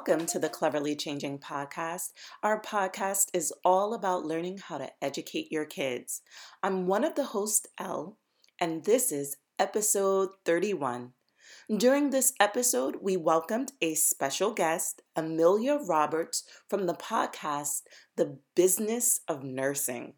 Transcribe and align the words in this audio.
Welcome 0.00 0.24
to 0.28 0.38
the 0.38 0.48
Cleverly 0.48 0.96
Changing 0.96 1.38
podcast. 1.38 2.12
Our 2.42 2.58
podcast 2.62 3.26
is 3.34 3.52
all 3.66 3.92
about 3.92 4.24
learning 4.24 4.56
how 4.56 4.78
to 4.78 4.88
educate 5.02 5.52
your 5.52 5.66
kids. 5.66 6.22
I'm 6.62 6.86
one 6.86 7.04
of 7.04 7.16
the 7.16 7.24
hosts, 7.24 7.66
Elle, 7.78 8.16
and 8.58 8.82
this 8.82 9.12
is 9.12 9.36
episode 9.58 10.30
31. 10.46 11.12
During 11.76 12.08
this 12.08 12.32
episode, 12.40 12.96
we 13.02 13.18
welcomed 13.18 13.72
a 13.82 13.94
special 13.94 14.54
guest, 14.54 15.02
Amelia 15.16 15.74
Roberts, 15.74 16.44
from 16.66 16.86
the 16.86 16.94
podcast 16.94 17.82
The 18.16 18.38
Business 18.56 19.20
of 19.28 19.44
Nursing. 19.44 20.14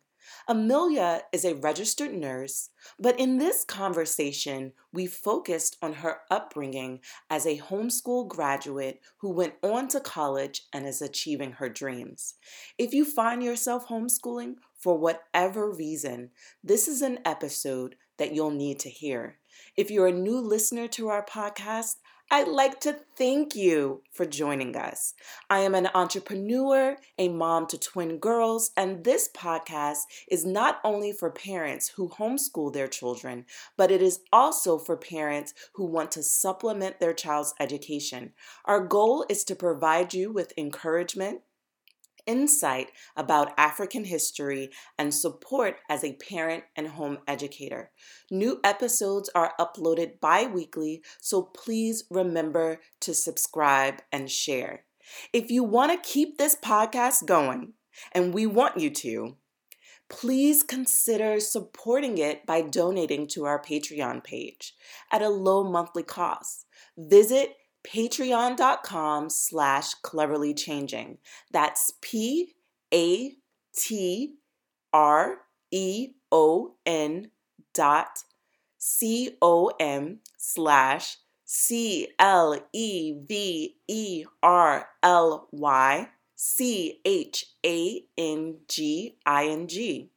Amelia 0.48 1.22
is 1.32 1.44
a 1.44 1.54
registered 1.54 2.12
nurse, 2.12 2.70
but 2.98 3.18
in 3.18 3.38
this 3.38 3.64
conversation, 3.64 4.72
we 4.92 5.06
focused 5.06 5.76
on 5.82 5.94
her 5.94 6.20
upbringing 6.30 7.00
as 7.30 7.46
a 7.46 7.58
homeschool 7.58 8.28
graduate 8.28 9.00
who 9.18 9.30
went 9.30 9.54
on 9.62 9.88
to 9.88 10.00
college 10.00 10.62
and 10.72 10.86
is 10.86 11.02
achieving 11.02 11.52
her 11.52 11.68
dreams. 11.68 12.34
If 12.78 12.92
you 12.92 13.04
find 13.04 13.42
yourself 13.42 13.88
homeschooling 13.88 14.56
for 14.78 14.98
whatever 14.98 15.70
reason, 15.70 16.30
this 16.62 16.88
is 16.88 17.02
an 17.02 17.20
episode 17.24 17.96
that 18.18 18.34
you'll 18.34 18.50
need 18.50 18.78
to 18.80 18.90
hear. 18.90 19.38
If 19.76 19.90
you're 19.90 20.08
a 20.08 20.12
new 20.12 20.38
listener 20.38 20.88
to 20.88 21.08
our 21.08 21.24
podcast, 21.24 21.96
I'd 22.34 22.48
like 22.48 22.80
to 22.80 22.96
thank 23.14 23.54
you 23.54 24.00
for 24.10 24.24
joining 24.24 24.74
us. 24.74 25.12
I 25.50 25.58
am 25.58 25.74
an 25.74 25.90
entrepreneur, 25.94 26.96
a 27.18 27.28
mom 27.28 27.66
to 27.66 27.78
twin 27.78 28.16
girls, 28.16 28.70
and 28.74 29.04
this 29.04 29.28
podcast 29.36 30.04
is 30.30 30.42
not 30.42 30.80
only 30.82 31.12
for 31.12 31.30
parents 31.30 31.90
who 31.90 32.08
homeschool 32.08 32.72
their 32.72 32.88
children, 32.88 33.44
but 33.76 33.90
it 33.90 34.00
is 34.00 34.20
also 34.32 34.78
for 34.78 34.96
parents 34.96 35.52
who 35.74 35.84
want 35.84 36.10
to 36.12 36.22
supplement 36.22 37.00
their 37.00 37.12
child's 37.12 37.52
education. 37.60 38.32
Our 38.64 38.80
goal 38.80 39.26
is 39.28 39.44
to 39.44 39.54
provide 39.54 40.14
you 40.14 40.32
with 40.32 40.54
encouragement, 40.56 41.42
insight 42.26 42.90
about 43.16 43.54
African 43.58 44.04
history, 44.04 44.70
and 44.98 45.14
support 45.14 45.76
as 45.88 46.04
a 46.04 46.14
parent 46.14 46.64
and 46.76 46.88
home 46.88 47.18
educator. 47.26 47.90
New 48.30 48.60
episodes 48.64 49.30
are 49.34 49.54
uploaded 49.58 50.20
bi 50.20 50.46
weekly, 50.46 51.02
so 51.20 51.42
please 51.42 52.04
remember 52.10 52.80
to 53.00 53.14
subscribe 53.14 54.02
and 54.10 54.30
share. 54.30 54.84
If 55.32 55.50
you 55.50 55.64
want 55.64 55.92
to 55.92 56.08
keep 56.08 56.38
this 56.38 56.56
podcast 56.56 57.26
going, 57.26 57.74
and 58.12 58.32
we 58.32 58.46
want 58.46 58.78
you 58.78 58.90
to, 58.90 59.36
please 60.08 60.62
consider 60.62 61.40
supporting 61.40 62.18
it 62.18 62.44
by 62.46 62.62
donating 62.62 63.26
to 63.26 63.44
our 63.44 63.60
Patreon 63.60 64.22
page 64.22 64.74
at 65.10 65.22
a 65.22 65.28
low 65.28 65.64
monthly 65.64 66.02
cost. 66.02 66.66
Visit 66.96 67.56
patreon.com 67.84 69.30
slash 69.30 69.94
cleverly 69.94 70.54
changing. 70.54 71.18
That's 71.50 71.92
P 72.00 72.54
A 72.92 73.34
T 73.76 74.34
R 74.92 75.38
E 75.70 76.08
O 76.30 76.74
N 76.86 77.30
dot 77.74 78.24
C 78.78 79.36
O 79.40 79.70
M 79.80 80.20
slash 80.36 81.18
C 81.44 82.08
L 82.18 82.58
E 82.72 83.14
V 83.26 83.76
E 83.88 84.24
R 84.42 84.88
L 85.02 85.48
Y 85.50 86.08
C 86.34 87.00
H 87.04 87.46
A 87.64 88.04
N 88.16 88.56
G 88.68 89.16
I 89.26 89.46
N 89.46 89.68
G. 89.68 90.10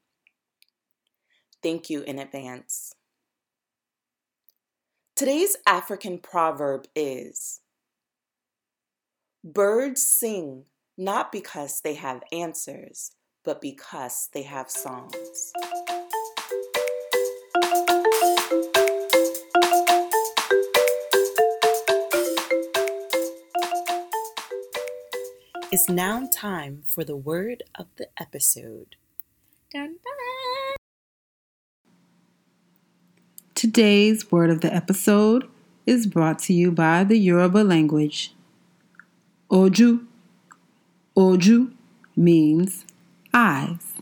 Thank 1.62 1.90
you 1.90 2.04
in 2.04 2.20
advance. 2.20 2.94
Today's 5.16 5.56
African 5.66 6.18
proverb 6.18 6.88
is 6.94 7.62
Birds 9.46 10.06
sing 10.06 10.66
not 10.98 11.32
because 11.32 11.80
they 11.80 11.94
have 11.94 12.22
answers, 12.34 13.14
but 13.46 13.62
because 13.62 14.28
they 14.34 14.42
have 14.42 14.70
songs. 14.70 15.54
It's 25.72 25.88
now 25.88 26.28
time 26.30 26.84
for 26.86 27.06
the 27.06 27.16
word 27.16 27.64
of 27.76 27.88
the 27.96 28.10
episode. 28.20 28.98
Dun, 29.72 29.96
dun. 30.04 30.15
Today's 33.66 34.32
word 34.32 34.52
of 34.52 34.62
the 34.62 34.72
episode 34.72 35.50
is 35.88 36.06
brought 36.06 36.38
to 36.46 36.54
you 36.54 36.72
by 36.72 37.04
the 37.04 37.18
Yoruba 37.18 37.64
language. 37.64 38.32
Oju. 39.50 40.06
Oju 41.18 41.74
means 42.16 42.86
eyes. 43.34 43.95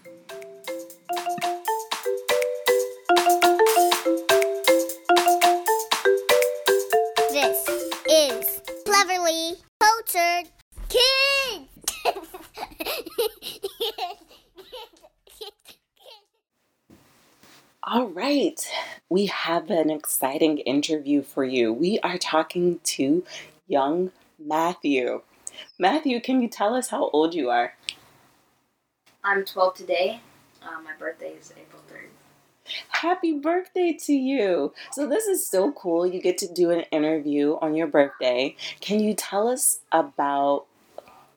We 19.13 19.27
have 19.27 19.69
an 19.69 19.91
exciting 19.91 20.57
interview 20.57 21.21
for 21.21 21.43
you. 21.43 21.71
We 21.71 21.99
are 21.99 22.17
talking 22.17 22.79
to 22.95 23.23
young 23.67 24.11
Matthew. 24.43 25.21
Matthew, 25.77 26.19
can 26.19 26.41
you 26.41 26.47
tell 26.47 26.73
us 26.73 26.87
how 26.87 27.11
old 27.11 27.35
you 27.35 27.51
are? 27.51 27.75
I'm 29.23 29.45
12 29.45 29.75
today. 29.75 30.21
Uh, 30.63 30.81
my 30.83 30.93
birthday 30.97 31.33
is 31.39 31.53
April 31.55 31.83
3rd. 31.91 32.07
Happy 32.87 33.33
birthday 33.33 33.95
to 34.05 34.13
you. 34.13 34.73
So, 34.93 35.07
this 35.07 35.27
is 35.27 35.45
so 35.45 35.71
cool. 35.73 36.07
You 36.07 36.19
get 36.19 36.39
to 36.39 36.51
do 36.51 36.71
an 36.71 36.81
interview 36.91 37.59
on 37.61 37.75
your 37.75 37.85
birthday. 37.85 38.55
Can 38.81 38.99
you 38.99 39.13
tell 39.13 39.47
us 39.47 39.81
about 39.91 40.65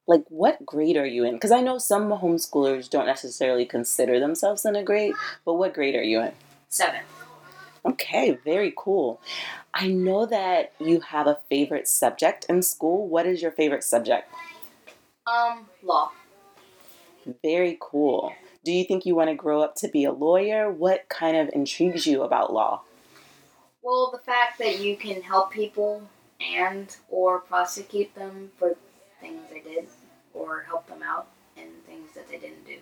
like 0.06 0.24
what 0.30 0.64
grade 0.64 0.96
are 0.96 1.04
you 1.04 1.24
in? 1.24 1.34
Because 1.34 1.52
I 1.52 1.60
know 1.60 1.76
some 1.76 2.08
homeschoolers 2.08 2.88
don't 2.88 3.04
necessarily 3.04 3.66
consider 3.66 4.18
themselves 4.18 4.64
in 4.64 4.76
a 4.76 4.82
grade, 4.82 5.12
but 5.44 5.54
what 5.54 5.74
grade 5.74 5.94
are 5.94 6.02
you 6.02 6.22
in? 6.22 6.32
Seven. 6.68 7.02
Okay, 7.86 8.32
very 8.44 8.72
cool. 8.76 9.20
I 9.72 9.88
know 9.88 10.26
that 10.26 10.72
you 10.80 11.00
have 11.00 11.26
a 11.26 11.38
favorite 11.48 11.86
subject 11.86 12.46
in 12.48 12.62
school. 12.62 13.06
What 13.06 13.26
is 13.26 13.40
your 13.40 13.52
favorite 13.52 13.84
subject? 13.84 14.28
Um, 15.26 15.66
law. 15.82 16.10
Very 17.42 17.78
cool. 17.80 18.32
Do 18.64 18.72
you 18.72 18.84
think 18.84 19.06
you 19.06 19.14
want 19.14 19.30
to 19.30 19.36
grow 19.36 19.62
up 19.62 19.76
to 19.76 19.88
be 19.88 20.04
a 20.04 20.12
lawyer? 20.12 20.70
What 20.70 21.08
kind 21.08 21.36
of 21.36 21.50
intrigues 21.52 22.06
you 22.06 22.22
about 22.22 22.52
law? 22.52 22.82
Well, 23.82 24.10
the 24.10 24.18
fact 24.18 24.58
that 24.58 24.80
you 24.80 24.96
can 24.96 25.22
help 25.22 25.52
people 25.52 26.08
and 26.40 26.94
or 27.08 27.40
prosecute 27.40 28.12
them 28.16 28.50
for 28.58 28.76
things 29.20 29.42
they 29.50 29.60
did 29.60 29.86
or 30.34 30.62
help 30.66 30.88
them 30.88 31.02
out 31.04 31.28
in 31.56 31.68
things 31.86 32.10
that 32.14 32.28
they 32.28 32.38
didn't 32.38 32.66
do. 32.66 32.78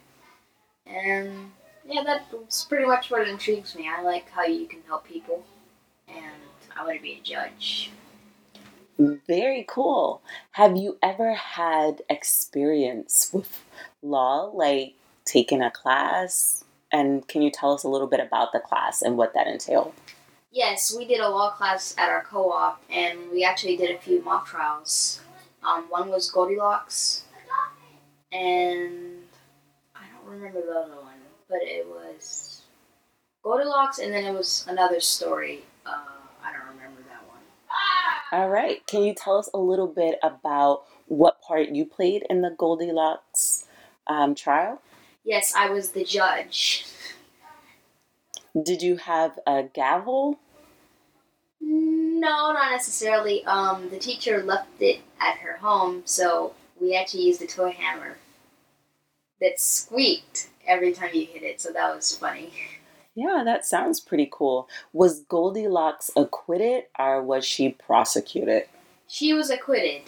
And 0.86 1.53
yeah, 1.87 2.03
that's 2.05 2.65
pretty 2.65 2.87
much 2.87 3.11
what 3.11 3.28
intrigues 3.28 3.75
me. 3.75 3.89
I 3.89 4.03
like 4.03 4.31
how 4.31 4.45
you 4.45 4.67
can 4.67 4.81
help 4.87 5.06
people 5.06 5.45
and 6.09 6.33
I 6.77 6.84
want 6.84 6.97
to 6.97 7.03
be 7.03 7.15
a 7.15 7.21
judge. 7.21 7.91
Very 8.99 9.65
cool. 9.69 10.22
Have 10.53 10.77
you 10.77 10.99
ever 11.03 11.34
had 11.34 12.03
experience 12.09 13.31
with 13.33 13.65
law, 14.03 14.51
like 14.54 14.95
taking 15.25 15.63
a 15.63 15.71
class? 15.71 16.65
And 16.92 17.27
can 17.27 17.42
you 17.42 17.51
tell 17.51 17.72
us 17.72 17.83
a 17.83 17.89
little 17.89 18.07
bit 18.07 18.21
about 18.21 18.53
the 18.53 18.60
class 18.60 19.03
and 19.03 19.16
what 19.16 19.34
that 19.34 19.48
entailed? 19.48 19.95
Yes, 20.53 20.95
we 20.97 21.04
did 21.04 21.19
a 21.19 21.28
law 21.28 21.51
class 21.51 21.97
at 21.98 22.09
our 22.09 22.22
co-op, 22.22 22.81
and 22.89 23.19
we 23.33 23.42
actually 23.42 23.77
did 23.77 23.91
a 23.91 23.98
few 23.98 24.22
mock 24.22 24.47
trials. 24.47 25.21
Um, 25.65 25.86
one 25.89 26.09
was 26.09 26.31
Goldilocks, 26.31 27.25
and 28.31 29.25
I 29.97 30.03
don't 30.15 30.33
remember 30.33 30.60
the 30.60 30.78
other 30.78 31.03
one, 31.03 31.14
but 31.54 31.62
it 31.62 31.86
was 31.86 32.62
Goldilocks, 33.45 34.01
and 34.01 34.12
then 34.12 34.24
it 34.24 34.33
was 34.33 34.65
another 34.68 34.98
story. 34.98 35.62
Uh, 35.86 36.01
I 36.42 36.51
don't 36.51 36.66
remember 36.74 37.01
that 37.09 37.22
one. 37.28 37.39
All 38.33 38.48
right. 38.51 38.84
Can 38.89 39.04
you 39.04 39.15
tell 39.15 39.39
us 39.39 39.48
a 39.54 39.59
little 39.59 39.86
bit 39.86 40.18
about 40.21 40.83
what 41.06 41.41
part 41.41 41.68
you 41.68 41.84
played 41.84 42.24
in 42.28 42.42
the 42.42 42.51
Goldilocks 42.59 43.66
um, 44.09 44.34
trial? 44.34 44.83
Yes, 45.22 45.54
I 45.54 45.71
was 45.71 45.91
the 45.91 46.03
judge. 46.03 46.86
Did 48.60 48.83
you 48.83 48.97
have 48.97 49.39
a 49.47 49.62
gavel? 49.62 50.41
No, 51.60 52.53
not 52.53 52.72
necessarily. 52.72 53.45
Um, 53.45 53.91
the 53.91 53.98
teacher 53.98 54.42
left 54.42 54.80
it 54.80 55.03
at 55.21 55.39
her 55.39 55.59
home, 55.59 56.03
so 56.04 56.54
we 56.80 56.97
actually 56.97 57.22
used 57.22 57.42
a 57.42 57.47
toy 57.47 57.71
hammer 57.71 58.16
that 59.41 59.60
squeaked 59.60 60.48
every 60.66 60.93
time 60.93 61.11
you 61.15 61.27
hit 61.27 61.43
it, 61.43 61.61
so 61.61 61.71
that 61.72 61.95
was 61.95 62.16
funny. 62.16 62.53
Yeah, 63.15 63.43
that 63.45 63.65
sounds 63.65 64.01
pretty 64.01 64.28
cool. 64.33 64.69
Was 64.93 65.21
Goldilocks 65.21 66.11
acquitted 66.16 66.84
or 66.99 67.22
was 67.22 67.45
she 67.45 67.71
prosecuted? 67.71 68.65
She 69.07 69.33
was 69.33 69.51
acquitted. 69.51 70.03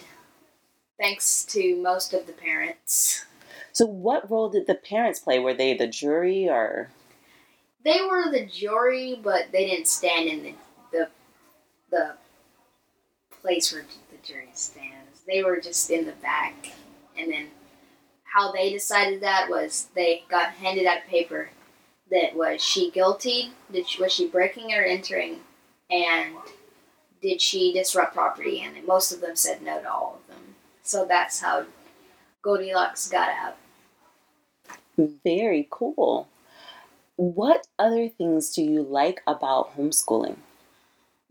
thanks 0.99 1.43
to 1.45 1.75
most 1.81 2.13
of 2.13 2.25
the 2.27 2.33
parents. 2.33 3.25
So, 3.71 3.85
what 3.85 4.29
role 4.29 4.49
did 4.49 4.67
the 4.67 4.75
parents 4.75 5.19
play? 5.19 5.39
Were 5.39 5.53
they 5.53 5.73
the 5.75 5.87
jury 5.87 6.49
or? 6.49 6.89
They 7.85 8.01
were 8.01 8.31
the 8.31 8.45
jury, 8.45 9.19
but 9.23 9.51
they 9.51 9.67
didn't 9.67 9.87
stand 9.87 10.27
in 10.27 10.43
the 10.43 10.53
the, 10.91 11.07
the 11.91 12.13
place 13.41 13.71
where 13.71 13.85
the 14.11 14.27
jury 14.27 14.49
stands. 14.53 15.21
They 15.27 15.43
were 15.43 15.59
just 15.61 15.89
in 15.91 16.05
the 16.05 16.13
back, 16.13 16.71
and 17.17 17.31
then 17.31 17.47
how 18.37 18.51
they 18.51 18.71
decided 18.71 19.19
that 19.21 19.49
was 19.49 19.87
they 19.95 20.23
got 20.29 20.51
handed 20.51 20.85
out 20.85 20.99
paper 21.09 21.49
that 22.11 22.35
was 22.35 22.63
she 22.63 22.91
guilty? 22.91 23.51
Did 23.71 23.89
she, 23.89 24.01
was 24.01 24.13
she 24.13 24.27
breaking 24.27 24.73
or 24.73 24.83
entering? 24.83 25.39
And 25.89 26.35
did 27.19 27.41
she 27.41 27.73
disrupt 27.73 28.13
property? 28.13 28.61
And 28.61 28.85
most 28.85 29.11
of 29.11 29.21
them 29.21 29.35
said 29.35 29.63
no 29.63 29.81
to 29.81 29.91
all 29.91 30.19
of 30.21 30.35
them. 30.35 30.43
So 30.83 31.03
that's 31.03 31.41
how 31.41 31.65
Goldilocks 32.43 33.09
got 33.09 33.29
out. 33.29 33.57
Very 35.23 35.67
cool. 35.71 36.27
What 37.15 37.65
other 37.79 38.07
things 38.07 38.51
do 38.51 38.61
you 38.61 38.83
like 38.83 39.21
about 39.25 39.75
homeschooling? 39.75 40.37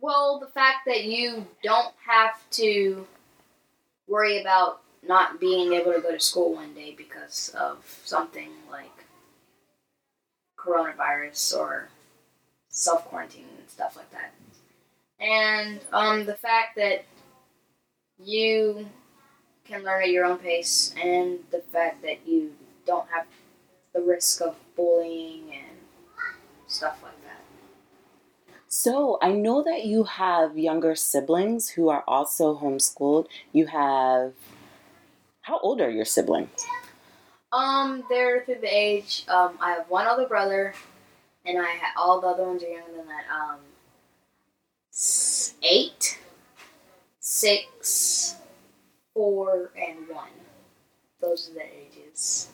Well, 0.00 0.41
the 0.41 0.49
fact 0.49 0.79
that 0.87 1.05
you 1.05 1.47
don't 1.62 1.94
have 2.05 2.38
to 2.53 3.06
worry 4.08 4.41
about 4.41 4.81
not 5.06 5.41
being 5.41 5.73
able 5.73 5.93
to 5.93 6.00
go 6.00 6.12
to 6.12 6.20
school 6.20 6.55
one 6.55 6.75
day 6.75 6.94
because 6.97 7.55
of 7.58 8.00
something 8.05 8.50
like 8.70 9.05
coronavirus 10.58 11.56
or 11.56 11.88
self 12.69 13.05
quarantine 13.06 13.47
and 13.58 13.69
stuff 13.69 13.97
like 13.97 14.11
that. 14.11 14.32
And 15.19 15.81
um, 15.93 16.26
the 16.26 16.35
fact 16.35 16.76
that 16.76 17.05
you 18.19 18.87
can 19.64 19.82
learn 19.82 20.03
at 20.03 20.11
your 20.11 20.25
own 20.25 20.38
pace, 20.38 20.94
and 21.03 21.41
the 21.50 21.62
fact 21.73 22.03
that 22.03 22.26
you 22.26 22.53
don't 22.87 23.08
have 23.08 23.26
the 23.93 24.00
risk 24.00 24.41
of 24.41 24.55
bullying 24.76 25.43
and 25.53 25.76
stuff 26.67 27.00
like 27.03 27.20
that. 27.25 27.43
So, 28.69 29.19
I 29.23 29.32
know 29.32 29.62
that 29.62 29.85
you 29.85 30.05
have 30.05 30.58
younger 30.58 30.94
siblings 30.94 31.70
who 31.70 31.88
are 31.88 32.05
also 32.06 32.58
homeschooled. 32.58 33.26
You 33.53 33.67
have. 33.67 34.35
How 35.46 35.60
old 35.60 35.81
are 35.81 35.88
your 35.88 36.04
siblings? 36.04 36.66
Um, 37.52 38.02
they're 38.10 38.44
through 38.44 38.62
the 38.62 38.66
age. 38.66 39.25
Um, 39.28 39.56
I 39.60 39.75
have 39.75 39.88
one 39.88 40.08
older 40.08 40.26
brother, 40.26 40.75
and 41.44 41.56
I 41.56 41.76
ha- 41.76 41.93
all 41.96 42.20
the 42.20 42.26
other 42.26 42.43
ones 42.43 42.64
are 42.64 42.69
younger 42.69 42.90
than 42.96 43.06
that. 43.06 43.25
Um, 43.32 43.60
eight, 45.62 46.19
six, 47.20 48.34
four, 49.14 49.70
and 49.76 50.08
one. 50.08 50.31
Those 51.20 51.48
are 51.48 51.54
the 51.54 51.62
ages. 51.62 52.48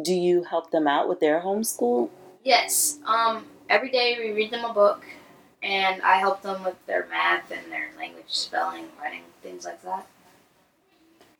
Do 0.00 0.14
you 0.14 0.44
help 0.44 0.70
them 0.70 0.86
out 0.86 1.08
with 1.08 1.18
their 1.18 1.40
homeschool? 1.40 2.10
Yes. 2.44 3.00
Um, 3.06 3.44
every 3.68 3.90
day 3.90 4.18
we 4.20 4.30
read 4.30 4.52
them 4.52 4.64
a 4.64 4.72
book, 4.72 5.04
and 5.64 6.00
I 6.00 6.18
help 6.18 6.42
them 6.42 6.62
with 6.62 6.76
their 6.86 7.08
math 7.10 7.50
and 7.50 7.72
their 7.72 7.88
language, 7.98 8.26
spelling, 8.28 8.84
writing, 9.02 9.22
things 9.42 9.64
like 9.64 9.82
that. 9.82 10.06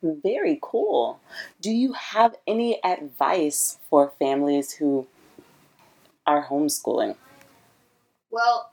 Very 0.02 0.58
cool. 0.62 1.20
Do 1.60 1.70
you 1.70 1.92
have 1.94 2.36
any 2.46 2.82
advice 2.84 3.78
for 3.88 4.12
families 4.18 4.72
who 4.72 5.06
are 6.26 6.46
homeschooling? 6.46 7.16
Well, 8.30 8.70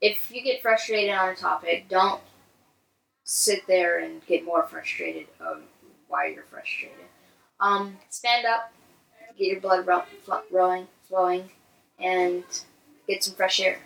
if 0.00 0.30
you 0.30 0.42
get 0.42 0.62
frustrated 0.62 1.10
on 1.10 1.30
a 1.30 1.34
topic, 1.34 1.88
don't 1.88 2.20
sit 3.24 3.66
there 3.66 3.98
and 4.00 4.24
get 4.26 4.44
more 4.44 4.64
frustrated 4.64 5.26
of 5.40 5.62
why 6.08 6.26
you're 6.28 6.44
frustrated. 6.50 7.04
Um, 7.60 7.98
stand 8.08 8.46
up, 8.46 8.72
get 9.36 9.48
your 9.48 9.60
blood 9.60 9.86
ro- 9.86 10.04
fl- 10.24 10.46
rolling, 10.50 10.88
flowing, 11.08 11.50
and 11.98 12.44
get 13.06 13.22
some 13.22 13.34
fresh 13.34 13.60
air. 13.60 13.78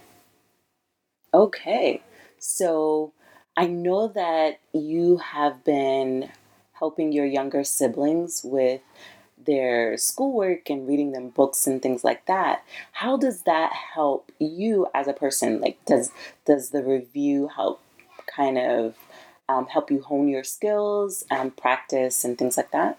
Okay. 1.34 2.02
So 2.38 3.12
I 3.56 3.66
know 3.66 4.08
that 4.08 4.60
you 4.72 5.18
have 5.18 5.64
been 5.64 6.30
helping 6.72 7.12
your 7.12 7.26
younger 7.26 7.64
siblings 7.64 8.42
with 8.44 8.80
their 9.44 9.96
schoolwork 9.96 10.70
and 10.70 10.86
reading 10.86 11.12
them 11.12 11.28
books 11.28 11.66
and 11.66 11.82
things 11.82 12.04
like 12.04 12.26
that. 12.26 12.64
How 12.92 13.16
does 13.16 13.42
that 13.42 13.72
help 13.72 14.30
you 14.38 14.86
as 14.94 15.08
a 15.08 15.12
person? 15.12 15.60
Like, 15.60 15.84
does 15.84 16.12
does 16.46 16.70
the 16.70 16.82
review 16.82 17.48
help 17.48 17.80
kind 18.26 18.58
of 18.58 18.96
um, 19.48 19.66
help 19.66 19.90
you 19.90 20.00
hone 20.00 20.28
your 20.28 20.44
skills 20.44 21.24
and 21.30 21.56
practice 21.56 22.24
and 22.24 22.38
things 22.38 22.56
like 22.56 22.70
that? 22.70 22.98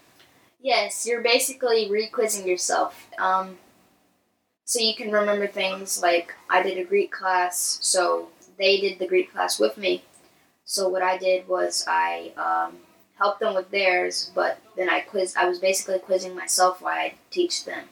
Yes, 0.60 1.06
you're 1.06 1.22
basically 1.22 1.90
re-quizzing 1.90 2.46
yourself. 2.48 3.08
Um, 3.18 3.58
so 4.64 4.80
you 4.80 4.94
can 4.94 5.10
remember 5.10 5.46
things 5.46 6.00
like 6.00 6.32
I 6.48 6.62
did 6.62 6.78
a 6.78 6.84
Greek 6.84 7.12
class, 7.12 7.78
so 7.82 8.28
they 8.58 8.80
did 8.80 8.98
the 8.98 9.06
Greek 9.06 9.32
class 9.32 9.58
with 9.58 9.76
me. 9.76 10.04
So 10.64 10.88
what 10.88 11.02
I 11.02 11.18
did 11.18 11.46
was 11.46 11.84
I 11.86 12.32
um, 12.36 12.78
helped 13.18 13.40
them 13.40 13.54
with 13.54 13.70
theirs, 13.70 14.30
but 14.34 14.58
then 14.76 14.88
I 14.88 15.00
quiz. 15.00 15.34
I 15.36 15.46
was 15.48 15.58
basically 15.58 15.98
quizzing 15.98 16.34
myself 16.34 16.80
while 16.80 16.94
I 16.94 17.14
teach 17.30 17.64
them. 17.64 17.84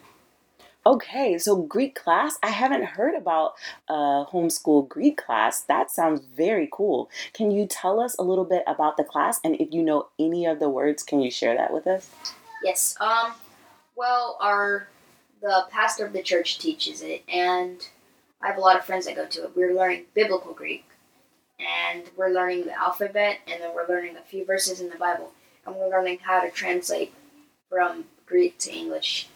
Okay, 0.85 1.37
so 1.37 1.55
Greek 1.55 1.95
class. 1.95 2.37
I 2.43 2.49
haven't 2.49 2.83
heard 2.83 3.15
about 3.15 3.53
a 3.87 4.25
homeschool 4.25 4.89
Greek 4.89 5.15
class. 5.15 5.61
That 5.61 5.89
sounds 5.89 6.19
very 6.35 6.67
cool. 6.71 7.09
Can 7.31 7.51
you 7.51 7.65
tell 7.65 8.01
us 8.01 8.17
a 8.19 8.23
little 8.23 8.43
bit 8.43 8.63
about 8.67 8.97
the 8.97 9.05
class? 9.05 9.39
And 9.45 9.55
if 9.61 9.71
you 9.71 9.81
know 9.81 10.07
any 10.19 10.45
of 10.45 10.59
the 10.59 10.69
words, 10.69 11.01
can 11.01 11.21
you 11.21 11.31
share 11.31 11.55
that 11.55 11.71
with 11.71 11.87
us? 11.87 12.11
Yes. 12.63 12.95
Um. 12.99 13.33
Well, 13.95 14.37
our 14.41 14.87
the 15.41 15.65
pastor 15.69 16.05
of 16.05 16.13
the 16.13 16.23
church 16.23 16.59
teaches 16.59 17.01
it, 17.01 17.23
and 17.29 17.87
I 18.41 18.47
have 18.47 18.57
a 18.57 18.61
lot 18.61 18.77
of 18.77 18.83
friends 18.83 19.05
that 19.05 19.15
go 19.15 19.25
to 19.25 19.43
it. 19.43 19.51
We're 19.55 19.73
learning 19.73 20.05
biblical 20.13 20.53
Greek, 20.53 20.85
and 21.63 22.03
we're 22.15 22.33
learning 22.33 22.65
the 22.65 22.79
alphabet, 22.79 23.39
and 23.47 23.61
then 23.61 23.73
we're 23.73 23.87
learning 23.87 24.17
a 24.17 24.21
few 24.21 24.45
verses 24.45 24.81
in 24.81 24.89
the 24.89 24.97
Bible, 24.97 25.31
and 25.65 25.75
we're 25.75 25.89
learning 25.89 26.19
how 26.21 26.41
to 26.41 26.51
translate 26.51 27.13
from 27.69 28.05
Greek 28.25 28.57
to 28.59 28.71
English. 28.71 29.27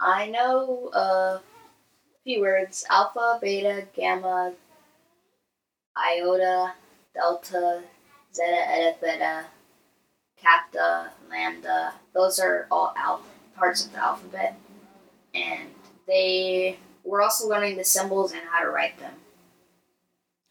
I 0.00 0.26
know 0.26 0.90
a 0.92 1.40
few 2.24 2.40
words: 2.40 2.84
alpha, 2.88 3.38
beta, 3.40 3.86
gamma, 3.94 4.54
iota, 5.96 6.72
delta, 7.14 7.82
zeta, 8.34 8.70
eta, 8.70 8.96
theta, 9.00 9.44
kappa, 10.40 11.12
lambda. 11.30 11.94
Those 12.12 12.38
are 12.38 12.66
all 12.70 12.92
al- 12.96 13.22
parts 13.56 13.84
of 13.84 13.92
the 13.92 13.98
alphabet, 13.98 14.56
and 15.34 15.70
they. 16.06 16.78
We're 17.04 17.20
also 17.20 17.46
learning 17.46 17.76
the 17.76 17.84
symbols 17.84 18.32
and 18.32 18.40
how 18.50 18.64
to 18.64 18.70
write 18.70 18.98
them. 18.98 19.12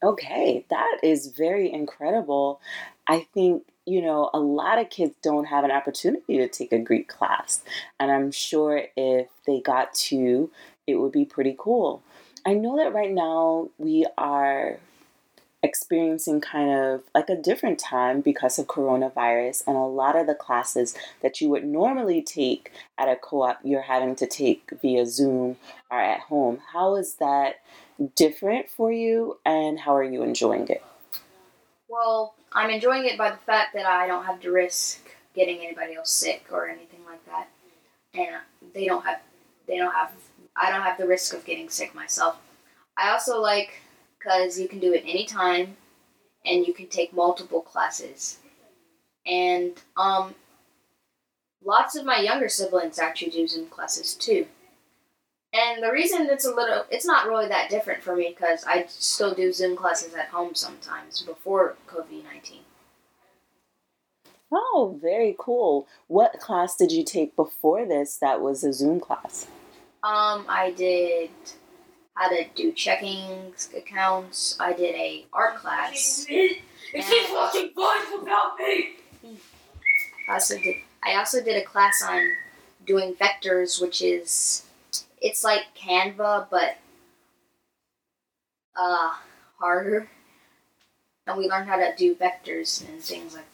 Okay, 0.04 0.66
that 0.68 0.98
is 1.02 1.28
very 1.28 1.72
incredible. 1.72 2.60
I 3.08 3.26
think, 3.32 3.62
you 3.86 4.02
know, 4.02 4.28
a 4.34 4.38
lot 4.38 4.78
of 4.78 4.90
kids 4.90 5.14
don't 5.22 5.46
have 5.46 5.64
an 5.64 5.70
opportunity 5.70 6.36
to 6.36 6.46
take 6.46 6.72
a 6.72 6.78
Greek 6.78 7.08
class. 7.08 7.62
And 7.98 8.10
I'm 8.10 8.30
sure 8.30 8.82
if 8.98 9.28
they 9.46 9.60
got 9.60 9.94
to, 9.94 10.50
it 10.86 10.96
would 10.96 11.12
be 11.12 11.24
pretty 11.24 11.56
cool. 11.58 12.02
I 12.44 12.52
know 12.52 12.76
that 12.76 12.92
right 12.92 13.10
now 13.10 13.70
we 13.78 14.06
are 14.18 14.78
experiencing 15.64 16.42
kind 16.42 16.70
of 16.70 17.02
like 17.14 17.30
a 17.30 17.36
different 17.36 17.78
time 17.78 18.20
because 18.20 18.58
of 18.58 18.66
coronavirus 18.66 19.66
and 19.66 19.76
a 19.76 19.80
lot 19.80 20.14
of 20.14 20.26
the 20.26 20.34
classes 20.34 20.94
that 21.22 21.40
you 21.40 21.48
would 21.48 21.64
normally 21.64 22.20
take 22.20 22.70
at 22.98 23.08
a 23.08 23.16
co-op 23.16 23.58
you're 23.64 23.80
having 23.80 24.14
to 24.14 24.26
take 24.26 24.70
via 24.82 25.06
Zoom 25.06 25.56
or 25.90 25.98
at 25.98 26.20
home. 26.20 26.58
How 26.74 26.96
is 26.96 27.14
that 27.14 27.60
different 28.14 28.68
for 28.68 28.92
you 28.92 29.38
and 29.46 29.80
how 29.80 29.96
are 29.96 30.04
you 30.04 30.22
enjoying 30.22 30.68
it? 30.68 30.84
Well, 31.88 32.34
I'm 32.52 32.68
enjoying 32.68 33.06
it 33.06 33.16
by 33.16 33.30
the 33.30 33.38
fact 33.38 33.72
that 33.72 33.86
I 33.86 34.06
don't 34.06 34.26
have 34.26 34.40
to 34.40 34.52
risk 34.52 35.00
getting 35.34 35.64
anybody 35.64 35.94
else 35.94 36.12
sick 36.12 36.44
or 36.52 36.68
anything 36.68 37.00
like 37.06 37.24
that, 37.24 37.48
and 38.12 38.36
they 38.74 38.84
don't 38.84 39.04
have 39.04 39.20
they 39.66 39.78
don't 39.78 39.92
have 39.92 40.12
I 40.54 40.70
don't 40.70 40.82
have 40.82 40.98
the 40.98 41.06
risk 41.06 41.32
of 41.32 41.44
getting 41.46 41.70
sick 41.70 41.94
myself. 41.94 42.36
I 42.98 43.10
also 43.10 43.40
like 43.40 43.80
because 44.24 44.58
you 44.58 44.68
can 44.68 44.78
do 44.78 44.92
it 44.92 45.04
anytime, 45.06 45.76
and 46.44 46.66
you 46.66 46.72
can 46.72 46.86
take 46.86 47.12
multiple 47.12 47.60
classes, 47.60 48.38
and 49.26 49.72
um, 49.96 50.34
lots 51.64 51.96
of 51.96 52.04
my 52.04 52.18
younger 52.18 52.48
siblings 52.48 52.98
actually 52.98 53.30
do 53.30 53.46
Zoom 53.46 53.66
classes 53.66 54.14
too. 54.14 54.46
And 55.52 55.82
the 55.82 55.92
reason 55.92 56.26
it's 56.28 56.44
a 56.44 56.52
little, 56.52 56.84
it's 56.90 57.06
not 57.06 57.28
really 57.28 57.46
that 57.46 57.70
different 57.70 58.02
for 58.02 58.16
me 58.16 58.34
because 58.36 58.64
I 58.66 58.86
still 58.88 59.34
do 59.34 59.52
Zoom 59.52 59.76
classes 59.76 60.12
at 60.14 60.28
home 60.28 60.54
sometimes 60.54 61.22
before 61.22 61.76
COVID 61.86 62.24
19. 62.24 62.60
Oh, 64.50 64.98
very 65.00 65.34
cool. 65.38 65.86
What 66.08 66.40
class 66.40 66.76
did 66.76 66.92
you 66.92 67.04
take 67.04 67.36
before 67.36 67.86
this 67.86 68.16
that 68.16 68.40
was 68.40 68.64
a 68.64 68.72
Zoom 68.72 69.00
class? 69.00 69.46
Um, 70.02 70.44
I 70.48 70.72
did 70.76 71.30
how 72.14 72.28
to 72.28 72.44
do 72.54 72.72
checking 72.72 73.52
accounts. 73.76 74.56
I 74.60 74.72
did 74.72 74.94
a 74.94 75.26
art 75.32 75.56
class. 75.56 76.26
It's 76.28 77.30
fucking 77.30 77.72
without 78.20 78.58
me. 78.58 78.96
I 80.28 80.34
also 80.34 80.56
did. 80.58 80.76
I 81.02 81.16
also 81.16 81.42
did 81.42 81.56
a 81.56 81.64
class 81.64 82.02
on 82.02 82.20
doing 82.86 83.14
vectors, 83.14 83.80
which 83.80 84.00
is 84.00 84.64
it's 85.20 85.42
like 85.42 85.62
Canva 85.76 86.46
but 86.50 86.78
uh 88.76 89.14
harder. 89.58 90.08
And 91.26 91.38
we 91.38 91.48
learned 91.48 91.68
how 91.68 91.76
to 91.76 91.94
do 91.96 92.14
vectors 92.14 92.86
and 92.86 93.00
things 93.00 93.34
like 93.34 93.52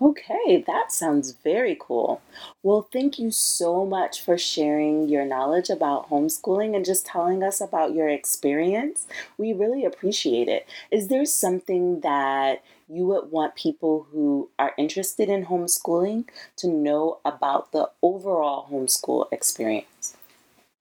Okay, 0.00 0.62
that 0.64 0.92
sounds 0.92 1.32
very 1.32 1.76
cool. 1.80 2.22
Well, 2.62 2.88
thank 2.92 3.18
you 3.18 3.32
so 3.32 3.84
much 3.84 4.20
for 4.20 4.38
sharing 4.38 5.08
your 5.08 5.24
knowledge 5.24 5.70
about 5.70 6.08
homeschooling 6.08 6.76
and 6.76 6.84
just 6.84 7.04
telling 7.04 7.42
us 7.42 7.60
about 7.60 7.94
your 7.94 8.08
experience. 8.08 9.08
We 9.38 9.52
really 9.52 9.84
appreciate 9.84 10.46
it. 10.46 10.68
Is 10.92 11.08
there 11.08 11.24
something 11.24 12.00
that 12.00 12.62
you 12.88 13.06
would 13.06 13.32
want 13.32 13.56
people 13.56 14.06
who 14.12 14.50
are 14.56 14.72
interested 14.78 15.28
in 15.28 15.46
homeschooling 15.46 16.26
to 16.58 16.68
know 16.68 17.18
about 17.24 17.72
the 17.72 17.90
overall 18.00 18.68
homeschool 18.70 19.26
experience? 19.32 20.16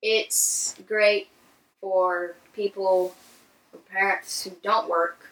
It's 0.04 0.76
great 0.88 1.30
for 1.82 2.36
people, 2.54 3.16
for 3.72 3.78
parents 3.78 4.44
who 4.44 4.52
don't 4.62 4.88
work 4.88 5.32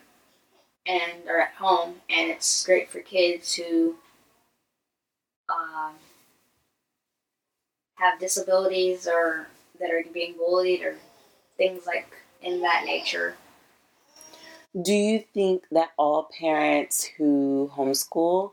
and 0.86 1.28
are 1.30 1.40
at 1.40 1.54
home, 1.54 1.96
and 2.10 2.30
it's 2.30 2.66
great 2.66 2.90
for 2.90 3.00
kids 3.00 3.56
who 3.56 3.96
um, 5.50 5.94
have 7.96 8.20
disabilities 8.20 9.08
or 9.08 9.48
that 9.80 9.92
are 9.92 10.04
being 10.14 10.36
bullied 10.38 10.82
or 10.82 10.96
things 11.58 11.86
like 11.86 12.08
in 12.42 12.62
that 12.62 12.84
nature. 12.86 13.36
Do 14.80 14.94
you 14.94 15.24
think 15.34 15.64
that 15.72 15.92
all 15.98 16.30
parents 16.38 17.06
who 17.18 17.72
homeschool 17.74 18.52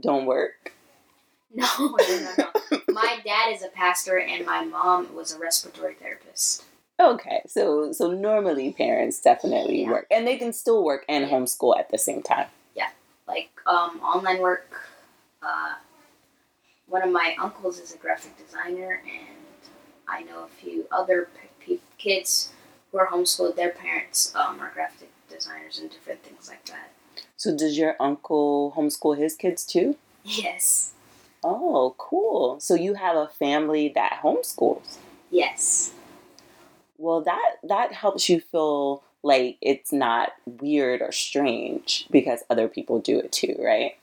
don't 0.00 0.26
work? 0.26 0.72
No, 1.52 1.66
no, 1.78 1.96
no, 1.98 2.44
no. 2.70 2.80
my 2.90 3.18
dad 3.24 3.52
is 3.52 3.64
a 3.64 3.68
pastor, 3.70 4.20
and 4.20 4.46
my 4.46 4.64
mom 4.64 5.12
was 5.16 5.32
a 5.32 5.38
respiratory 5.40 5.94
therapist. 5.94 6.62
Okay, 7.00 7.40
so 7.46 7.92
so 7.92 8.10
normally 8.12 8.72
parents 8.72 9.20
definitely 9.20 9.82
Yeah. 9.82 9.90
work, 9.90 10.06
and 10.10 10.26
they 10.26 10.36
can 10.36 10.52
still 10.52 10.84
work 10.84 11.04
and 11.08 11.24
homeschool 11.30 11.78
at 11.78 11.88
the 11.90 11.96
same 11.98 12.22
time. 12.22 12.48
Yeah, 12.74 12.90
like 13.26 13.48
um, 13.66 14.00
online 14.02 14.40
work. 14.40 14.68
Uh, 15.42 15.74
one 16.86 17.02
of 17.02 17.10
my 17.10 17.34
uncles 17.40 17.78
is 17.78 17.94
a 17.94 17.96
graphic 17.98 18.36
designer, 18.36 19.02
and 19.06 19.36
I 20.06 20.22
know 20.24 20.44
a 20.44 20.48
few 20.48 20.86
other 20.92 21.28
p- 21.64 21.76
p- 21.76 21.80
kids 21.96 22.52
who 22.92 22.98
are 22.98 23.06
homeschooled. 23.06 23.56
Their 23.56 23.70
parents 23.70 24.34
um, 24.34 24.60
are 24.60 24.70
graphic 24.74 25.10
designers 25.30 25.78
and 25.78 25.88
different 25.90 26.22
things 26.22 26.48
like 26.48 26.66
that. 26.66 26.90
So 27.36 27.56
does 27.56 27.78
your 27.78 27.96
uncle 27.98 28.74
homeschool 28.76 29.16
his 29.16 29.34
kids 29.36 29.64
too? 29.64 29.96
Yes, 30.24 30.92
Oh, 31.42 31.94
cool. 31.96 32.60
So 32.60 32.74
you 32.74 32.94
have 32.94 33.16
a 33.16 33.26
family 33.28 33.88
that 33.94 34.20
homeschools. 34.22 34.98
yes, 35.30 35.92
Well, 37.00 37.22
that 37.22 37.56
that 37.62 37.92
helps 37.92 38.28
you 38.28 38.40
feel 38.40 39.02
like 39.22 39.56
it's 39.62 39.90
not 39.92 40.32
weird 40.44 41.00
or 41.00 41.12
strange 41.12 42.06
because 42.10 42.44
other 42.50 42.68
people 42.68 43.00
do 43.00 43.18
it 43.18 43.32
too, 43.32 43.56
right? 43.58 43.96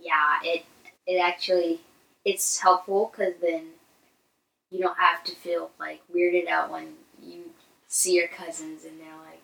yeah. 0.00 0.38
It 0.42 0.64
it 1.06 1.18
actually 1.18 1.80
it's 2.24 2.60
helpful 2.60 3.10
because 3.12 3.34
then 3.40 3.66
you 4.70 4.80
don't 4.80 4.98
have 4.98 5.24
to 5.24 5.34
feel 5.34 5.70
like 5.78 6.00
weirded 6.14 6.48
out 6.48 6.70
when 6.70 6.94
you 7.22 7.50
see 7.88 8.14
your 8.14 8.28
cousins 8.28 8.84
and 8.84 9.00
they're 9.00 9.18
like, 9.24 9.42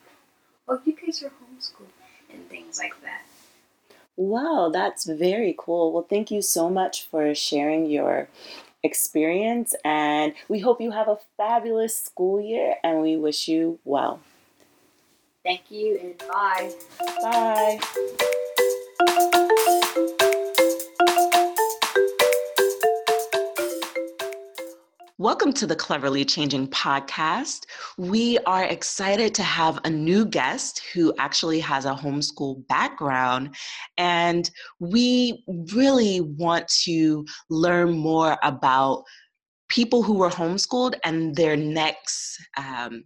"Oh, 0.68 0.80
you 0.84 0.94
guys 0.94 1.22
are 1.22 1.30
homeschooled," 1.30 1.88
and 2.32 2.48
things 2.48 2.78
like 2.78 3.00
that. 3.02 3.22
Wow, 4.16 4.70
that's 4.72 5.04
very 5.04 5.54
cool. 5.58 5.92
Well, 5.92 6.06
thank 6.08 6.30
you 6.30 6.40
so 6.40 6.70
much 6.70 7.06
for 7.08 7.34
sharing 7.34 7.86
your 7.86 8.28
experience 8.82 9.74
and 9.84 10.34
we 10.48 10.60
hope 10.60 10.80
you 10.80 10.90
have 10.90 11.08
a 11.08 11.18
fabulous 11.36 11.96
school 11.96 12.40
year 12.40 12.76
and 12.82 13.02
we 13.02 13.16
wish 13.16 13.48
you 13.48 13.78
well. 13.84 14.20
Thank 15.44 15.70
you 15.70 15.98
and 15.98 16.18
bye. 16.18 16.72
Bye. 17.22 18.42
Welcome 25.18 25.54
to 25.54 25.66
the 25.66 25.74
Cleverly 25.74 26.26
Changing 26.26 26.68
podcast. 26.68 27.64
We 27.96 28.36
are 28.40 28.64
excited 28.64 29.34
to 29.36 29.42
have 29.42 29.80
a 29.84 29.88
new 29.88 30.26
guest 30.26 30.82
who 30.92 31.14
actually 31.18 31.58
has 31.60 31.86
a 31.86 31.94
homeschool 31.94 32.68
background, 32.68 33.54
and 33.96 34.50
we 34.78 35.42
really 35.72 36.20
want 36.20 36.68
to 36.84 37.24
learn 37.48 37.92
more 37.96 38.36
about 38.42 39.04
people 39.70 40.02
who 40.02 40.12
were 40.12 40.28
homeschooled 40.28 40.96
and 41.02 41.34
their 41.34 41.56
next 41.56 42.38
um, 42.58 43.02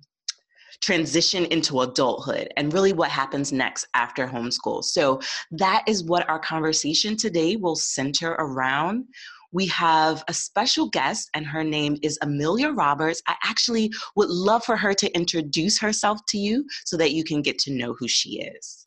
transition 0.80 1.44
into 1.44 1.80
adulthood 1.82 2.48
and 2.56 2.74
really 2.74 2.92
what 2.92 3.10
happens 3.10 3.52
next 3.52 3.86
after 3.94 4.26
homeschool. 4.26 4.82
So, 4.82 5.20
that 5.52 5.84
is 5.86 6.02
what 6.02 6.28
our 6.28 6.40
conversation 6.40 7.16
today 7.16 7.54
will 7.54 7.76
center 7.76 8.32
around. 8.32 9.04
We 9.52 9.66
have 9.66 10.22
a 10.28 10.34
special 10.34 10.88
guest, 10.88 11.28
and 11.34 11.44
her 11.46 11.64
name 11.64 11.96
is 12.02 12.18
Amelia 12.22 12.70
Roberts. 12.70 13.22
I 13.26 13.34
actually 13.44 13.92
would 14.14 14.28
love 14.28 14.64
for 14.64 14.76
her 14.76 14.94
to 14.94 15.10
introduce 15.14 15.80
herself 15.80 16.20
to 16.28 16.38
you 16.38 16.64
so 16.84 16.96
that 16.96 17.12
you 17.12 17.24
can 17.24 17.42
get 17.42 17.58
to 17.60 17.72
know 17.72 17.94
who 17.94 18.06
she 18.06 18.40
is. 18.40 18.86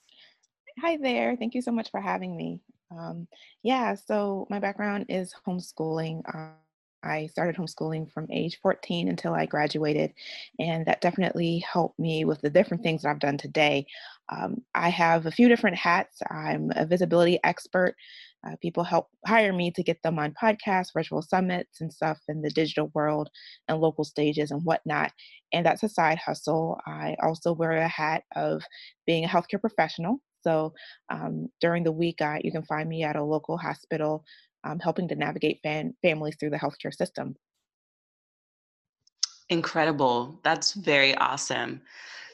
Hi 0.80 0.98
there. 0.98 1.36
Thank 1.36 1.54
you 1.54 1.62
so 1.62 1.72
much 1.72 1.92
for 1.92 2.00
having 2.00 2.36
me. 2.36 2.60
Um, 2.98 3.28
yeah, 3.62 3.96
so 3.96 4.48
my 4.50 4.60
background 4.60 5.08
is 5.10 5.34
homeschooling. 5.46 6.22
Uh, 6.34 6.52
I 7.04 7.28
started 7.28 7.56
homeschooling 7.56 8.10
from 8.10 8.28
age 8.32 8.60
14 8.62 9.10
until 9.10 9.34
I 9.34 9.46
graduated, 9.46 10.14
and 10.60 10.86
that 10.86 11.02
definitely 11.02 11.60
helped 11.60 12.00
me 12.00 12.24
with 12.24 12.40
the 12.42 12.50
different 12.50 12.82
things 12.82 13.02
that 13.02 13.10
I've 13.10 13.20
done 13.20 13.38
today. 13.38 13.86
Um, 14.30 14.62
I 14.74 14.90
have 14.90 15.26
a 15.26 15.32
few 15.32 15.50
different 15.50 15.76
hats. 15.76 16.22
I'm 16.30 16.72
a 16.76 16.86
visibility 16.86 17.40
expert. 17.44 17.96
Uh, 18.46 18.56
people 18.62 18.84
help 18.84 19.08
hire 19.26 19.54
me 19.54 19.72
to 19.72 19.84
get 19.84 20.02
them 20.04 20.20
on 20.20 20.34
podcasts, 20.42 20.94
virtual 20.94 21.22
summits, 21.22 21.82
and 21.82 21.92
stuff 21.92 22.20
in 22.28 22.42
the 22.42 22.50
digital 22.50 22.92
world 22.94 23.30
and 23.68 23.80
local 23.80 24.04
stages 24.04 24.52
and 24.52 24.64
whatnot. 24.64 25.12
And 25.54 25.66
that's 25.66 25.84
a 25.84 25.90
side 25.90 26.18
hustle. 26.18 26.80
I 26.86 27.16
also 27.22 27.54
wear 27.54 27.72
a 27.74 27.88
hat 27.88 28.24
of 28.36 28.64
being 29.06 29.26
a 29.26 29.28
healthcare 29.28 29.62
professional. 29.62 30.18
So 30.42 30.74
um, 31.10 31.48
during 31.62 31.84
the 31.84 31.92
week, 31.92 32.20
you 32.42 32.52
can 32.52 32.64
find 32.64 32.90
me 32.90 33.04
at 33.04 33.16
a 33.16 33.24
local 33.24 33.58
hospital 33.58 34.26
um, 34.64 34.80
helping 34.80 35.08
to 35.08 35.16
navigate 35.16 35.60
fan- 35.64 35.96
families 36.02 36.36
through 36.40 36.50
the 36.50 36.58
healthcare 36.58 36.94
system. 36.94 37.36
Incredible. 39.50 40.40
That's 40.44 40.74
very 40.74 41.16
awesome. 41.16 41.82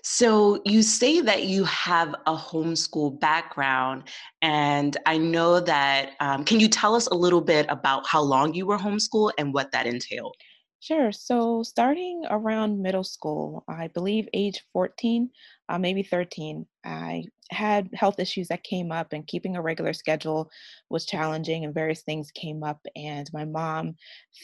So, 0.04 0.62
you 0.66 0.82
say 0.82 1.22
that 1.22 1.44
you 1.44 1.64
have 1.66 2.16
a 2.26 2.36
homeschool 2.36 3.20
background, 3.20 4.04
and 4.42 4.96
I 5.06 5.18
know 5.18 5.60
that. 5.60 6.12
Um, 6.20 6.44
can 6.46 6.60
you 6.60 6.68
tell 6.70 6.96
us 6.96 7.08
a 7.08 7.16
little 7.16 7.42
bit 7.42 7.66
about 7.70 8.08
how 8.08 8.22
long 8.22 8.54
you 8.54 8.66
were 8.66 8.78
homeschooled 8.78 9.32
and 9.38 9.54
what 9.54 9.72
that 9.72 9.88
entailed? 9.88 10.36
Sure. 10.82 11.12
So, 11.12 11.62
starting 11.64 12.24
around 12.30 12.82
middle 12.82 13.04
school, 13.04 13.66
I 13.68 13.88
believe 13.90 14.30
age 14.34 14.64
14, 14.72 15.30
uh, 15.68 15.78
maybe 15.78 16.04
13, 16.04 16.66
I 16.86 17.26
had 17.52 17.90
health 17.94 18.18
issues 18.20 18.48
that 18.48 18.64
came 18.64 18.90
up, 18.92 19.12
and 19.12 19.28
keeping 19.28 19.58
a 19.58 19.62
regular 19.62 19.92
schedule 19.92 20.50
was 20.90 21.06
challenging, 21.06 21.66
and 21.66 21.74
various 21.74 22.02
things 22.04 22.32
came 22.32 22.64
up. 22.64 22.80
And 22.96 23.30
my 23.34 23.44
mom 23.44 23.96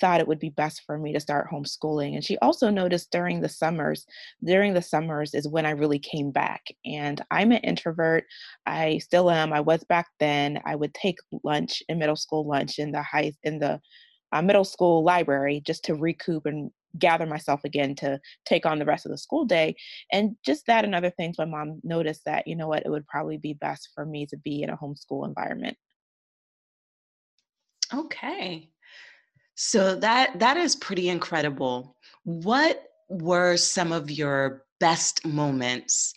thought 0.01 0.19
it 0.19 0.27
would 0.27 0.39
be 0.39 0.49
best 0.49 0.81
for 0.85 0.97
me 0.97 1.13
to 1.13 1.21
start 1.21 1.47
homeschooling. 1.49 2.15
And 2.15 2.23
she 2.23 2.37
also 2.39 2.69
noticed 2.69 3.11
during 3.11 3.39
the 3.39 3.47
summers, 3.49 4.05
during 4.43 4.73
the 4.73 4.81
summers 4.81 5.33
is 5.33 5.47
when 5.47 5.65
I 5.65 5.69
really 5.71 5.99
came 5.99 6.31
back. 6.31 6.65
And 6.85 7.21
I'm 7.31 7.53
an 7.53 7.59
introvert. 7.59 8.25
I 8.65 8.97
still 8.97 9.31
am. 9.31 9.53
I 9.53 9.61
was 9.61 9.85
back 9.85 10.07
then. 10.19 10.59
I 10.65 10.75
would 10.75 10.93
take 10.93 11.17
lunch 11.43 11.81
in 11.87 11.97
middle 11.99 12.17
school 12.17 12.45
lunch 12.45 12.77
in 12.77 12.91
the 12.91 13.03
high, 13.03 13.31
in 13.43 13.59
the 13.59 13.79
uh, 14.35 14.41
middle 14.41 14.65
school 14.65 15.03
library 15.03 15.61
just 15.65 15.85
to 15.85 15.95
recoup 15.95 16.45
and 16.45 16.71
gather 16.99 17.25
myself 17.25 17.61
again 17.63 17.95
to 17.95 18.19
take 18.45 18.65
on 18.65 18.79
the 18.79 18.85
rest 18.85 19.05
of 19.05 19.11
the 19.11 19.17
school 19.17 19.45
day. 19.45 19.75
And 20.11 20.35
just 20.45 20.65
that 20.67 20.85
and 20.85 20.95
other 20.95 21.09
things, 21.09 21.37
my 21.37 21.45
mom 21.45 21.79
noticed 21.83 22.23
that, 22.25 22.47
you 22.47 22.55
know 22.55 22.67
what, 22.67 22.85
it 22.85 22.89
would 22.89 23.07
probably 23.07 23.37
be 23.37 23.53
best 23.53 23.89
for 23.95 24.05
me 24.05 24.25
to 24.27 24.37
be 24.37 24.63
in 24.63 24.69
a 24.69 24.77
homeschool 24.77 25.27
environment. 25.27 25.77
Okay. 27.93 28.69
So 29.55 29.95
that 29.95 30.39
that 30.39 30.57
is 30.57 30.75
pretty 30.75 31.07
incredible. 31.07 31.95
What 32.23 32.83
were 33.09 33.55
some 33.55 33.93
of 33.93 34.11
your 34.11 34.65
best 34.79 35.25
moments 35.25 36.13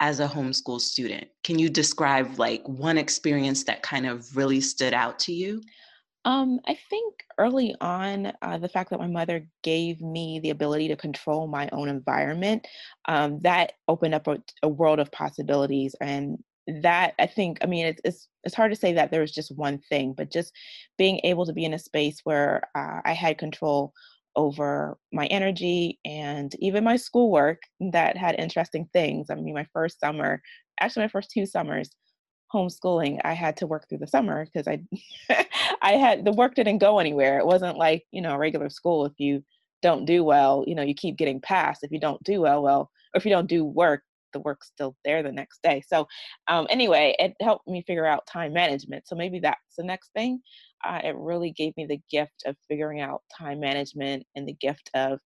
as 0.00 0.20
a 0.20 0.28
homeschool 0.28 0.80
student? 0.80 1.28
Can 1.44 1.58
you 1.58 1.70
describe 1.70 2.38
like 2.38 2.62
one 2.66 2.98
experience 2.98 3.64
that 3.64 3.82
kind 3.82 4.06
of 4.06 4.36
really 4.36 4.60
stood 4.60 4.92
out 4.92 5.18
to 5.20 5.32
you? 5.32 5.62
Um, 6.24 6.60
I 6.66 6.78
think 6.88 7.14
early 7.38 7.74
on, 7.80 8.32
uh, 8.40 8.56
the 8.58 8.68
fact 8.68 8.90
that 8.90 9.00
my 9.00 9.06
mother 9.06 9.46
gave 9.62 10.00
me 10.00 10.40
the 10.40 10.50
ability 10.50 10.88
to 10.88 10.96
control 10.96 11.46
my 11.46 11.68
own 11.72 11.88
environment, 11.88 12.66
um, 13.06 13.40
that 13.42 13.72
opened 13.88 14.14
up 14.14 14.26
a, 14.26 14.38
a 14.62 14.68
world 14.68 15.00
of 15.00 15.12
possibilities. 15.12 15.94
And 16.00 16.38
that 16.82 17.12
I 17.18 17.26
think, 17.26 17.58
I 17.62 17.66
mean, 17.66 17.86
it's, 17.86 18.00
it's, 18.04 18.28
it's 18.44 18.54
hard 18.54 18.72
to 18.72 18.76
say 18.76 18.94
that 18.94 19.10
there 19.10 19.20
was 19.20 19.32
just 19.32 19.54
one 19.54 19.78
thing, 19.90 20.14
but 20.16 20.30
just 20.32 20.52
being 20.96 21.20
able 21.24 21.44
to 21.44 21.52
be 21.52 21.66
in 21.66 21.74
a 21.74 21.78
space 21.78 22.20
where 22.24 22.62
uh, 22.74 23.00
I 23.04 23.12
had 23.12 23.36
control 23.36 23.92
over 24.36 24.96
my 25.12 25.26
energy 25.26 26.00
and 26.06 26.54
even 26.58 26.84
my 26.84 26.96
schoolwork 26.96 27.60
that 27.92 28.16
had 28.16 28.34
interesting 28.40 28.88
things. 28.94 29.28
I 29.30 29.34
mean, 29.34 29.54
my 29.54 29.66
first 29.74 30.00
summer, 30.00 30.40
actually, 30.80 31.04
my 31.04 31.08
first 31.08 31.30
two 31.30 31.44
summers 31.44 31.90
homeschooling, 32.52 33.20
I 33.24 33.32
had 33.32 33.56
to 33.58 33.66
work 33.66 33.88
through 33.88 33.98
the 33.98 34.06
summer 34.06 34.46
because 34.46 34.68
I, 34.68 34.80
I 35.84 35.92
had 35.92 36.24
the 36.24 36.32
work 36.32 36.54
didn't 36.54 36.78
go 36.78 36.98
anywhere. 36.98 37.38
It 37.38 37.46
wasn't 37.46 37.76
like 37.76 38.04
you 38.10 38.22
know 38.22 38.36
regular 38.36 38.70
school. 38.70 39.04
If 39.04 39.12
you 39.18 39.44
don't 39.82 40.06
do 40.06 40.24
well, 40.24 40.64
you 40.66 40.74
know 40.74 40.82
you 40.82 40.94
keep 40.94 41.16
getting 41.16 41.40
passed. 41.40 41.84
If 41.84 41.92
you 41.92 42.00
don't 42.00 42.22
do 42.24 42.40
well, 42.40 42.62
well, 42.62 42.90
or 43.14 43.18
if 43.18 43.24
you 43.26 43.30
don't 43.30 43.48
do 43.48 43.64
work, 43.64 44.02
the 44.32 44.40
work's 44.40 44.68
still 44.68 44.96
there 45.04 45.22
the 45.22 45.30
next 45.30 45.62
day. 45.62 45.82
So 45.86 46.08
um, 46.48 46.66
anyway, 46.70 47.14
it 47.18 47.34
helped 47.42 47.68
me 47.68 47.82
figure 47.86 48.06
out 48.06 48.26
time 48.26 48.54
management. 48.54 49.06
So 49.06 49.14
maybe 49.14 49.40
that's 49.40 49.76
the 49.76 49.84
next 49.84 50.10
thing. 50.14 50.40
Uh, 50.82 51.00
it 51.04 51.14
really 51.16 51.50
gave 51.50 51.76
me 51.76 51.86
the 51.86 52.00
gift 52.10 52.44
of 52.46 52.56
figuring 52.66 53.02
out 53.02 53.22
time 53.36 53.60
management 53.60 54.26
and 54.34 54.48
the 54.48 54.54
gift 54.54 54.90
of 54.94 55.20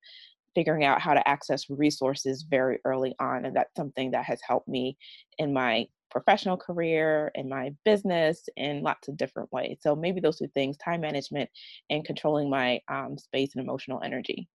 figuring 0.57 0.85
out 0.85 1.01
how 1.01 1.15
to 1.15 1.29
access 1.29 1.71
resources 1.71 2.45
very 2.49 2.81
early 2.85 3.15
on. 3.21 3.45
And 3.45 3.55
that's 3.55 3.75
something 3.77 4.11
that 4.11 4.25
has 4.25 4.41
helped 4.47 4.67
me 4.67 4.97
in 5.39 5.53
my 5.53 5.87
professional 6.11 6.57
career, 6.57 7.31
in 7.35 7.49
my 7.49 7.75
business, 7.85 8.49
in 8.57 8.83
lots 8.83 9.09
of 9.09 9.17
different 9.17 9.53
ways. 9.53 9.79
So 9.83 9.97
maybe 9.97 10.21
those 10.21 10.39
two 10.39 10.49
things 10.49 10.77
time 10.79 11.01
management 11.01 11.51
and 11.91 12.05
controlling 12.05 12.51
my 12.51 12.81
um, 12.89 13.19
space 13.19 13.55
and 13.55 13.65
emotional 13.65 14.03
energy. 14.03 14.49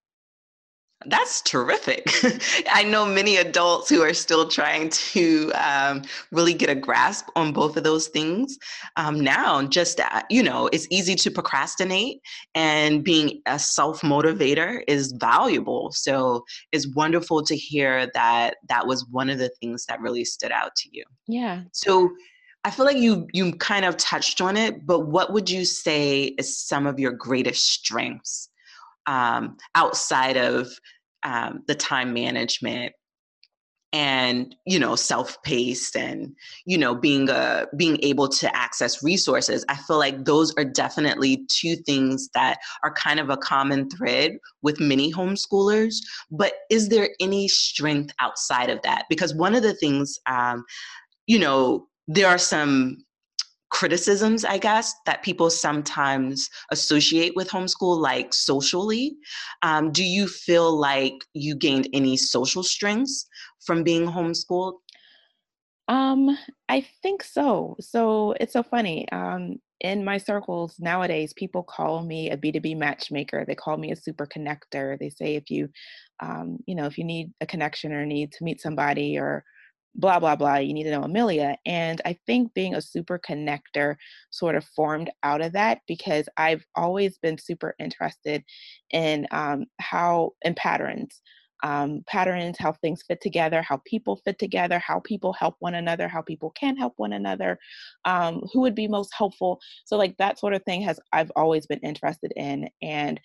That's 1.06 1.42
terrific. 1.42 2.10
I 2.72 2.84
know 2.84 3.06
many 3.06 3.38
adults 3.38 3.90
who 3.90 4.02
are 4.02 4.14
still 4.14 4.48
trying 4.48 4.90
to 4.90 5.52
um, 5.54 6.04
really 6.32 6.54
get 6.54 6.70
a 6.70 6.76
grasp 6.76 7.28
on 7.36 7.54
both 7.54 7.78
of 7.78 7.84
those 7.84 8.08
things 8.08 8.58
um, 8.96 9.20
now. 9.20 9.64
Just, 9.64 10.00
uh, 10.00 10.24
you 10.30 10.44
know, 10.44 10.68
it's 10.72 10.88
easy 10.90 11.16
to 11.16 11.32
procrastinate, 11.32 12.22
and 12.56 13.04
being 13.04 13.42
a 13.46 13.60
self 13.60 14.02
motivator 14.02 14.82
is 14.88 15.12
valuable. 15.14 15.92
So 15.92 16.46
it's 16.72 16.88
wonderful 16.88 17.44
to 17.44 17.56
hear 17.56 18.10
that 18.14 18.58
that 18.70 18.88
was 18.88 19.06
one 19.10 19.30
of 19.30 19.38
the 19.38 19.50
things 19.62 19.86
that 19.86 20.02
really 20.02 20.26
stood 20.26 20.52
out 20.52 20.76
to 20.78 20.90
you. 20.92 21.04
Yeah. 21.28 21.64
So, 21.72 22.12
I 22.66 22.72
feel 22.72 22.86
like 22.86 22.98
you 22.98 23.28
you 23.34 23.54
kind 23.56 23.84
of 23.84 23.98
touched 23.98 24.40
on 24.40 24.56
it, 24.56 24.86
but 24.86 25.08
what 25.08 25.34
would 25.34 25.50
you 25.50 25.66
say 25.66 26.24
is 26.38 26.58
some 26.58 26.88
of 26.88 26.98
your 26.98 27.12
greatest 27.12 27.68
strengths 27.68 28.48
um, 29.06 29.58
outside 29.76 30.38
of 30.38 30.70
um, 31.24 31.64
the 31.68 31.76
time 31.76 32.14
management 32.14 32.94
and 33.94 34.56
you 34.66 34.80
know 34.80 34.96
self-paced 34.96 35.96
and 35.96 36.36
you 36.66 36.78
know 36.78 36.96
being 36.96 37.30
a 37.30 37.68
being 37.78 38.00
able 38.02 38.28
to 38.28 38.54
access 38.56 39.04
resources 39.04 39.64
i 39.70 39.76
feel 39.76 40.00
like 40.00 40.26
those 40.26 40.52
are 40.58 40.66
definitely 40.66 41.46
two 41.48 41.76
things 41.76 42.28
that 42.34 42.58
are 42.84 42.92
kind 42.94 43.20
of 43.20 43.30
a 43.30 43.38
common 43.38 43.88
thread 43.90 44.38
with 44.64 44.80
many 44.80 45.14
homeschoolers. 45.14 45.98
But 46.32 46.54
is 46.72 46.90
there 46.90 47.10
any 47.20 47.48
strength 47.48 48.14
outside 48.20 48.70
of 48.70 48.82
that? 48.82 49.06
Because 49.10 49.36
one 49.36 49.54
of 49.54 49.62
the 49.62 49.76
things 49.76 50.18
um, 50.26 50.66
you 51.28 51.38
know 51.38 51.88
there 52.08 52.28
are 52.28 52.40
some 52.40 53.04
criticisms, 53.74 54.46
I 54.46 54.60
guess, 54.60 54.94
that 55.08 55.24
people 55.24 55.50
sometimes 55.50 56.50
associate 56.72 57.36
with 57.36 57.50
homeschool, 57.50 58.00
like 58.00 58.32
socially. 58.32 59.18
Um, 59.64 59.92
do 59.92 60.04
you 60.04 60.28
feel 60.28 60.72
like 60.78 61.16
you 61.34 61.56
gained 61.56 61.90
any 61.92 62.16
social 62.16 62.62
strengths 62.62 63.28
from 63.66 63.84
being 63.84 64.06
homeschooled? 64.06 64.76
Um, 65.88 66.38
I 66.70 66.86
think 67.02 67.24
so. 67.24 67.76
So 67.80 68.36
it's 68.40 68.54
so 68.54 68.62
funny. 68.62 69.10
Um, 69.12 69.60
in 69.82 70.06
my 70.06 70.20
circles 70.20 70.76
nowadays, 70.80 71.34
people 71.34 71.64
call 71.64 72.04
me 72.04 72.30
a 72.30 72.38
B2B 72.38 72.78
matchmaker. 72.78 73.44
They 73.44 73.56
call 73.56 73.78
me 73.78 73.92
a 73.92 73.96
super 73.96 74.28
connector. 74.28 75.00
They 75.00 75.10
say 75.10 75.36
if 75.36 75.50
you, 75.50 75.68
um, 76.22 76.60
you 76.68 76.76
know, 76.76 76.86
if 76.86 77.00
you 77.00 77.04
need 77.04 77.34
a 77.42 77.48
connection 77.48 77.92
or 77.92 78.06
need 78.06 78.32
to 78.34 78.44
meet 78.44 78.62
somebody 78.62 79.18
or 79.18 79.44
blah 79.96 80.20
blah 80.20 80.36
blah 80.36 80.56
you 80.56 80.74
need 80.74 80.84
to 80.84 80.92
know 80.92 81.04
amelia 81.04 81.56
and 81.66 82.02
i 82.06 82.18
think 82.26 82.54
being 82.54 82.76
a 82.76 82.82
super 82.82 83.20
connector 83.20 83.96
sort 84.32 84.56
of 84.56 84.66
formed 84.76 85.10
out 85.24 85.42
of 85.42 85.54
that 85.54 85.80
because 85.88 86.28
i've 86.38 86.66
always 86.76 87.18
been 87.20 87.38
super 87.38 87.76
interested 87.80 88.44
in 88.92 89.28
um, 89.32 89.66
how 89.80 90.32
in 90.44 90.54
patterns 90.56 91.22
um, 91.64 92.04
patterns 92.08 92.58
how 92.60 92.74
things 92.74 93.04
fit 93.08 93.22
together 93.22 93.62
how 93.62 93.82
people 93.86 94.18
fit 94.26 94.38
together 94.38 94.80
how 94.80 95.00
people 95.00 95.34
help 95.34 95.56
one 95.60 95.76
another 95.76 96.08
how 96.08 96.22
people 96.22 96.52
can 96.52 96.76
help 96.78 96.94
one 96.98 97.14
another 97.14 97.58
um, 98.06 98.42
who 98.52 98.62
would 98.62 98.76
be 98.76 98.88
most 98.88 99.14
helpful 99.18 99.60
so 99.86 99.98
like 99.98 100.16
that 100.18 100.40
sort 100.40 100.54
of 100.54 100.64
thing 100.64 100.82
has 100.82 101.00
i've 101.14 101.32
always 101.36 101.66
been 101.66 101.80
interested 101.80 102.32
in 102.36 102.70
and 102.82 103.20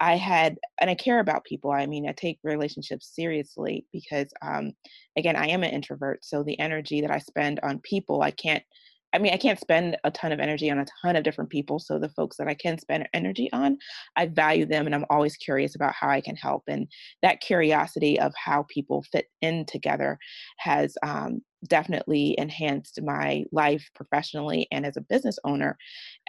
I 0.00 0.16
had, 0.16 0.58
and 0.80 0.88
I 0.88 0.94
care 0.94 1.20
about 1.20 1.44
people. 1.44 1.70
I 1.70 1.86
mean, 1.86 2.08
I 2.08 2.12
take 2.12 2.38
relationships 2.42 3.14
seriously 3.14 3.86
because, 3.92 4.28
um, 4.40 4.72
again, 5.16 5.36
I 5.36 5.48
am 5.48 5.62
an 5.62 5.70
introvert. 5.70 6.24
So 6.24 6.42
the 6.42 6.58
energy 6.58 7.02
that 7.02 7.10
I 7.10 7.18
spend 7.18 7.60
on 7.62 7.78
people, 7.80 8.22
I 8.22 8.30
can't 8.30 8.64
I 9.12 9.18
mean, 9.18 9.32
I 9.32 9.36
can't 9.36 9.60
spend 9.60 9.96
a 10.04 10.10
ton 10.10 10.32
of 10.32 10.40
energy 10.40 10.70
on 10.70 10.78
a 10.78 10.86
ton 11.02 11.16
of 11.16 11.24
different 11.24 11.50
people. 11.50 11.78
So 11.78 11.98
the 11.98 12.08
folks 12.10 12.36
that 12.38 12.48
I 12.48 12.54
can 12.54 12.78
spend 12.78 13.08
energy 13.12 13.50
on, 13.52 13.78
I 14.16 14.26
value 14.26 14.64
them 14.64 14.86
and 14.86 14.94
I'm 14.94 15.04
always 15.10 15.36
curious 15.36 15.74
about 15.74 15.94
how 15.94 16.08
I 16.08 16.20
can 16.20 16.36
help. 16.36 16.62
And 16.66 16.88
that 17.22 17.40
curiosity 17.40 18.18
of 18.18 18.32
how 18.36 18.64
people 18.68 19.04
fit 19.12 19.26
in 19.42 19.66
together 19.66 20.18
has 20.58 20.94
um, 21.02 21.42
definitely 21.68 22.34
enhanced 22.38 23.00
my 23.02 23.44
life 23.52 23.88
professionally 23.94 24.66
and 24.72 24.86
as 24.86 24.96
a 24.96 25.02
business 25.02 25.38
owner 25.44 25.76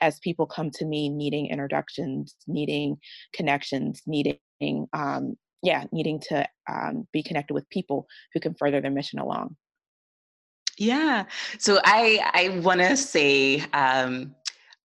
as 0.02 0.20
people 0.20 0.46
come 0.46 0.70
to 0.72 0.86
me 0.86 1.10
needing 1.10 1.48
introductions, 1.48 2.36
needing 2.48 2.98
connections, 3.34 4.02
needing 4.06 4.38
um, 4.94 5.36
yeah, 5.64 5.86
needing 5.94 6.20
to 6.20 6.46
um, 6.70 7.08
be 7.14 7.24
connected 7.24 7.54
with 7.54 7.70
people 7.70 8.06
who 8.34 8.42
can 8.42 8.54
further 8.54 8.82
their 8.82 8.92
mission 8.92 9.18
along. 9.18 9.56
Yeah. 10.78 11.26
So 11.60 11.80
I 11.84 12.20
I 12.34 12.60
want 12.60 12.82
to 12.82 12.98
say 12.98 13.62
um, 13.74 14.36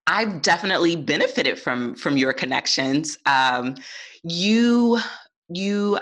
I've 0.06 0.42
definitely 0.42 0.96
benefited 0.96 1.58
from 1.58 1.94
from 1.94 2.16
your 2.16 2.32
connections. 2.32 3.18
Um, 3.26 3.76
you 4.22 5.00
you 5.50 5.98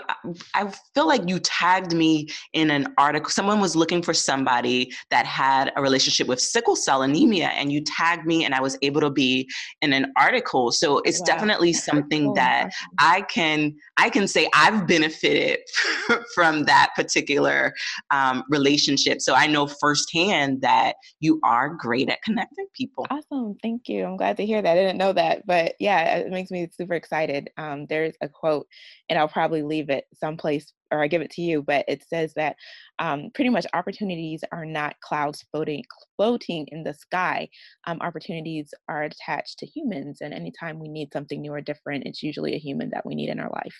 i 0.53 0.71
feel 0.93 1.07
like 1.07 1.27
you 1.27 1.39
tagged 1.39 1.93
me 1.93 2.27
in 2.53 2.69
an 2.69 2.93
article 2.97 3.29
someone 3.29 3.59
was 3.59 3.75
looking 3.75 4.01
for 4.01 4.13
somebody 4.13 4.91
that 5.09 5.25
had 5.25 5.71
a 5.75 5.81
relationship 5.81 6.27
with 6.27 6.39
sickle 6.39 6.75
cell 6.75 7.01
anemia 7.01 7.47
and 7.47 7.71
you 7.71 7.81
tagged 7.81 8.25
me 8.25 8.45
and 8.45 8.53
i 8.53 8.61
was 8.61 8.77
able 8.81 9.01
to 9.01 9.09
be 9.09 9.49
in 9.81 9.93
an 9.93 10.13
article. 10.17 10.71
So 10.71 10.99
it's 10.99 11.19
wow. 11.21 11.25
definitely 11.25 11.73
something 11.73 12.33
that 12.33 12.71
i 12.99 13.21
can 13.21 13.75
i 13.97 14.09
can 14.09 14.27
say 14.27 14.47
i've 14.53 14.87
benefited 14.87 15.59
from 16.35 16.65
that 16.65 16.91
particular 16.95 17.73
um, 18.11 18.43
relationship. 18.49 19.21
So 19.21 19.33
i 19.33 19.47
know 19.47 19.67
firsthand 19.67 20.61
that 20.61 20.95
you 21.19 21.39
are 21.43 21.69
great 21.69 22.09
at 22.09 22.21
connecting 22.21 22.67
people. 22.73 23.05
Awesome 23.09 23.55
thank 23.61 23.87
you. 23.89 24.05
I'm 24.05 24.17
glad 24.17 24.37
to 24.37 24.45
hear 24.45 24.61
that. 24.61 24.71
I 24.71 24.75
didn't 24.75 24.97
know 24.97 25.13
that 25.13 25.45
but 25.45 25.75
yeah 25.79 26.17
it 26.17 26.29
makes 26.29 26.51
me 26.51 26.69
super 26.71 26.93
excited. 26.93 27.49
Um, 27.57 27.85
there's 27.87 28.15
a 28.21 28.29
quote 28.29 28.67
and 29.09 29.17
i'll 29.17 29.27
probably 29.37 29.61
leave 29.61 29.91
it 29.91 30.05
someplace 30.15 30.73
or 30.91 31.03
I 31.03 31.07
give 31.07 31.21
it 31.21 31.29
to 31.31 31.43
you, 31.43 31.61
but 31.61 31.85
it 31.87 32.03
says 32.09 32.33
that 32.37 32.55
um, 32.97 33.29
pretty 33.35 33.51
much 33.51 33.67
opportunities 33.75 34.41
are 34.51 34.65
not 34.65 34.99
clouds 35.01 35.45
floating 35.51 35.83
floating 36.15 36.65
in 36.71 36.81
the 36.81 36.95
sky. 36.95 37.47
Um, 37.85 37.99
opportunities 38.01 38.73
are 38.89 39.03
attached 39.03 39.59
to 39.59 39.67
humans, 39.67 40.21
and 40.21 40.33
anytime 40.33 40.79
we 40.79 40.87
need 40.87 41.13
something 41.13 41.39
new 41.39 41.53
or 41.53 41.61
different, 41.61 42.05
it's 42.07 42.23
usually 42.23 42.55
a 42.55 42.59
human 42.59 42.89
that 42.95 43.05
we 43.05 43.13
need 43.13 43.29
in 43.29 43.39
our 43.39 43.51
life. 43.51 43.79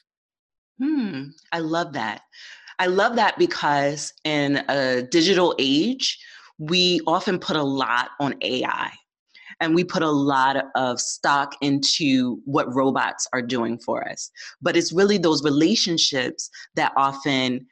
Hmm, 0.80 1.30
I 1.52 1.58
love 1.58 1.94
that. 1.94 2.22
I 2.78 2.86
love 2.86 3.16
that 3.16 3.40
because 3.40 4.14
in 4.26 4.58
a 4.70 5.02
digital 5.02 5.56
age, 5.58 6.20
we 6.60 7.02
often 7.08 7.40
put 7.40 7.56
a 7.56 7.64
lot 7.64 8.12
on 8.20 8.36
AI 8.44 8.92
and 9.60 9.74
we 9.74 9.84
put 9.84 10.04
a 10.04 10.10
lot 10.10 10.66
of 10.76 11.00
stock 11.00 11.56
into 11.62 12.42
what 12.46 12.74
robots 12.74 13.28
are 13.34 13.42
doing 13.42 13.78
for 13.80 14.08
us. 14.08 14.30
But 14.62 14.78
it's 14.78 14.94
really 14.94 15.18
those 15.18 15.44
relationships 15.44 16.50
that 16.76 16.94
often 16.96 17.66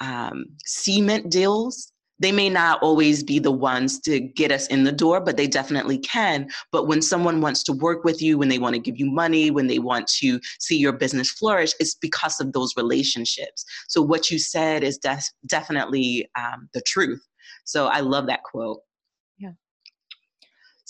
um, 0.00 0.46
cement 0.64 1.30
deals. 1.30 1.92
They 2.18 2.32
may 2.32 2.50
not 2.50 2.82
always 2.82 3.22
be 3.22 3.38
the 3.38 3.50
ones 3.50 3.98
to 4.00 4.20
get 4.20 4.52
us 4.52 4.66
in 4.66 4.84
the 4.84 4.92
door, 4.92 5.22
but 5.22 5.38
they 5.38 5.46
definitely 5.46 5.96
can. 5.98 6.50
But 6.70 6.86
when 6.86 7.00
someone 7.00 7.40
wants 7.40 7.62
to 7.64 7.72
work 7.72 8.04
with 8.04 8.20
you, 8.20 8.36
when 8.36 8.50
they 8.50 8.58
want 8.58 8.74
to 8.74 8.80
give 8.80 8.98
you 8.98 9.10
money, 9.10 9.50
when 9.50 9.68
they 9.68 9.78
want 9.78 10.06
to 10.18 10.38
see 10.58 10.76
your 10.76 10.92
business 10.92 11.30
flourish, 11.30 11.72
it's 11.80 11.94
because 11.94 12.38
of 12.38 12.52
those 12.52 12.76
relationships. 12.76 13.64
So, 13.88 14.02
what 14.02 14.30
you 14.30 14.38
said 14.38 14.84
is 14.84 14.98
def- 14.98 15.30
definitely 15.46 16.28
um, 16.38 16.68
the 16.74 16.82
truth. 16.82 17.26
So, 17.64 17.86
I 17.86 18.00
love 18.00 18.26
that 18.26 18.42
quote. 18.42 18.80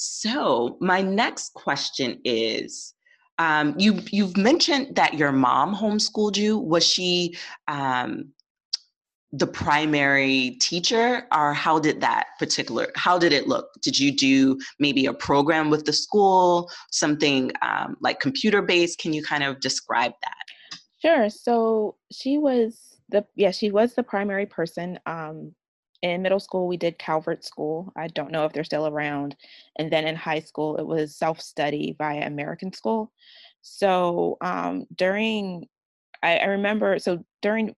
So, 0.03 0.79
my 0.81 1.03
next 1.03 1.53
question 1.53 2.23
is 2.25 2.95
um, 3.37 3.75
you, 3.77 4.01
you've 4.11 4.35
mentioned 4.35 4.97
that 4.97 5.13
your 5.13 5.31
mom 5.31 5.77
homeschooled 5.77 6.39
you. 6.39 6.57
Was 6.57 6.87
she 6.87 7.37
um, 7.69 8.33
the 9.33 9.47
primary 9.47 10.57
teacher 10.59 11.27
or 11.31 11.53
how 11.53 11.79
did 11.79 12.01
that 12.01 12.29
particular 12.39 12.89
how 12.97 13.19
did 13.19 13.35
it 13.35 13.47
look? 13.47 13.69
Did 13.83 13.99
you 13.99 14.17
do 14.17 14.59
maybe 14.79 15.05
a 15.05 15.13
program 15.13 15.69
with 15.69 15.85
the 15.85 15.93
school 15.93 16.71
something 16.91 17.53
um, 17.61 17.99
like 18.01 18.21
computer 18.21 18.63
based 18.63 19.01
can 19.01 19.13
you 19.13 19.23
kind 19.23 19.45
of 19.45 19.61
describe 19.61 20.13
that? 20.23 20.79
Sure. 21.03 21.29
So 21.29 21.97
she 22.11 22.39
was 22.39 22.97
the 23.11 23.27
yeah 23.37 23.51
she 23.51 23.71
was 23.71 23.93
the 23.93 24.03
primary 24.03 24.47
person 24.47 24.99
um, 25.05 25.55
in 26.03 26.23
middle 26.23 26.41
school 26.41 26.67
we 26.67 26.77
did 26.77 26.99
calvert 26.99 27.45
school 27.45 27.93
i 27.97 28.07
don't 28.09 28.33
know 28.33 28.45
if 28.45 28.53
they're 28.53 28.65
still 28.65 28.87
around 28.87 29.37
and 29.77 29.91
then 29.93 30.07
in 30.07 30.17
high 30.17 30.41
school 30.41 30.77
it 30.77 30.87
was 30.87 31.17
self-study 31.17 31.95
via 31.99 32.27
american 32.27 32.73
school 32.73 33.13
so 33.63 34.37
um, 34.41 34.87
during 34.97 35.67
I, 36.23 36.39
I 36.39 36.47
remember 36.47 36.99
so 36.99 37.25
during 37.43 37.75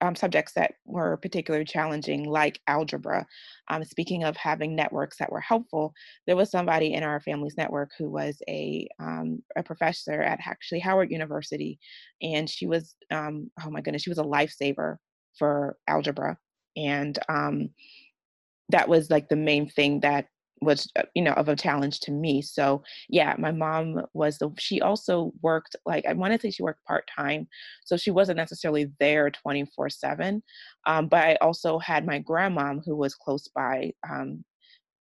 um, 0.00 0.14
subjects 0.14 0.52
that 0.52 0.74
were 0.84 1.16
particularly 1.16 1.64
challenging, 1.64 2.24
like 2.24 2.60
algebra. 2.68 3.26
Um, 3.68 3.84
speaking 3.84 4.24
of 4.24 4.36
having 4.36 4.76
networks 4.76 5.18
that 5.18 5.32
were 5.32 5.40
helpful, 5.40 5.92
there 6.26 6.36
was 6.36 6.50
somebody 6.50 6.94
in 6.94 7.02
our 7.02 7.20
family's 7.20 7.56
network 7.56 7.90
who 7.98 8.08
was 8.08 8.40
a 8.48 8.88
um, 9.00 9.42
a 9.56 9.62
professor 9.62 10.22
at 10.22 10.38
actually 10.46 10.80
Howard 10.80 11.10
University, 11.10 11.78
and 12.22 12.48
she 12.48 12.66
was 12.66 12.94
um, 13.10 13.50
oh 13.64 13.70
my 13.70 13.80
goodness, 13.80 14.02
she 14.02 14.10
was 14.10 14.18
a 14.18 14.22
lifesaver 14.22 14.96
for 15.36 15.76
algebra, 15.88 16.38
and 16.76 17.18
um, 17.28 17.70
that 18.70 18.88
was 18.88 19.10
like 19.10 19.28
the 19.28 19.36
main 19.36 19.68
thing 19.68 20.00
that 20.00 20.26
was 20.60 20.90
uh, 20.96 21.02
you 21.14 21.22
know 21.22 21.32
of 21.32 21.48
a 21.48 21.56
challenge 21.56 22.00
to 22.00 22.12
me. 22.12 22.42
So 22.42 22.82
yeah 23.08 23.34
my 23.38 23.52
mom 23.52 24.02
was 24.14 24.38
the 24.38 24.50
she 24.58 24.80
also 24.80 25.32
worked 25.42 25.76
like 25.86 26.04
i 26.06 26.12
want 26.12 26.32
to 26.32 26.40
say 26.40 26.50
she 26.50 26.62
worked 26.62 26.84
part-time 26.84 27.46
so 27.84 27.96
she 27.96 28.10
wasn't 28.10 28.36
necessarily 28.36 28.90
there 29.00 29.30
24 29.30 29.88
7 29.90 30.42
um, 30.86 31.08
but 31.08 31.24
i 31.24 31.36
also 31.40 31.78
had 31.78 32.06
my 32.06 32.18
grandma 32.18 32.74
who 32.84 32.96
was 32.96 33.14
close 33.14 33.48
by 33.54 33.92
um, 34.08 34.44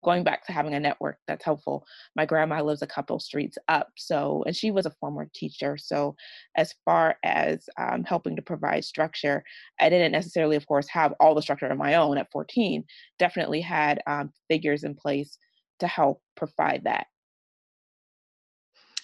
going 0.04 0.22
back 0.22 0.46
to 0.46 0.52
having 0.52 0.74
a 0.74 0.80
network 0.80 1.18
that's 1.26 1.44
helpful 1.44 1.84
my 2.14 2.24
grandma 2.24 2.62
lives 2.62 2.82
a 2.82 2.86
couple 2.86 3.18
streets 3.18 3.58
up 3.68 3.88
so 3.96 4.44
and 4.46 4.54
she 4.54 4.70
was 4.70 4.86
a 4.86 4.94
former 5.00 5.28
teacher 5.34 5.76
so 5.76 6.14
as 6.56 6.74
far 6.84 7.16
as 7.24 7.68
um, 7.78 8.04
helping 8.04 8.36
to 8.36 8.42
provide 8.42 8.84
structure 8.84 9.42
i 9.80 9.88
didn't 9.88 10.12
necessarily 10.12 10.56
of 10.56 10.66
course 10.66 10.88
have 10.88 11.12
all 11.18 11.34
the 11.34 11.42
structure 11.42 11.66
of 11.66 11.78
my 11.78 11.94
own 11.94 12.18
at 12.18 12.30
14 12.30 12.84
definitely 13.18 13.60
had 13.60 14.00
um, 14.06 14.30
figures 14.48 14.84
in 14.84 14.94
place 14.94 15.38
to 15.80 15.86
help 15.86 16.22
provide 16.36 16.82
that. 16.84 17.06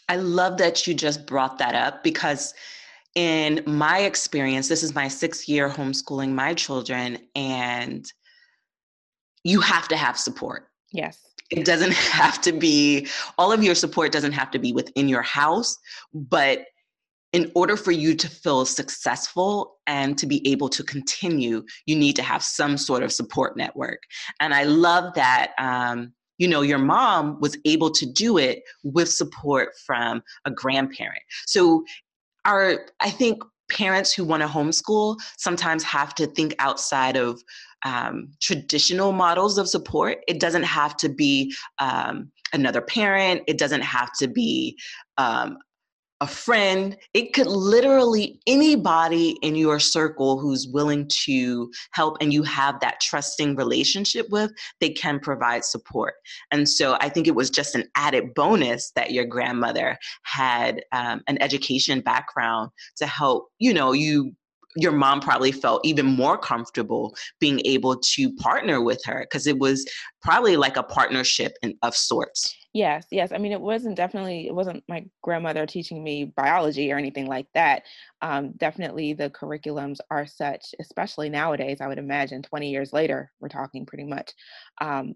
I 0.09 0.17
love 0.17 0.59
that 0.59 0.87
you 0.87 0.95
just 0.95 1.27
brought 1.27 1.59
that 1.59 1.75
up 1.75 2.03
because, 2.03 2.55
in 3.15 3.63
my 3.67 4.01
experience, 4.01 4.69
this 4.69 4.83
is 4.83 4.95
my 4.95 5.09
sixth 5.09 5.49
year 5.49 5.69
homeschooling 5.69 6.31
my 6.31 6.55
children, 6.55 7.19
and 7.35 8.05
you 9.45 9.61
have 9.61 9.89
to 9.89 9.97
have 9.97 10.19
support. 10.19 10.69
Yes. 10.93 11.19
It 11.51 11.65
doesn't 11.65 11.93
have 11.95 12.41
to 12.43 12.53
be, 12.53 13.09
all 13.39 13.53
of 13.53 13.63
your 13.63 13.75
support 13.75 14.13
doesn't 14.13 14.33
have 14.33 14.51
to 14.53 14.59
be 14.59 14.73
within 14.73 15.09
your 15.09 15.23
house, 15.23 15.79
but 16.15 16.67
in 17.33 17.51
order 17.55 17.79
for 17.79 17.93
you 17.93 18.15
to 18.15 18.29
feel 18.29 18.67
successful 18.67 19.79
and 19.87 20.19
to 20.19 20.27
be 20.27 20.47
able 20.47 20.69
to 20.69 20.85
continue, 20.85 21.65
you 21.87 21.97
need 21.97 22.15
to 22.17 22.23
have 22.23 22.43
some 22.43 22.77
sort 22.77 23.03
of 23.03 23.11
support 23.11 23.57
network. 23.57 24.03
And 24.41 24.53
I 24.53 24.65
love 24.65 25.15
that 25.15 25.53
um, 25.59 26.13
you 26.39 26.49
know 26.49 26.63
your 26.63 26.79
mom 26.79 27.39
was 27.41 27.57
able 27.65 27.91
to 27.91 28.05
do 28.05 28.37
it 28.37 28.63
with 28.83 29.09
support 29.09 29.69
from 29.87 30.23
a 30.45 30.51
grandparent 30.51 31.23
so 31.47 31.85
our 32.45 32.87
i 33.01 33.11
think 33.11 33.43
parents 33.71 34.13
who 34.13 34.25
want 34.25 34.43
to 34.43 34.49
homeschool 34.49 35.17
sometimes 35.39 35.83
have 35.85 36.15
to 36.15 36.27
think 36.27 36.55
outside 36.59 37.17
of 37.17 37.41
um, 37.85 38.29
traditional 38.41 39.13
models 39.13 39.59
of 39.59 39.69
support. 39.69 40.19
It 40.29 40.41
doesn't 40.41 40.65
have 40.65 40.97
to 40.99 41.09
be 41.09 41.55
um, 41.79 42.31
another 42.53 42.81
parent. 42.81 43.43
It 43.47 43.59
doesn't 43.59 43.83
have 43.83 44.11
to 44.19 44.29
be 44.29 44.79
um, 45.19 45.59
a 46.23 46.27
friend, 46.27 46.97
it 47.15 47.33
could 47.33 47.49
literally 47.49 48.41
anybody 48.47 49.31
in 49.43 49.57
your 49.57 49.81
circle 49.81 50.39
who's 50.39 50.69
willing 50.69 51.09
to 51.25 51.69
help 51.91 52.17
and 52.21 52.33
you 52.33 52.45
have 52.45 52.79
that 52.79 53.01
trusting 53.01 53.57
relationship 53.57 54.29
with, 54.31 54.53
they 54.81 54.91
can 54.91 55.19
provide 55.19 55.65
support. 55.65 56.15
And 56.53 56.69
so 56.69 56.97
I 57.01 57.09
think 57.09 57.27
it 57.27 57.35
was 57.35 57.51
just 57.51 57.75
an 57.75 57.89
added 57.97 58.35
bonus 58.35 58.93
that 58.95 59.11
your 59.11 59.25
grandmother 59.25 59.99
had 60.23 60.85
um, 60.93 61.23
an 61.27 61.43
education 61.43 62.01
background 62.01 62.71
to 62.99 63.07
help, 63.07 63.49
you 63.59 63.75
know, 63.75 63.91
you 63.91 64.33
your 64.77 64.93
mom 64.93 65.21
probably 65.21 65.53
felt 65.53 65.85
even 65.85 66.07
more 66.07 66.39
comfortable 66.39 67.15
being 67.41 67.61
able 67.65 67.97
to 67.97 68.33
partner 68.37 68.81
with 68.81 69.01
her 69.05 69.21
because 69.29 69.47
it 69.47 69.59
was 69.59 69.87
probably 70.23 70.57
like 70.57 70.77
a 70.77 70.83
partnership 70.83 71.53
in, 71.63 71.75
of 71.83 71.95
sorts. 71.95 72.55
Yes, 72.75 73.07
yes. 73.11 73.33
I 73.33 73.39
mean, 73.39 73.53
it 73.53 73.61
wasn't 73.61 73.97
definitely, 73.97 74.47
it 74.47 74.55
wasn't 74.55 74.83
my 74.89 75.05
grandmother 75.23 75.67
teaching 75.67 76.03
me 76.03 76.25
biology 76.25 76.91
or 76.91 76.97
anything 76.97 77.27
like 77.27 77.47
that. 77.53 77.83
Um, 78.23 78.53
definitely 78.53 79.13
the 79.13 79.29
curriculums 79.29 79.99
are 80.11 80.27
such, 80.27 80.75
especially 80.81 81.29
nowadays, 81.29 81.83
I 81.83 81.87
would 81.87 81.99
imagine 81.99 82.43
20 82.43 82.71
years 82.71 82.93
later, 82.95 83.31
we're 83.41 83.49
talking 83.49 83.85
pretty 83.85 84.05
much, 84.05 84.33
um, 84.81 85.15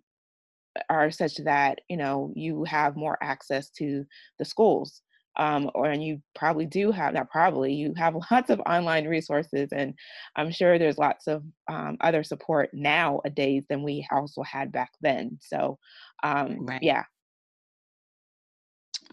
are 0.91 1.11
such 1.11 1.37
that, 1.39 1.81
you 1.89 1.97
know, 1.97 2.31
you 2.37 2.65
have 2.65 2.95
more 2.95 3.17
access 3.23 3.71
to 3.71 4.05
the 4.39 4.45
schools. 4.45 5.01
Um, 5.39 5.71
or 5.75 5.87
and 5.87 6.03
you 6.03 6.23
probably 6.35 6.67
do 6.67 6.91
have 6.93 7.13
not 7.15 7.31
probably 7.31 7.73
you 7.75 7.93
have 7.97 8.17
lots 8.31 8.51
of 8.51 8.61
online 8.61 9.07
resources 9.07 9.69
and 9.71 9.95
i'm 10.35 10.51
sure 10.51 10.79
there's 10.79 10.97
lots 10.99 11.27
of 11.27 11.43
um, 11.69 11.99
other 12.01 12.25
support 12.25 12.71
nowadays 12.73 13.65
than 13.69 13.83
we 13.83 14.07
also 14.11 14.43
had 14.43 14.73
back 14.73 14.93
then 15.03 15.39
so 15.43 15.79
um, 16.23 16.65
right. 16.65 16.83
yeah 16.83 17.03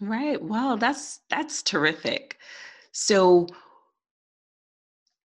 Right. 0.00 0.40
Wow, 0.42 0.76
that's 0.76 1.20
that's 1.30 1.62
terrific. 1.62 2.38
So 2.92 3.46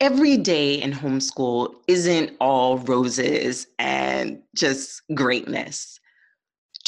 every 0.00 0.36
day 0.36 0.74
in 0.74 0.92
homeschool 0.92 1.74
isn't 1.88 2.36
all 2.40 2.78
roses 2.78 3.66
and 3.78 4.40
just 4.54 5.02
greatness. 5.14 5.98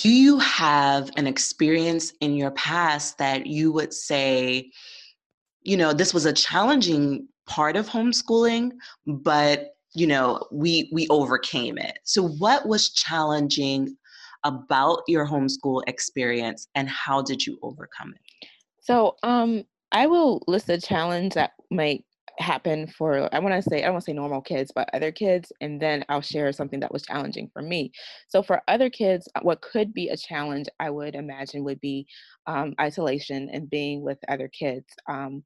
Do 0.01 0.09
you 0.09 0.39
have 0.39 1.11
an 1.19 1.27
experience 1.27 2.15
in 2.23 2.35
your 2.35 2.53
past 2.53 3.19
that 3.19 3.47
you 3.47 3.71
would 3.73 3.93
say, 3.93 4.71
you 5.61 5.77
know, 5.77 5.93
this 5.93 6.15
was 6.15 6.25
a 6.25 6.33
challenging 6.33 7.29
part 7.47 7.77
of 7.77 7.87
homeschooling, 7.87 8.71
but 9.07 9.75
you 9.95 10.07
know, 10.07 10.43
we 10.51 10.89
we 10.91 11.07
overcame 11.09 11.77
it. 11.77 11.99
So 12.05 12.29
what 12.29 12.67
was 12.67 12.89
challenging 12.91 13.95
about 14.43 15.03
your 15.07 15.27
homeschool 15.27 15.83
experience 15.87 16.67
and 16.75 16.89
how 16.89 17.21
did 17.21 17.45
you 17.45 17.59
overcome 17.63 18.15
it? 18.15 18.49
So, 18.81 19.17
um, 19.23 19.65
I 19.93 20.07
will 20.07 20.43
list 20.47 20.71
a 20.71 20.81
challenge 20.81 21.35
that 21.35 21.53
might 21.71 22.07
happen 22.40 22.87
for 22.87 23.29
I 23.35 23.38
want 23.38 23.55
to 23.55 23.68
say 23.68 23.79
I 23.79 23.87
don't 23.87 23.92
want 23.92 24.05
to 24.05 24.11
say 24.11 24.14
normal 24.14 24.40
kids, 24.40 24.72
but 24.74 24.88
other 24.94 25.12
kids, 25.12 25.53
and 25.61 25.81
then 25.81 26.05
I'll 26.09 26.20
share 26.22 26.53
something 26.53 26.81
that 26.81 26.92
was 26.92 27.03
challenging 27.03 27.50
for 27.53 27.62
me. 27.62 27.92
So 28.29 28.42
for 28.42 28.62
other 28.66 28.90
kids, 28.90 29.29
uh, 29.35 29.40
what 29.42 29.61
could 29.61 29.92
be 29.92 30.09
a 30.09 30.16
challenge 30.16 30.66
I 30.79 30.90
would 30.90 31.14
imagine 31.14 31.64
would 31.64 31.81
be 31.81 32.07
um, 32.46 32.74
isolation 32.81 33.48
and 33.53 33.70
being 33.70 34.03
with 34.03 34.18
other 34.29 34.48
kids. 34.48 34.87
Um, 35.09 35.44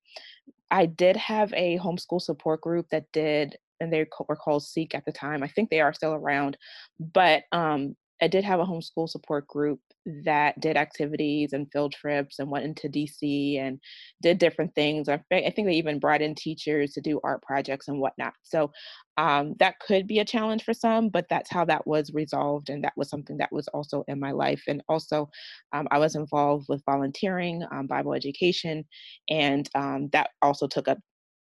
I 0.70 0.87
did 0.87 1.16
have 1.16 1.52
a 1.54 1.78
homeschool 1.78 2.20
support 2.20 2.61
group 2.61 2.87
that 2.90 3.11
did, 3.12 3.57
and 3.80 3.92
they 3.92 4.07
were 4.28 4.37
called 4.37 4.64
Seek 4.64 4.94
at 4.94 5.04
the 5.04 5.12
time. 5.12 5.42
I 5.42 5.48
think 5.48 5.70
they 5.70 5.80
are 5.80 5.92
still 5.92 6.14
around, 6.14 6.57
but 6.98 7.42
um, 7.52 7.96
I 8.25 8.27
did 8.27 8.43
have 8.43 8.59
a 8.59 8.65
homeschool 8.65 9.07
support 9.07 9.47
group 9.47 9.81
that 10.25 10.59
did 10.59 10.79
activities 10.79 11.53
and 11.53 11.71
field 11.71 11.93
trips 11.93 12.39
and 12.39 12.51
went 12.51 12.65
into 12.65 12.89
DC 12.89 13.61
and 13.61 13.79
did 14.23 14.39
different 14.39 14.75
things. 14.75 15.11
I, 15.11 15.21
think 15.31 15.67
they 15.69 15.75
even 15.75 15.99
brought 15.99 16.23
in 16.23 16.35
teachers 16.35 16.95
to 16.95 17.03
do 17.03 17.21
art 17.23 17.43
projects 17.43 17.89
and 17.89 18.01
whatnot. 18.01 18.33
So 18.43 18.73
um, 19.19 19.57
that 19.59 19.79
could 19.79 20.07
be 20.07 20.21
a 20.21 20.25
challenge 20.25 20.65
for 20.65 20.73
some, 20.73 21.11
but 21.11 21.27
that's 21.29 21.51
how 21.51 21.67
that 21.67 21.87
was 21.87 22.15
resolved. 22.15 22.71
And 22.71 22.83
that 22.83 22.95
was 22.97 23.11
something 23.11 23.37
that 23.37 23.53
was 23.53 23.69
also 23.69 24.05
in 24.09 24.19
my 24.19 24.33
life. 24.33 24.63
And 24.69 24.83
also, 24.89 25.29
um, 25.75 25.87
I 25.91 25.99
was 25.99 26.17
involved 26.17 26.65
with 26.71 26.83
volunteering, 26.87 27.63
um, 27.73 27.87
Bible 27.87 28.15
education, 28.15 28.87
and 29.29 29.69
um, 29.75 30.09
that 30.15 30.31
also 30.41 30.67
took 30.67 30.89
up 30.89 30.99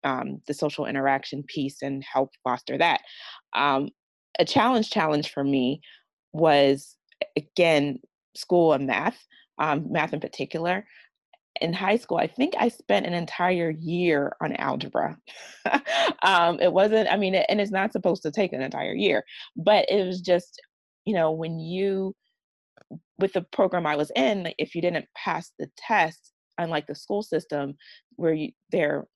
um, 0.04 0.40
the 0.46 0.54
social 0.54 0.86
interaction 0.86 1.42
piece 1.42 1.82
and 1.82 2.02
helped 2.10 2.38
foster 2.42 2.78
that. 2.78 3.02
Um, 3.52 3.90
a 4.38 4.44
challenge, 4.44 4.88
challenge 4.88 5.30
for 5.32 5.44
me 5.44 5.82
was 6.32 6.96
again 7.36 7.98
school 8.34 8.72
and 8.72 8.86
math, 8.86 9.26
um, 9.58 9.90
math 9.90 10.12
in 10.12 10.20
particular. 10.20 10.86
In 11.60 11.72
high 11.72 11.96
school, 11.96 12.16
I 12.16 12.26
think 12.26 12.54
I 12.58 12.68
spent 12.68 13.06
an 13.06 13.12
entire 13.12 13.70
year 13.70 14.34
on 14.40 14.54
algebra. 14.56 15.18
um, 16.22 16.58
it 16.60 16.72
wasn't, 16.72 17.12
I 17.12 17.16
mean, 17.16 17.34
and 17.34 17.60
it's 17.60 17.72
not 17.72 17.92
supposed 17.92 18.22
to 18.22 18.30
take 18.30 18.52
an 18.52 18.62
entire 18.62 18.94
year, 18.94 19.24
but 19.56 19.84
it 19.90 20.06
was 20.06 20.20
just, 20.20 20.60
you 21.04 21.12
know, 21.12 21.32
when 21.32 21.58
you, 21.58 22.14
with 23.18 23.32
the 23.34 23.42
program 23.42 23.86
I 23.86 23.96
was 23.96 24.10
in, 24.16 24.52
if 24.58 24.74
you 24.74 24.80
didn't 24.80 25.06
pass 25.14 25.52
the 25.58 25.68
test, 25.76 26.32
unlike 26.56 26.86
the 26.86 26.94
school 26.94 27.22
system 27.22 27.74
where 28.16 28.32
you 28.32 28.52
there, 28.70 29.06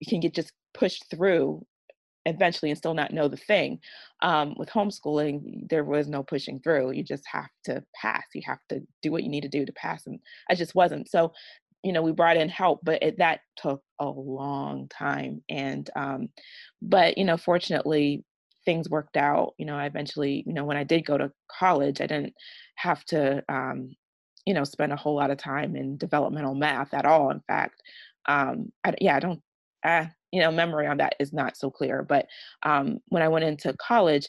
you 0.00 0.08
can 0.08 0.20
get 0.20 0.34
just 0.34 0.52
pushed 0.72 1.04
through 1.10 1.64
eventually 2.26 2.70
and 2.70 2.78
still 2.78 2.94
not 2.94 3.12
know 3.12 3.28
the 3.28 3.36
thing. 3.36 3.78
Um, 4.22 4.54
with 4.56 4.68
homeschooling, 4.68 5.68
there 5.68 5.84
was 5.84 6.08
no 6.08 6.22
pushing 6.22 6.60
through. 6.60 6.92
You 6.92 7.02
just 7.02 7.24
have 7.30 7.48
to 7.64 7.82
pass. 8.00 8.24
You 8.34 8.42
have 8.46 8.60
to 8.68 8.80
do 9.02 9.10
what 9.10 9.22
you 9.22 9.30
need 9.30 9.42
to 9.42 9.48
do 9.48 9.64
to 9.64 9.72
pass. 9.72 10.06
And 10.06 10.20
I 10.50 10.54
just 10.54 10.74
wasn't. 10.74 11.10
So, 11.10 11.32
you 11.82 11.92
know, 11.92 12.02
we 12.02 12.12
brought 12.12 12.36
in 12.36 12.48
help, 12.48 12.80
but 12.82 13.02
it, 13.02 13.18
that 13.18 13.40
took 13.56 13.82
a 13.98 14.06
long 14.06 14.88
time. 14.88 15.42
And, 15.48 15.88
um, 15.96 16.28
but, 16.82 17.16
you 17.16 17.24
know, 17.24 17.38
fortunately, 17.38 18.24
things 18.66 18.90
worked 18.90 19.16
out. 19.16 19.54
You 19.56 19.64
know, 19.64 19.76
I 19.76 19.86
eventually, 19.86 20.44
you 20.46 20.52
know, 20.52 20.64
when 20.64 20.76
I 20.76 20.84
did 20.84 21.06
go 21.06 21.16
to 21.16 21.32
college, 21.50 22.02
I 22.02 22.06
didn't 22.06 22.34
have 22.74 23.04
to, 23.06 23.42
um, 23.48 23.92
you 24.44 24.52
know, 24.52 24.64
spend 24.64 24.92
a 24.92 24.96
whole 24.96 25.16
lot 25.16 25.30
of 25.30 25.38
time 25.38 25.74
in 25.76 25.96
developmental 25.96 26.54
math 26.54 26.92
at 26.92 27.06
all. 27.06 27.30
In 27.30 27.40
fact, 27.46 27.82
um, 28.26 28.70
I, 28.84 28.94
yeah, 29.00 29.16
I 29.16 29.20
don't, 29.20 29.40
uh, 29.82 30.06
you 30.32 30.40
know, 30.40 30.50
memory 30.50 30.86
on 30.86 30.98
that 30.98 31.14
is 31.18 31.32
not 31.32 31.56
so 31.56 31.70
clear. 31.70 32.02
But 32.02 32.26
um, 32.62 32.98
when 33.08 33.22
I 33.22 33.28
went 33.28 33.44
into 33.44 33.74
college, 33.74 34.28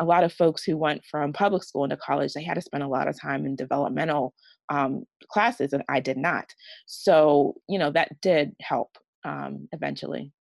a 0.00 0.04
lot 0.04 0.24
of 0.24 0.32
folks 0.32 0.62
who 0.62 0.76
went 0.76 1.04
from 1.04 1.32
public 1.32 1.64
school 1.64 1.84
into 1.84 1.96
college, 1.96 2.32
they 2.32 2.42
had 2.42 2.54
to 2.54 2.62
spend 2.62 2.82
a 2.82 2.88
lot 2.88 3.08
of 3.08 3.20
time 3.20 3.46
in 3.46 3.56
developmental 3.56 4.34
um, 4.68 5.04
classes, 5.28 5.72
and 5.72 5.82
I 5.88 6.00
did 6.00 6.16
not. 6.16 6.54
So, 6.86 7.54
you 7.68 7.78
know, 7.78 7.90
that 7.92 8.20
did 8.20 8.54
help 8.60 8.96
um, 9.24 9.68
eventually. 9.72 10.32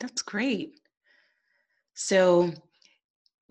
That's 0.00 0.22
great. 0.22 0.80
So, 1.94 2.52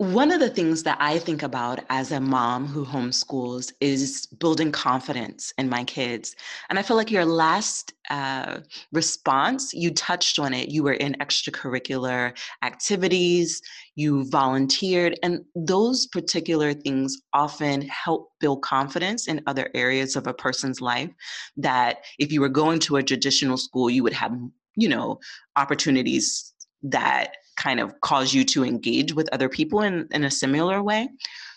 one 0.02 0.32
of 0.32 0.40
the 0.40 0.50
things 0.50 0.82
that 0.82 0.96
I 1.00 1.20
think 1.20 1.44
about 1.44 1.78
as 1.88 2.10
a 2.10 2.18
mom 2.18 2.66
who 2.66 2.84
homeschools 2.84 3.72
is 3.80 4.26
building 4.40 4.72
confidence 4.72 5.52
in 5.58 5.68
my 5.68 5.84
kids. 5.84 6.34
And 6.68 6.76
I 6.76 6.82
feel 6.82 6.96
like 6.96 7.12
your 7.12 7.24
last 7.24 7.92
uh, 8.10 8.62
response, 8.90 9.72
you 9.72 9.94
touched 9.94 10.40
on 10.40 10.54
it. 10.54 10.70
You 10.70 10.82
were 10.82 10.94
in 10.94 11.14
extracurricular 11.20 12.36
activities, 12.64 13.62
you 13.94 14.28
volunteered, 14.28 15.16
and 15.22 15.44
those 15.54 16.08
particular 16.08 16.74
things 16.74 17.22
often 17.32 17.82
help 17.82 18.32
build 18.40 18.62
confidence 18.62 19.28
in 19.28 19.40
other 19.46 19.70
areas 19.72 20.16
of 20.16 20.26
a 20.26 20.34
person's 20.34 20.80
life. 20.80 21.10
That 21.56 21.98
if 22.18 22.32
you 22.32 22.40
were 22.40 22.48
going 22.48 22.80
to 22.80 22.96
a 22.96 23.04
traditional 23.04 23.56
school, 23.56 23.88
you 23.88 24.02
would 24.02 24.14
have, 24.14 24.32
you 24.74 24.88
know, 24.88 25.20
opportunities 25.54 26.52
that 26.82 27.34
kind 27.56 27.80
of 27.80 28.00
cause 28.00 28.34
you 28.34 28.44
to 28.44 28.64
engage 28.64 29.14
with 29.14 29.28
other 29.32 29.48
people 29.48 29.82
in, 29.82 30.06
in 30.10 30.24
a 30.24 30.30
similar 30.30 30.82
way. 30.82 31.08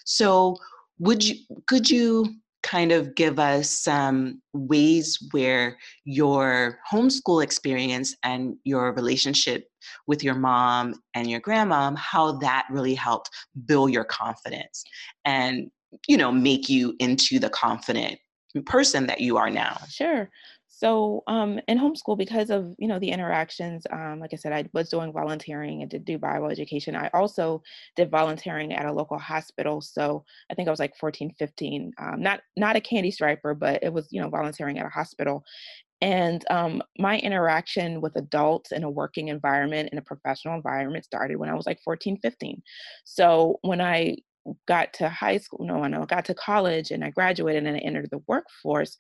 So 0.06 0.58
would 1.00 1.24
you 1.24 1.36
could 1.68 1.90
you 1.90 2.36
kind 2.66 2.92
of 2.92 3.14
give 3.14 3.38
us 3.38 3.70
some 3.70 4.42
ways 4.54 5.20
where 5.32 5.78
your 6.04 6.80
homeschool 6.92 7.44
experience 7.44 8.16
and 8.24 8.56
your 8.64 8.92
relationship 8.94 9.68
with 10.08 10.24
your 10.24 10.34
mom 10.34 10.96
and 11.14 11.30
your 11.30 11.40
grandma 11.40 11.94
how 11.96 12.32
that 12.32 12.66
really 12.72 12.96
helped 12.96 13.30
build 13.68 13.92
your 13.92 14.04
confidence 14.04 14.84
and 15.26 15.70
you 16.08 16.18
know 16.18 16.32
make 16.32 16.68
you 16.68 16.96
into 17.00 17.38
the 17.38 17.50
confident 17.50 18.18
person 18.66 19.06
that 19.06 19.22
you 19.22 19.38
are 19.38 19.52
now 19.52 19.78
sure 19.88 20.28
so 20.78 21.24
um, 21.28 21.62
in 21.70 21.78
homeschool, 21.78 22.18
because 22.18 22.50
of 22.50 22.76
you 22.78 22.90
know 22.90 23.00
the 23.00 23.10
interactions, 23.10 23.88
um, 23.92 24.20
like 24.20 24.34
I 24.34 24.36
said, 24.36 24.52
I 24.52 24.66
was 24.74 24.90
doing 24.90 25.14
volunteering 25.14 25.82
and 25.82 25.90
did 25.90 26.04
do 26.04 26.18
Bible 26.18 26.50
education. 26.50 26.98
I 26.98 27.10
also 27.14 27.64
did 27.96 28.12
volunteering 28.12 28.74
at 28.74 28.86
a 28.86 28.92
local 28.92 29.18
hospital. 29.18 29.80
So 29.80 30.26
I 30.52 30.54
think 30.54 30.68
I 30.68 30.72
was 30.72 30.82
like 30.82 30.98
14, 30.98 31.34
15. 31.40 31.94
Um, 31.98 32.22
not 32.22 32.42
not 32.58 32.76
a 32.76 32.82
candy 32.82 33.10
striper, 33.10 33.54
but 33.54 33.82
it 33.84 33.94
was 33.94 34.10
you 34.12 34.22
know 34.22 34.28
volunteering 34.28 34.78
at 34.78 34.86
a 34.86 34.90
hospital. 34.90 35.46
And 36.02 36.44
um, 36.50 36.84
my 37.00 37.20
interaction 37.20 38.02
with 38.02 38.18
adults 38.18 38.74
in 38.74 38.84
a 38.84 38.90
working 38.90 39.30
environment, 39.30 39.90
in 39.94 39.98
a 39.98 40.02
professional 40.02 40.56
environment, 40.56 41.06
started 41.06 41.38
when 41.38 41.50
I 41.50 41.56
was 41.56 41.66
like 41.66 41.80
14, 41.86 42.20
15. 42.22 42.62
So 43.06 43.60
when 43.62 43.80
I 43.80 44.18
got 44.68 44.94
to 44.94 45.10
high 45.10 45.38
school, 45.38 45.66
no, 45.66 45.84
I 45.84 46.06
got 46.06 46.26
to 46.26 46.34
college 46.34 46.92
and 46.92 47.04
I 47.04 47.10
graduated 47.10 47.66
and 47.66 47.76
I 47.76 47.80
entered 47.80 48.10
the 48.12 48.24
workforce, 48.28 48.96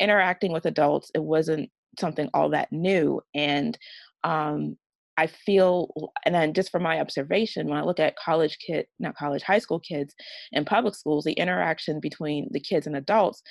interacting 0.00 0.52
with 0.52 0.66
adults, 0.66 1.10
it 1.14 1.22
wasn't 1.22 1.70
something 1.98 2.28
all 2.34 2.50
that 2.50 2.72
new. 2.72 3.20
And 3.34 3.78
um, 4.24 4.76
I 5.16 5.26
feel, 5.26 5.90
and 6.24 6.34
then 6.34 6.54
just 6.54 6.70
from 6.70 6.82
my 6.82 7.00
observation, 7.00 7.68
when 7.68 7.78
I 7.78 7.82
look 7.82 7.98
at 7.98 8.16
college 8.16 8.58
kid, 8.64 8.86
not 8.98 9.16
college, 9.16 9.42
high 9.42 9.58
school 9.58 9.80
kids 9.80 10.14
in 10.52 10.64
public 10.64 10.94
schools, 10.94 11.24
the 11.24 11.32
interaction 11.32 12.00
between 12.00 12.48
the 12.52 12.60
kids 12.60 12.86
and 12.86 12.96
adults, 12.96 13.42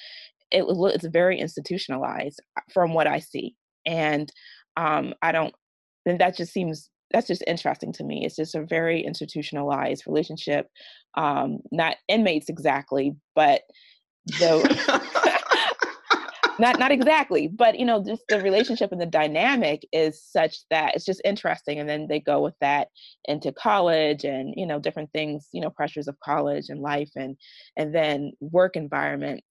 it, 0.52 0.64
it's 0.68 1.08
very 1.08 1.40
institutionalized 1.40 2.40
uh, 2.58 2.62
from 2.74 2.94
what 2.94 3.08
I 3.08 3.20
see. 3.20 3.56
And 3.86 4.32
um, 4.78 5.14
I 5.22 5.32
don't, 5.32 5.54
then 6.06 6.20
that 6.20 6.38
just 6.38 6.54
seems 6.54 6.90
that's 7.12 7.28
just 7.28 7.44
interesting 7.48 7.94
to 7.94 8.04
me. 8.04 8.26
It's 8.26 8.36
just 8.36 8.56
a 8.56 8.66
very 8.66 9.04
institutionalized 9.04 10.04
relationship. 10.08 10.70
Um, 11.16 11.60
not 11.72 11.98
inmates 12.08 12.50
exactly, 12.50 13.16
but 13.36 13.62
the 14.40 15.02
not 16.60 16.80
not 16.80 16.92
exactly, 16.92 17.48
but 17.48 17.80
you 17.80 17.86
know, 17.86 18.04
just 18.04 18.24
the 18.30 18.42
relationship 18.42 18.92
and 18.92 19.00
the 19.00 19.06
dynamic 19.06 19.88
is 19.92 20.22
such 20.22 20.58
that 20.70 20.96
it's 20.96 21.06
just 21.06 21.22
interesting. 21.24 21.80
And 21.80 21.88
then 21.88 22.08
they 22.08 22.20
go 22.20 22.42
with 22.42 22.56
that 22.62 22.90
into 23.26 23.52
college 23.52 24.24
and 24.24 24.54
you 24.58 24.66
know 24.66 24.80
different 24.80 25.12
things, 25.12 25.48
you 25.54 25.62
know, 25.62 25.70
pressures 25.70 26.08
of 26.08 26.20
college 26.20 26.66
and 26.70 26.82
life 26.82 27.12
and 27.16 27.38
and 27.78 27.94
then 27.94 28.34
work 28.42 28.76
environment. 28.76 29.44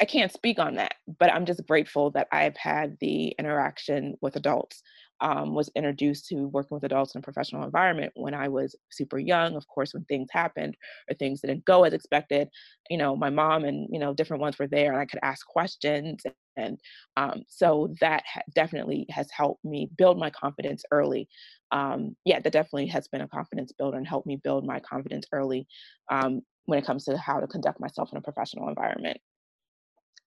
I 0.00 0.04
can't 0.04 0.32
speak 0.32 0.58
on 0.58 0.76
that, 0.76 0.94
but 1.18 1.30
I'm 1.30 1.44
just 1.44 1.66
grateful 1.66 2.12
that 2.12 2.28
I've 2.32 2.56
had 2.56 2.96
the 3.00 3.34
interaction 3.38 4.14
with 4.22 4.36
adults 4.36 4.82
um, 5.22 5.54
was 5.54 5.70
introduced 5.76 6.26
to 6.28 6.48
working 6.48 6.74
with 6.74 6.84
adults 6.84 7.14
in 7.14 7.20
a 7.20 7.22
professional 7.22 7.64
environment 7.64 8.12
when 8.16 8.34
I 8.34 8.48
was 8.48 8.76
super 8.90 9.18
young. 9.18 9.54
Of 9.56 9.66
course, 9.68 9.94
when 9.94 10.04
things 10.04 10.28
happened 10.32 10.76
or 11.08 11.14
things 11.14 11.40
didn't 11.40 11.64
go 11.64 11.84
as 11.84 11.94
expected, 11.94 12.48
you 12.90 12.98
know, 12.98 13.16
my 13.16 13.30
mom 13.30 13.64
and 13.64 13.88
you 13.90 14.00
know 14.00 14.12
different 14.12 14.40
ones 14.42 14.58
were 14.58 14.66
there, 14.66 14.92
and 14.92 15.00
I 15.00 15.06
could 15.06 15.20
ask 15.22 15.46
questions, 15.46 16.22
and 16.56 16.78
um, 17.16 17.44
so 17.48 17.94
that 18.00 18.24
ha- 18.26 18.42
definitely 18.54 19.06
has 19.10 19.28
helped 19.30 19.64
me 19.64 19.88
build 19.96 20.18
my 20.18 20.28
confidence 20.30 20.84
early. 20.90 21.28
Um, 21.70 22.16
yeah, 22.24 22.40
that 22.40 22.52
definitely 22.52 22.88
has 22.88 23.08
been 23.08 23.22
a 23.22 23.28
confidence 23.28 23.72
builder 23.72 23.96
and 23.96 24.06
helped 24.06 24.26
me 24.26 24.36
build 24.42 24.66
my 24.66 24.80
confidence 24.80 25.24
early 25.32 25.66
um, 26.10 26.42
when 26.66 26.78
it 26.78 26.84
comes 26.84 27.04
to 27.04 27.16
how 27.16 27.40
to 27.40 27.46
conduct 27.46 27.80
myself 27.80 28.10
in 28.12 28.18
a 28.18 28.22
professional 28.22 28.68
environment. 28.68 29.18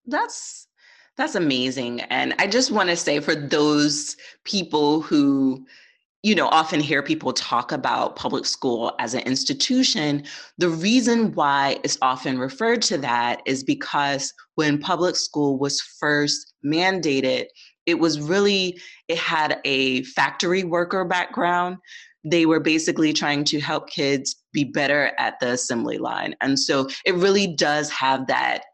That's 0.06 0.68
that's 1.16 1.34
amazing. 1.34 2.02
And 2.02 2.34
I 2.38 2.46
just 2.46 2.70
want 2.70 2.90
to 2.90 2.96
say 2.96 3.20
for 3.20 3.34
those 3.34 4.16
people 4.44 5.00
who, 5.00 5.66
you 6.22 6.34
know, 6.34 6.48
often 6.48 6.80
hear 6.80 7.02
people 7.02 7.32
talk 7.32 7.72
about 7.72 8.16
public 8.16 8.44
school 8.44 8.94
as 8.98 9.14
an 9.14 9.20
institution, 9.20 10.24
the 10.58 10.68
reason 10.68 11.32
why 11.32 11.78
it's 11.84 11.98
often 12.02 12.38
referred 12.38 12.82
to 12.82 12.98
that 12.98 13.40
is 13.46 13.64
because 13.64 14.32
when 14.56 14.78
public 14.78 15.16
school 15.16 15.58
was 15.58 15.80
first 15.80 16.52
mandated, 16.64 17.46
it 17.86 17.98
was 17.98 18.20
really, 18.20 18.78
it 19.08 19.16
had 19.16 19.60
a 19.64 20.02
factory 20.04 20.64
worker 20.64 21.04
background 21.04 21.78
they 22.28 22.44
were 22.44 22.60
basically 22.60 23.12
trying 23.12 23.44
to 23.44 23.60
help 23.60 23.88
kids 23.88 24.42
be 24.52 24.64
better 24.64 25.12
at 25.18 25.38
the 25.38 25.52
assembly 25.52 25.98
line. 25.98 26.34
And 26.40 26.58
so 26.58 26.88
it 27.04 27.14
really 27.14 27.46
does 27.46 27.88
have 27.90 28.26
that 28.26 28.64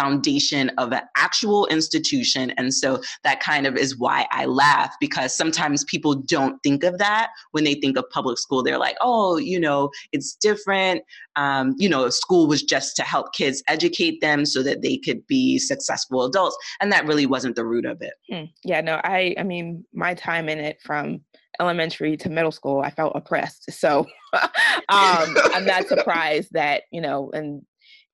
foundation 0.00 0.70
of 0.78 0.92
an 0.92 1.02
actual 1.16 1.66
institution. 1.66 2.50
And 2.56 2.72
so 2.72 3.02
that 3.22 3.40
kind 3.40 3.66
of 3.66 3.76
is 3.76 3.98
why 3.98 4.26
I 4.30 4.46
laugh 4.46 4.94
because 4.98 5.36
sometimes 5.36 5.84
people 5.84 6.14
don't 6.14 6.60
think 6.62 6.84
of 6.84 6.98
that 6.98 7.30
when 7.50 7.64
they 7.64 7.74
think 7.74 7.98
of 7.98 8.08
public 8.10 8.38
school. 8.38 8.62
They're 8.62 8.78
like, 8.78 8.96
oh, 9.02 9.36
you 9.36 9.60
know, 9.60 9.90
it's 10.12 10.34
different. 10.34 11.02
Um, 11.36 11.74
you 11.76 11.88
know, 11.88 12.08
school 12.08 12.46
was 12.46 12.62
just 12.62 12.96
to 12.96 13.02
help 13.02 13.34
kids 13.34 13.62
educate 13.68 14.20
them 14.20 14.46
so 14.46 14.62
that 14.62 14.80
they 14.82 14.96
could 14.96 15.26
be 15.26 15.58
successful 15.58 16.24
adults. 16.24 16.56
And 16.80 16.90
that 16.92 17.06
really 17.06 17.26
wasn't 17.26 17.56
the 17.56 17.66
root 17.66 17.84
of 17.84 18.00
it. 18.00 18.14
Hmm. 18.30 18.44
Yeah, 18.64 18.80
no, 18.80 19.00
I, 19.04 19.34
I 19.38 19.42
mean, 19.42 19.84
my 19.92 20.14
time 20.14 20.48
in 20.48 20.58
it 20.58 20.80
from 20.80 21.20
elementary 21.60 22.16
to 22.16 22.30
middle 22.30 22.52
school, 22.52 22.80
I 22.80 22.90
felt 22.90 23.12
oppressed. 23.14 23.70
So 23.72 24.06
um, 24.32 24.48
I'm 24.88 25.66
not 25.66 25.88
surprised 25.88 26.52
that, 26.52 26.84
you 26.90 27.02
know, 27.02 27.30
and 27.34 27.62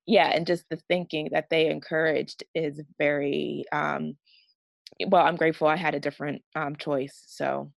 yeah 0.07 0.31
and 0.33 0.47
just 0.47 0.63
the 0.69 0.77
thinking 0.87 1.29
that 1.31 1.49
they 1.49 1.67
encouraged 1.67 2.43
is 2.55 2.81
very 2.97 3.65
um 3.71 4.17
well 5.07 5.25
i'm 5.25 5.35
grateful 5.35 5.67
i 5.67 5.75
had 5.75 5.93
a 5.93 5.99
different 5.99 6.41
um 6.55 6.75
choice 6.75 7.23
so 7.27 7.71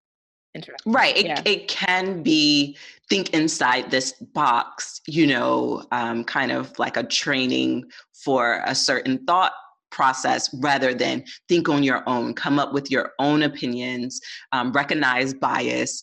interesting 0.55 0.93
right 0.93 1.17
it, 1.17 1.27
yeah. 1.27 1.43
it 1.45 1.69
can 1.69 2.23
be 2.23 2.77
think 3.09 3.31
inside 3.31 3.91
this 3.91 4.13
box 4.33 5.01
you 5.07 5.27
know 5.27 5.85
um, 5.93 6.25
kind 6.25 6.51
of 6.51 6.77
like 6.79 6.97
a 6.97 7.05
training 7.05 7.85
for 8.25 8.63
a 8.65 8.75
certain 8.75 9.25
thought 9.27 9.53
process 9.91 10.53
rather 10.61 10.95
than 10.95 11.25
think 11.49 11.69
on 11.69 11.83
your 11.83 12.03
own 12.09 12.33
come 12.33 12.59
up 12.59 12.73
with 12.73 12.91
your 12.91 13.13
own 13.19 13.43
opinions 13.43 14.21
um, 14.53 14.73
recognize 14.73 15.35
bias 15.35 16.03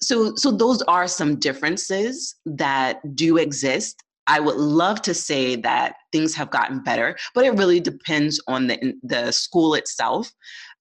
so 0.00 0.34
so 0.34 0.50
those 0.50 0.80
are 0.82 1.08
some 1.08 1.36
differences 1.36 2.36
that 2.46 3.00
do 3.14 3.36
exist 3.36 4.02
I 4.28 4.40
would 4.40 4.56
love 4.56 5.02
to 5.02 5.14
say 5.14 5.56
that 5.56 5.94
things 6.12 6.34
have 6.34 6.50
gotten 6.50 6.80
better, 6.80 7.16
but 7.34 7.44
it 7.44 7.54
really 7.54 7.80
depends 7.80 8.40
on 8.46 8.68
the 8.68 8.94
the 9.02 9.32
school 9.32 9.74
itself. 9.74 10.30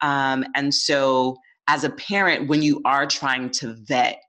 Um, 0.02 0.46
and 0.56 0.74
so, 0.74 1.38
as 1.68 1.84
a 1.84 1.90
parent, 1.90 2.48
when 2.50 2.62
you 2.62 2.82
are 2.86 3.08
trying 3.08 3.50
to 3.52 3.76
vet 3.88 4.22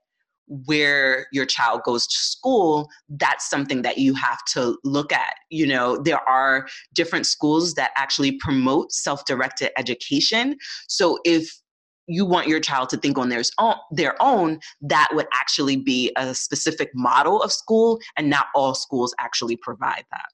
where 0.65 1.27
your 1.31 1.45
child 1.45 1.81
goes 1.83 2.07
to 2.07 2.17
school, 2.17 2.89
that's 3.09 3.49
something 3.49 3.83
that 3.83 3.99
you 3.99 4.15
have 4.15 4.39
to 4.53 4.77
look 4.83 5.13
at. 5.13 5.35
You 5.51 5.67
know, 5.67 5.97
there 5.97 6.27
are 6.27 6.67
different 6.95 7.27
schools 7.27 7.75
that 7.75 7.91
actually 7.95 8.33
promote 8.37 8.91
self 8.91 9.25
directed 9.25 9.71
education. 9.77 10.57
So 10.87 11.19
if 11.23 11.53
you 12.09 12.25
want 12.25 12.47
your 12.47 12.59
child 12.59 12.89
to 12.89 12.97
think 12.97 13.17
on 13.17 13.29
their 13.29 13.43
own, 13.59 13.75
their 13.91 14.15
own, 14.21 14.59
that 14.81 15.07
would 15.13 15.27
actually 15.31 15.77
be 15.77 16.11
a 16.17 16.35
specific 16.35 16.89
model 16.93 17.41
of 17.41 17.51
school, 17.51 17.99
and 18.17 18.29
not 18.29 18.47
all 18.55 18.73
schools 18.73 19.13
actually 19.19 19.55
provide 19.55 20.03
that. 20.11 20.25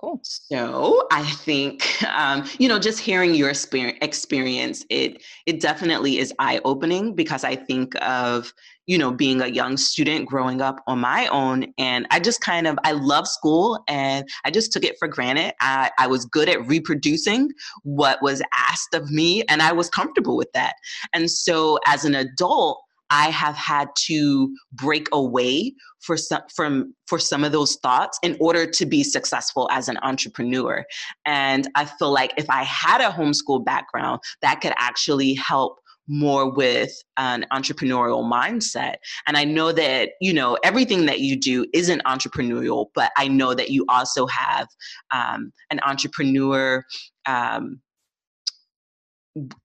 Cool. 0.00 0.18
So 0.22 1.06
I 1.12 1.22
think, 1.22 2.02
um, 2.04 2.48
you 2.58 2.68
know, 2.68 2.78
just 2.78 2.98
hearing 2.98 3.34
your 3.34 3.50
experience, 3.50 4.86
it 4.88 5.22
it 5.44 5.60
definitely 5.60 6.16
is 6.16 6.32
eye 6.38 6.58
opening 6.64 7.14
because 7.14 7.44
I 7.44 7.54
think 7.54 7.94
of, 8.00 8.54
you 8.90 8.98
know, 8.98 9.12
being 9.12 9.40
a 9.40 9.46
young 9.46 9.76
student 9.76 10.28
growing 10.28 10.60
up 10.60 10.82
on 10.88 10.98
my 10.98 11.28
own, 11.28 11.72
and 11.78 12.08
I 12.10 12.18
just 12.18 12.40
kind 12.40 12.66
of 12.66 12.76
I 12.82 12.90
love 12.90 13.28
school 13.28 13.84
and 13.86 14.28
I 14.44 14.50
just 14.50 14.72
took 14.72 14.84
it 14.84 14.96
for 14.98 15.06
granted. 15.06 15.54
I, 15.60 15.92
I 15.96 16.08
was 16.08 16.24
good 16.24 16.48
at 16.48 16.66
reproducing 16.66 17.52
what 17.84 18.20
was 18.20 18.42
asked 18.52 18.92
of 18.94 19.08
me, 19.08 19.44
and 19.44 19.62
I 19.62 19.70
was 19.70 19.88
comfortable 19.88 20.36
with 20.36 20.50
that. 20.54 20.74
And 21.14 21.30
so 21.30 21.78
as 21.86 22.04
an 22.04 22.16
adult, 22.16 22.82
I 23.10 23.30
have 23.30 23.54
had 23.54 23.90
to 24.06 24.56
break 24.72 25.06
away 25.12 25.74
for 26.00 26.16
some 26.16 26.42
from 26.54 26.94
for 27.06 27.18
some 27.18 27.44
of 27.44 27.52
those 27.52 27.76
thoughts 27.76 28.18
in 28.22 28.36
order 28.40 28.66
to 28.66 28.86
be 28.86 29.02
successful 29.02 29.68
as 29.70 29.88
an 29.88 29.98
entrepreneur. 30.02 30.84
And 31.26 31.68
I 31.76 31.84
feel 31.84 32.10
like 32.10 32.32
if 32.36 32.48
I 32.48 32.62
had 32.62 33.00
a 33.00 33.10
homeschool 33.10 33.64
background, 33.64 34.20
that 34.42 34.60
could 34.60 34.72
actually 34.78 35.34
help 35.34 35.79
more 36.10 36.50
with 36.50 36.92
an 37.16 37.46
entrepreneurial 37.52 38.28
mindset. 38.28 38.96
And 39.26 39.36
I 39.36 39.44
know 39.44 39.70
that, 39.72 40.10
you 40.20 40.32
know, 40.32 40.58
everything 40.64 41.06
that 41.06 41.20
you 41.20 41.36
do 41.36 41.64
isn't 41.72 42.02
entrepreneurial, 42.04 42.86
but 42.94 43.12
I 43.16 43.28
know 43.28 43.54
that 43.54 43.70
you 43.70 43.86
also 43.88 44.26
have 44.26 44.66
um, 45.12 45.52
an 45.70 45.80
entrepreneur 45.84 46.84
um, 47.26 47.80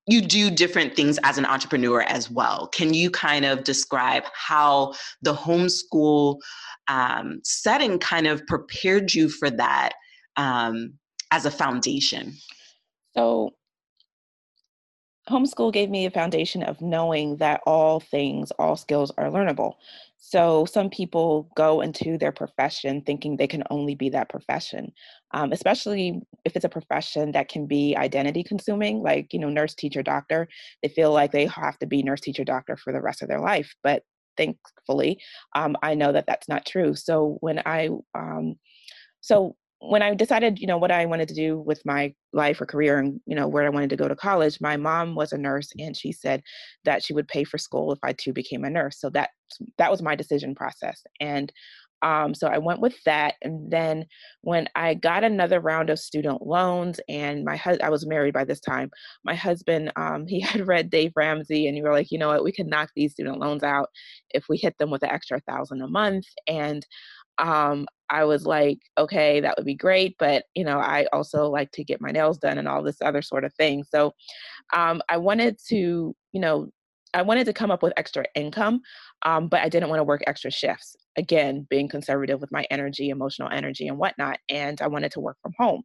you 0.08 0.22
do 0.22 0.52
different 0.52 0.96
things 0.96 1.18
as 1.24 1.38
an 1.38 1.46
entrepreneur 1.46 2.02
as 2.02 2.30
well. 2.30 2.68
Can 2.68 2.94
you 2.94 3.10
kind 3.10 3.46
of 3.46 3.64
describe 3.64 4.24
how 4.34 4.94
the 5.24 5.34
homeschool 5.34 6.38
um, 6.88 7.42
setting 7.44 7.98
kind 7.98 8.28
of 8.28 8.46
prepared 8.46 9.14
you 9.14 9.28
for 9.28 9.50
that 9.50 9.94
um, 10.38 10.94
as 11.32 11.46
a 11.46 11.52
foundation? 11.52 12.34
So, 13.18 13.56
homeschool 15.30 15.74
gave 15.74 15.90
me 15.90 16.06
a 16.06 16.12
foundation 16.12 16.64
of 16.64 16.82
knowing 16.82 17.38
that 17.38 17.62
all 17.66 18.00
things, 18.00 18.52
all 18.60 18.76
skills 18.76 19.12
are 19.18 19.30
learnable. 19.30 19.74
So 20.18 20.66
some 20.66 20.90
people 20.90 21.50
go 21.56 21.82
into 21.82 22.18
their 22.18 22.32
profession 22.32 23.02
thinking 23.02 23.38
they 23.38 23.48
can 23.48 23.64
only 23.70 23.96
be 23.96 24.10
that 24.10 24.30
profession, 24.30 24.92
um, 25.32 25.52
especially 25.52 26.22
if 26.46 26.56
it's 26.56 26.66
a 26.66 26.70
profession 26.70 27.32
that 27.32 27.50
can 27.50 27.66
be 27.68 27.96
identity 27.96 28.44
consuming, 28.44 29.02
like 29.02 29.34
you 29.34 29.40
know, 29.40 29.50
nurse, 29.50 29.76
teacher, 29.76 30.04
doctor. 30.04 30.48
They 30.82 30.90
feel 30.90 31.12
like 31.12 31.32
they 31.32 31.48
have 31.48 31.78
to 31.80 31.86
be 31.86 32.04
nurse, 32.04 32.22
teacher, 32.22 32.44
doctor 32.44 32.78
for 32.78 32.94
the 32.94 33.02
rest 33.02 33.22
of 33.22 33.28
their 33.28 33.40
life. 33.40 33.74
But 33.84 34.04
thankfully, 34.38 35.20
um, 35.56 35.76
I 35.82 35.96
know 35.96 36.12
that 36.12 36.26
that's 36.28 36.50
not 36.50 36.66
true. 36.66 36.96
So 36.96 37.38
when 37.42 37.62
I 37.66 37.90
um, 38.14 38.56
so 39.22 39.56
when 39.80 40.02
I 40.02 40.14
decided, 40.16 40.60
you 40.60 40.68
know, 40.68 40.78
what 40.78 40.92
I 40.92 41.06
wanted 41.06 41.28
to 41.30 41.36
do 41.36 41.60
with 41.60 41.86
my 41.86 42.14
life 42.34 42.60
or 42.62 42.66
career 42.66 42.98
and, 42.98 43.20
you 43.26 43.36
know, 43.36 43.48
where 43.48 43.66
I 43.66 43.70
wanted 43.70 43.90
to 43.92 43.96
go 43.98 44.08
to 44.08 44.16
college, 44.16 44.60
my 44.62 44.78
mom 44.78 45.16
was 45.16 45.32
a 45.32 45.38
nurse 45.38 45.72
and 45.78 45.96
she 45.96 46.12
said 46.12 46.42
that 46.86 47.04
she 47.04 47.14
would 47.14 47.28
pay 47.28 47.44
for 47.44 47.58
school 47.58 47.92
if 47.92 48.00
I 48.04 48.14
too 48.14 48.34
became 48.34 48.64
a 48.64 48.70
nurse. 48.70 49.00
So 49.00 49.10
that 49.12 49.32
that 49.78 49.92
was 49.92 50.02
my 50.02 50.16
decision 50.16 50.56
process. 50.56 51.04
And 51.20 51.52
um, 52.02 52.36
so 52.36 52.48
I 52.48 52.58
went 52.58 52.82
with 52.82 52.96
that. 53.06 53.36
And 53.42 53.72
then 53.72 54.06
when 54.42 54.68
I 54.76 54.94
got 54.94 55.24
another 55.24 55.60
round 55.60 55.90
of 55.90 56.00
student 56.00 56.46
loans 56.46 57.00
and 57.10 57.44
my 57.44 57.56
husband, 57.56 57.84
I 57.84 57.90
was 57.90 58.06
married 58.06 58.34
by 58.34 58.44
this 58.44 58.60
time, 58.60 58.92
my 59.24 59.34
husband, 59.34 59.92
um, 59.96 60.28
he 60.28 60.40
had 60.42 60.68
read 60.68 60.90
Dave 60.90 61.14
Ramsey 61.16 61.68
and 61.68 61.76
he 61.76 61.82
were 61.82 61.92
like, 61.92 62.12
you 62.12 62.20
know 62.20 62.28
what, 62.30 62.44
we 62.44 62.52
can 62.52 62.70
knock 62.70 62.92
these 62.96 63.14
student 63.14 63.40
loans 63.40 63.64
out 63.64 63.90
if 64.32 64.46
we 64.50 64.58
hit 64.58 64.78
them 64.78 64.92
with 64.92 65.04
an 65.04 65.10
extra 65.10 65.40
thousand 65.42 65.82
a 65.82 65.88
month. 65.88 66.26
And 66.48 66.86
um, 67.38 67.88
I 68.10 68.24
was 68.26 68.46
like, 68.46 68.80
okay, 68.98 69.40
that 69.40 69.56
would 69.58 69.66
be 69.66 69.76
great. 69.76 70.16
But, 70.20 70.46
you 70.56 70.64
know, 70.64 70.80
I 70.80 71.08
also 71.14 71.50
like 71.50 71.72
to 71.72 71.84
get 71.84 72.02
my 72.02 72.12
nails 72.12 72.38
done 72.38 72.58
and 72.58 72.68
all 72.68 72.84
this 72.84 73.02
other 73.02 73.22
sort 73.22 73.44
of 73.44 73.54
thing. 73.56 73.84
So 73.84 74.14
um, 74.74 75.02
I 75.10 75.18
wanted 75.18 75.58
to, 75.70 76.16
you 76.32 76.42
know, 76.42 76.70
I 77.14 77.22
wanted 77.22 77.46
to 77.46 77.54
come 77.54 77.72
up 77.72 77.82
with 77.82 77.94
extra 77.96 78.26
income, 78.36 78.82
um, 79.26 79.48
but 79.48 79.62
I 79.62 79.70
didn't 79.70 79.90
want 79.90 80.00
to 80.00 80.04
work 80.04 80.22
extra 80.28 80.52
shifts. 80.52 80.96
Again, 81.18 81.66
being 81.70 81.88
conservative 81.88 82.42
with 82.42 82.52
my 82.52 82.66
energy, 82.70 83.10
emotional 83.10 83.50
energy, 83.50 83.88
and 83.88 83.98
whatnot. 83.98 84.38
And 84.50 84.82
I 84.82 84.88
wanted 84.88 85.14
to 85.14 85.22
work 85.22 85.38
from 85.42 85.54
home 85.58 85.84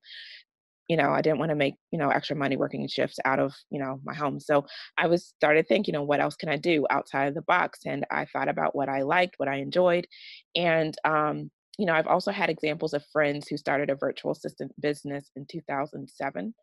you 0.90 0.96
know 0.96 1.12
i 1.12 1.22
didn't 1.22 1.38
want 1.38 1.50
to 1.50 1.54
make 1.54 1.76
you 1.92 1.98
know 1.98 2.10
extra 2.10 2.34
money 2.34 2.56
working 2.56 2.86
shifts 2.88 3.18
out 3.24 3.38
of 3.38 3.54
you 3.70 3.78
know 3.78 4.00
my 4.04 4.12
home 4.12 4.40
so 4.40 4.66
i 4.98 5.06
was 5.06 5.24
started 5.24 5.66
thinking 5.68 5.94
you 5.94 5.98
know 5.98 6.02
what 6.02 6.18
else 6.20 6.34
can 6.34 6.48
i 6.48 6.56
do 6.56 6.84
outside 6.90 7.26
of 7.28 7.34
the 7.34 7.42
box 7.42 7.78
and 7.86 8.04
i 8.10 8.24
thought 8.24 8.48
about 8.48 8.74
what 8.74 8.88
i 8.88 9.02
liked 9.02 9.34
what 9.38 9.48
i 9.48 9.54
enjoyed 9.56 10.04
and 10.56 10.96
um 11.04 11.48
you 11.80 11.86
know 11.86 11.94
i've 11.94 12.06
also 12.06 12.30
had 12.30 12.50
examples 12.50 12.92
of 12.92 13.02
friends 13.12 13.48
who 13.48 13.56
started 13.56 13.90
a 13.90 13.94
virtual 13.94 14.32
assistant 14.32 14.70
business 14.80 15.30
in 15.36 15.46
2007 15.50 16.54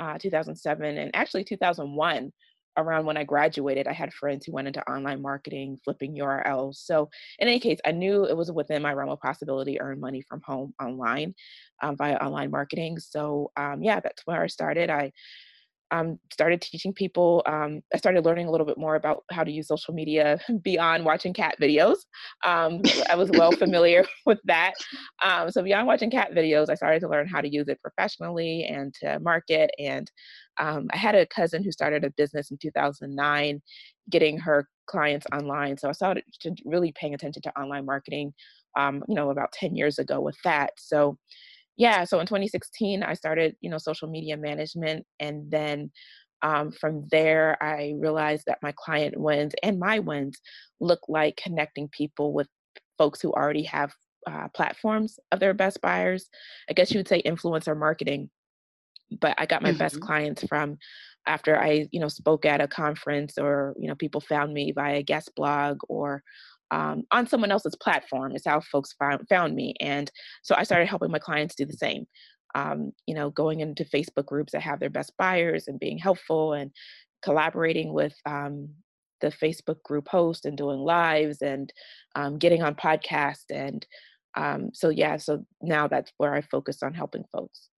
uh, 0.00 0.18
2007 0.18 0.98
and 0.98 1.10
actually 1.14 1.42
2001 1.42 2.30
around 2.78 3.04
when 3.04 3.16
I 3.16 3.24
graduated, 3.24 3.88
I 3.88 3.92
had 3.92 4.14
friends 4.14 4.46
who 4.46 4.52
went 4.52 4.68
into 4.68 4.88
online 4.88 5.20
marketing, 5.20 5.78
flipping 5.84 6.16
URLs. 6.16 6.76
So, 6.76 7.10
in 7.40 7.48
any 7.48 7.58
case, 7.58 7.80
I 7.84 7.90
knew 7.90 8.24
it 8.24 8.36
was 8.36 8.52
within 8.52 8.82
my 8.82 8.92
realm 8.92 9.10
of 9.10 9.20
possibility 9.20 9.80
earn 9.80 10.00
money 10.00 10.22
from 10.22 10.40
home 10.44 10.72
online 10.80 11.34
um, 11.82 11.96
via 11.96 12.14
online 12.14 12.50
marketing. 12.50 12.98
So, 12.98 13.50
um, 13.56 13.82
yeah, 13.82 14.00
that's 14.00 14.22
where 14.24 14.42
I 14.42 14.46
started. 14.46 14.90
I 14.90 15.12
um, 15.90 16.18
started 16.32 16.60
teaching 16.60 16.92
people. 16.92 17.42
Um, 17.46 17.80
I 17.94 17.98
started 17.98 18.24
learning 18.24 18.46
a 18.46 18.50
little 18.50 18.66
bit 18.66 18.78
more 18.78 18.96
about 18.96 19.24
how 19.30 19.44
to 19.44 19.50
use 19.50 19.68
social 19.68 19.94
media 19.94 20.38
beyond 20.62 21.04
watching 21.04 21.32
cat 21.32 21.56
videos. 21.60 21.96
Um, 22.44 22.82
I 23.08 23.14
was 23.14 23.30
well 23.30 23.52
familiar 23.52 24.04
with 24.26 24.40
that. 24.44 24.74
Um, 25.22 25.50
so 25.50 25.62
beyond 25.62 25.86
watching 25.86 26.10
cat 26.10 26.32
videos, 26.32 26.68
I 26.68 26.74
started 26.74 27.00
to 27.00 27.08
learn 27.08 27.28
how 27.28 27.40
to 27.40 27.48
use 27.48 27.68
it 27.68 27.80
professionally 27.80 28.64
and 28.64 28.94
to 29.02 29.18
market. 29.20 29.70
And 29.78 30.10
um, 30.58 30.88
I 30.92 30.96
had 30.96 31.14
a 31.14 31.26
cousin 31.26 31.62
who 31.62 31.72
started 31.72 32.04
a 32.04 32.10
business 32.10 32.50
in 32.50 32.58
2009, 32.58 33.62
getting 34.10 34.38
her 34.38 34.68
clients 34.86 35.26
online. 35.32 35.78
So 35.78 35.88
I 35.88 35.92
started 35.92 36.24
really 36.64 36.92
paying 36.92 37.14
attention 37.14 37.42
to 37.42 37.58
online 37.58 37.86
marketing. 37.86 38.34
Um, 38.76 39.02
you 39.08 39.16
know, 39.16 39.30
about 39.30 39.50
10 39.52 39.74
years 39.74 39.98
ago 39.98 40.20
with 40.20 40.36
that. 40.44 40.70
So 40.76 41.18
yeah, 41.78 42.02
so 42.02 42.18
in 42.18 42.26
2016, 42.26 43.04
I 43.04 43.14
started, 43.14 43.56
you 43.60 43.70
know, 43.70 43.78
social 43.78 44.08
media 44.08 44.36
management. 44.36 45.06
And 45.20 45.48
then 45.48 45.92
um, 46.42 46.72
from 46.72 47.06
there, 47.12 47.56
I 47.62 47.94
realized 47.96 48.44
that 48.48 48.58
my 48.62 48.74
client 48.76 49.16
wins 49.16 49.54
and 49.62 49.78
my 49.78 50.00
wins 50.00 50.40
look 50.80 51.00
like 51.08 51.36
connecting 51.42 51.88
people 51.88 52.32
with 52.32 52.48
folks 52.98 53.20
who 53.20 53.32
already 53.32 53.62
have 53.62 53.92
uh, 54.26 54.48
platforms 54.54 55.20
of 55.30 55.38
their 55.38 55.54
best 55.54 55.80
buyers. 55.80 56.28
I 56.68 56.72
guess 56.72 56.90
you 56.90 56.98
would 56.98 57.08
say 57.08 57.22
influencer 57.22 57.78
marketing. 57.78 58.28
But 59.20 59.36
I 59.38 59.46
got 59.46 59.62
my 59.62 59.70
mm-hmm. 59.70 59.78
best 59.78 60.00
clients 60.00 60.44
from 60.48 60.78
after 61.26 61.58
I, 61.58 61.86
you 61.92 62.00
know, 62.00 62.08
spoke 62.08 62.44
at 62.44 62.60
a 62.60 62.66
conference 62.66 63.38
or, 63.38 63.74
you 63.78 63.88
know, 63.88 63.94
people 63.94 64.20
found 64.20 64.52
me 64.52 64.72
via 64.72 65.02
guest 65.02 65.30
blog 65.36 65.78
or 65.88 66.22
um, 66.70 67.04
on 67.10 67.26
someone 67.26 67.50
else's 67.50 67.76
platform 67.76 68.34
is 68.34 68.42
how 68.44 68.60
folks 68.60 68.94
found, 68.98 69.26
found 69.28 69.54
me 69.54 69.74
and 69.80 70.10
so 70.42 70.54
i 70.56 70.62
started 70.62 70.86
helping 70.86 71.10
my 71.10 71.18
clients 71.18 71.54
do 71.54 71.64
the 71.64 71.72
same. 71.72 72.06
Um, 72.54 72.92
you 73.06 73.14
know 73.14 73.30
going 73.30 73.60
into 73.60 73.84
facebook 73.84 74.26
groups 74.26 74.52
that 74.52 74.62
have 74.62 74.80
their 74.80 74.90
best 74.90 75.12
buyers 75.18 75.68
and 75.68 75.78
being 75.78 75.98
helpful 75.98 76.54
and 76.54 76.70
collaborating 77.22 77.92
with 77.92 78.14
um, 78.24 78.70
the 79.20 79.28
facebook 79.28 79.82
group 79.82 80.08
host 80.08 80.46
and 80.46 80.56
doing 80.56 80.78
lives 80.78 81.42
and 81.42 81.72
um, 82.16 82.38
getting 82.38 82.62
on 82.62 82.74
podcasts 82.74 83.50
and 83.50 83.86
um, 84.34 84.70
so 84.72 84.88
yeah 84.88 85.16
so 85.18 85.44
now 85.60 85.88
that's 85.88 86.12
where 86.16 86.34
i 86.34 86.40
focus 86.40 86.82
on 86.82 86.94
helping 86.94 87.24
folks. 87.32 87.68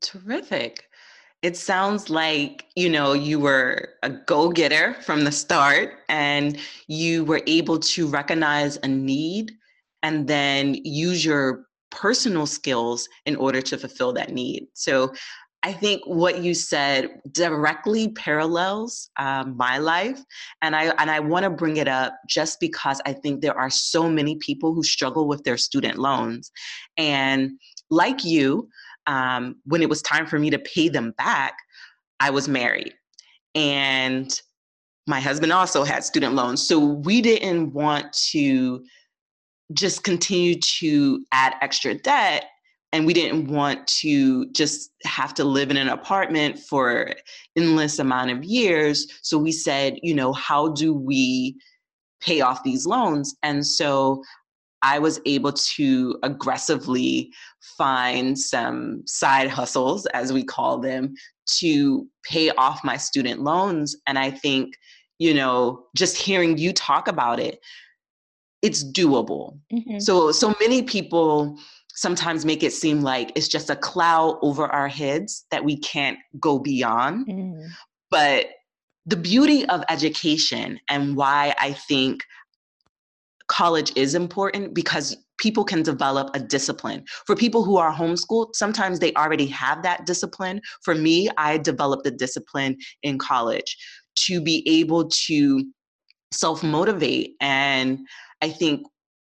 Terrific 0.00 0.84
it 1.44 1.58
sounds 1.58 2.08
like 2.08 2.64
you 2.74 2.88
know 2.88 3.12
you 3.12 3.38
were 3.38 3.90
a 4.02 4.08
go-getter 4.08 4.94
from 5.02 5.24
the 5.24 5.30
start 5.30 5.98
and 6.08 6.58
you 6.88 7.22
were 7.26 7.42
able 7.46 7.78
to 7.78 8.06
recognize 8.06 8.78
a 8.82 8.88
need 8.88 9.52
and 10.02 10.26
then 10.26 10.74
use 10.84 11.22
your 11.22 11.66
personal 11.90 12.46
skills 12.46 13.06
in 13.26 13.36
order 13.36 13.60
to 13.60 13.76
fulfill 13.76 14.12
that 14.14 14.32
need. 14.32 14.66
So 14.72 15.12
i 15.62 15.72
think 15.72 16.02
what 16.04 16.42
you 16.42 16.52
said 16.54 17.08
directly 17.32 18.08
parallels 18.08 19.10
um, 19.18 19.56
my 19.56 19.78
life 19.78 20.20
and 20.60 20.76
i 20.76 20.84
and 21.00 21.10
i 21.10 21.18
want 21.18 21.42
to 21.44 21.48
bring 21.48 21.78
it 21.78 21.88
up 21.88 22.12
just 22.28 22.60
because 22.60 23.00
i 23.06 23.12
think 23.14 23.40
there 23.40 23.58
are 23.58 23.70
so 23.70 24.10
many 24.10 24.36
people 24.48 24.74
who 24.74 24.82
struggle 24.82 25.26
with 25.26 25.42
their 25.44 25.56
student 25.56 25.98
loans. 25.98 26.50
And 26.98 27.58
like 27.90 28.24
you 28.24 28.68
um, 29.06 29.56
when 29.64 29.82
it 29.82 29.88
was 29.88 30.02
time 30.02 30.26
for 30.26 30.38
me 30.38 30.50
to 30.50 30.58
pay 30.58 30.88
them 30.88 31.12
back, 31.18 31.56
I 32.20 32.30
was 32.30 32.48
married. 32.48 32.94
and 33.54 34.40
my 35.06 35.20
husband 35.20 35.52
also 35.52 35.84
had 35.84 36.04
student 36.04 36.34
loans. 36.34 36.66
So 36.66 36.78
we 36.78 37.20
didn't 37.20 37.72
want 37.72 38.12
to 38.30 38.84
just 39.72 40.02
continue 40.04 40.58
to 40.78 41.24
add 41.32 41.54
extra 41.60 41.94
debt. 41.94 42.46
And 42.92 43.06
we 43.06 43.12
didn't 43.12 43.48
want 43.48 43.86
to 43.88 44.48
just 44.52 44.92
have 45.02 45.34
to 45.34 45.44
live 45.44 45.70
in 45.70 45.76
an 45.76 45.88
apartment 45.88 46.60
for 46.60 47.12
endless 47.56 47.98
amount 47.98 48.30
of 48.30 48.44
years. 48.44 49.08
So 49.22 49.36
we 49.36 49.50
said, 49.50 49.98
you 50.02 50.14
know, 50.14 50.32
how 50.32 50.68
do 50.68 50.94
we 50.94 51.56
pay 52.20 52.40
off 52.40 52.62
these 52.62 52.86
loans? 52.86 53.34
And 53.42 53.66
so 53.66 54.22
I 54.84 54.98
was 54.98 55.18
able 55.24 55.52
to 55.52 56.18
aggressively 56.22 57.32
find 57.78 58.38
some 58.38 59.02
side 59.06 59.48
hustles, 59.48 60.04
as 60.06 60.32
we 60.32 60.44
call 60.44 60.78
them, 60.78 61.14
to 61.60 62.06
pay 62.24 62.50
off 62.50 62.84
my 62.84 62.98
student 62.98 63.40
loans. 63.40 63.96
And 64.06 64.18
I 64.18 64.30
think, 64.30 64.74
you 65.18 65.32
know, 65.32 65.86
just 65.96 66.18
hearing 66.18 66.58
you 66.58 66.72
talk 66.72 67.08
about 67.08 67.40
it, 67.40 67.60
it's 68.60 68.84
doable. 68.84 69.58
Mm-hmm. 69.72 69.98
So, 70.00 70.30
so 70.32 70.54
many 70.60 70.82
people 70.82 71.58
sometimes 71.94 72.44
make 72.44 72.62
it 72.62 72.72
seem 72.72 73.00
like 73.00 73.32
it's 73.36 73.48
just 73.48 73.70
a 73.70 73.76
cloud 73.76 74.38
over 74.42 74.66
our 74.66 74.88
heads 74.88 75.46
that 75.50 75.64
we 75.64 75.78
can't 75.78 76.18
go 76.38 76.58
beyond. 76.58 77.26
Mm-hmm. 77.26 77.66
But 78.10 78.48
the 79.06 79.16
beauty 79.16 79.66
of 79.66 79.82
education 79.88 80.78
and 80.90 81.16
why 81.16 81.54
I 81.58 81.72
think 81.72 82.22
college 83.48 83.92
is 83.96 84.14
important 84.14 84.74
because 84.74 85.16
people 85.38 85.64
can 85.64 85.82
develop 85.82 86.30
a 86.34 86.40
discipline. 86.40 87.04
For 87.26 87.36
people 87.36 87.64
who 87.64 87.76
are 87.76 87.92
homeschooled, 87.92 88.54
sometimes 88.54 88.98
they 88.98 89.12
already 89.14 89.46
have 89.46 89.82
that 89.82 90.06
discipline. 90.06 90.60
For 90.82 90.94
me, 90.94 91.28
I 91.36 91.58
developed 91.58 92.04
the 92.04 92.10
discipline 92.10 92.76
in 93.02 93.18
college 93.18 93.76
to 94.26 94.40
be 94.40 94.66
able 94.68 95.08
to 95.26 95.64
self 96.32 96.62
motivate. 96.62 97.34
And 97.40 98.06
I 98.42 98.50
think 98.50 98.86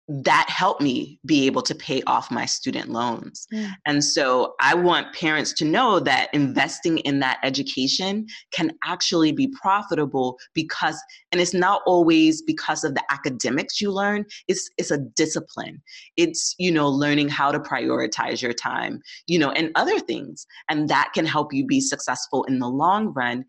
that 0.07 0.47
helped 0.49 0.81
me 0.81 1.19
be 1.25 1.47
able 1.47 1.63
to 1.63 1.73
pay 1.73 2.01
off 2.03 2.29
my 2.29 2.45
student 2.45 2.89
loans. 2.89 3.47
Mm. 3.51 3.71
And 3.87 4.03
so 4.03 4.53
I 4.59 4.75
want 4.75 5.15
parents 5.15 5.51
to 5.53 5.65
know 5.65 5.99
that 6.01 6.29
investing 6.31 6.99
in 6.99 7.19
that 7.19 7.39
education 7.41 8.27
can 8.51 8.71
actually 8.83 9.31
be 9.31 9.47
profitable 9.59 10.37
because 10.53 11.01
and 11.31 11.41
it's 11.41 11.55
not 11.55 11.81
always 11.87 12.41
because 12.43 12.83
of 12.83 12.93
the 12.93 13.03
academics 13.09 13.81
you 13.81 13.91
learn, 13.91 14.25
it's 14.47 14.69
it's 14.77 14.91
a 14.91 14.99
discipline. 14.99 15.81
It's, 16.17 16.53
you 16.59 16.71
know, 16.71 16.87
learning 16.87 17.29
how 17.29 17.51
to 17.51 17.59
prioritize 17.59 18.41
your 18.41 18.53
time, 18.53 19.01
you 19.27 19.39
know, 19.39 19.51
and 19.51 19.71
other 19.75 19.99
things. 19.99 20.45
And 20.69 20.87
that 20.89 21.11
can 21.13 21.25
help 21.25 21.51
you 21.51 21.65
be 21.65 21.81
successful 21.81 22.43
in 22.43 22.59
the 22.59 22.69
long 22.69 23.11
run 23.13 23.45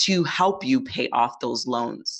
to 0.00 0.24
help 0.24 0.64
you 0.64 0.80
pay 0.80 1.08
off 1.12 1.40
those 1.40 1.66
loans. 1.66 2.19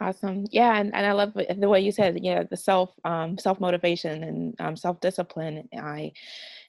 Awesome. 0.00 0.44
Yeah, 0.50 0.76
and, 0.76 0.92
and 0.94 1.06
I 1.06 1.12
love 1.12 1.34
the 1.34 1.68
way 1.68 1.80
you 1.80 1.92
said, 1.92 2.18
yeah, 2.20 2.42
the 2.42 2.56
self 2.56 2.90
um, 3.04 3.38
self 3.38 3.60
motivation 3.60 4.24
and 4.24 4.54
um, 4.60 4.76
self 4.76 5.00
discipline. 5.00 5.68
I 5.78 6.12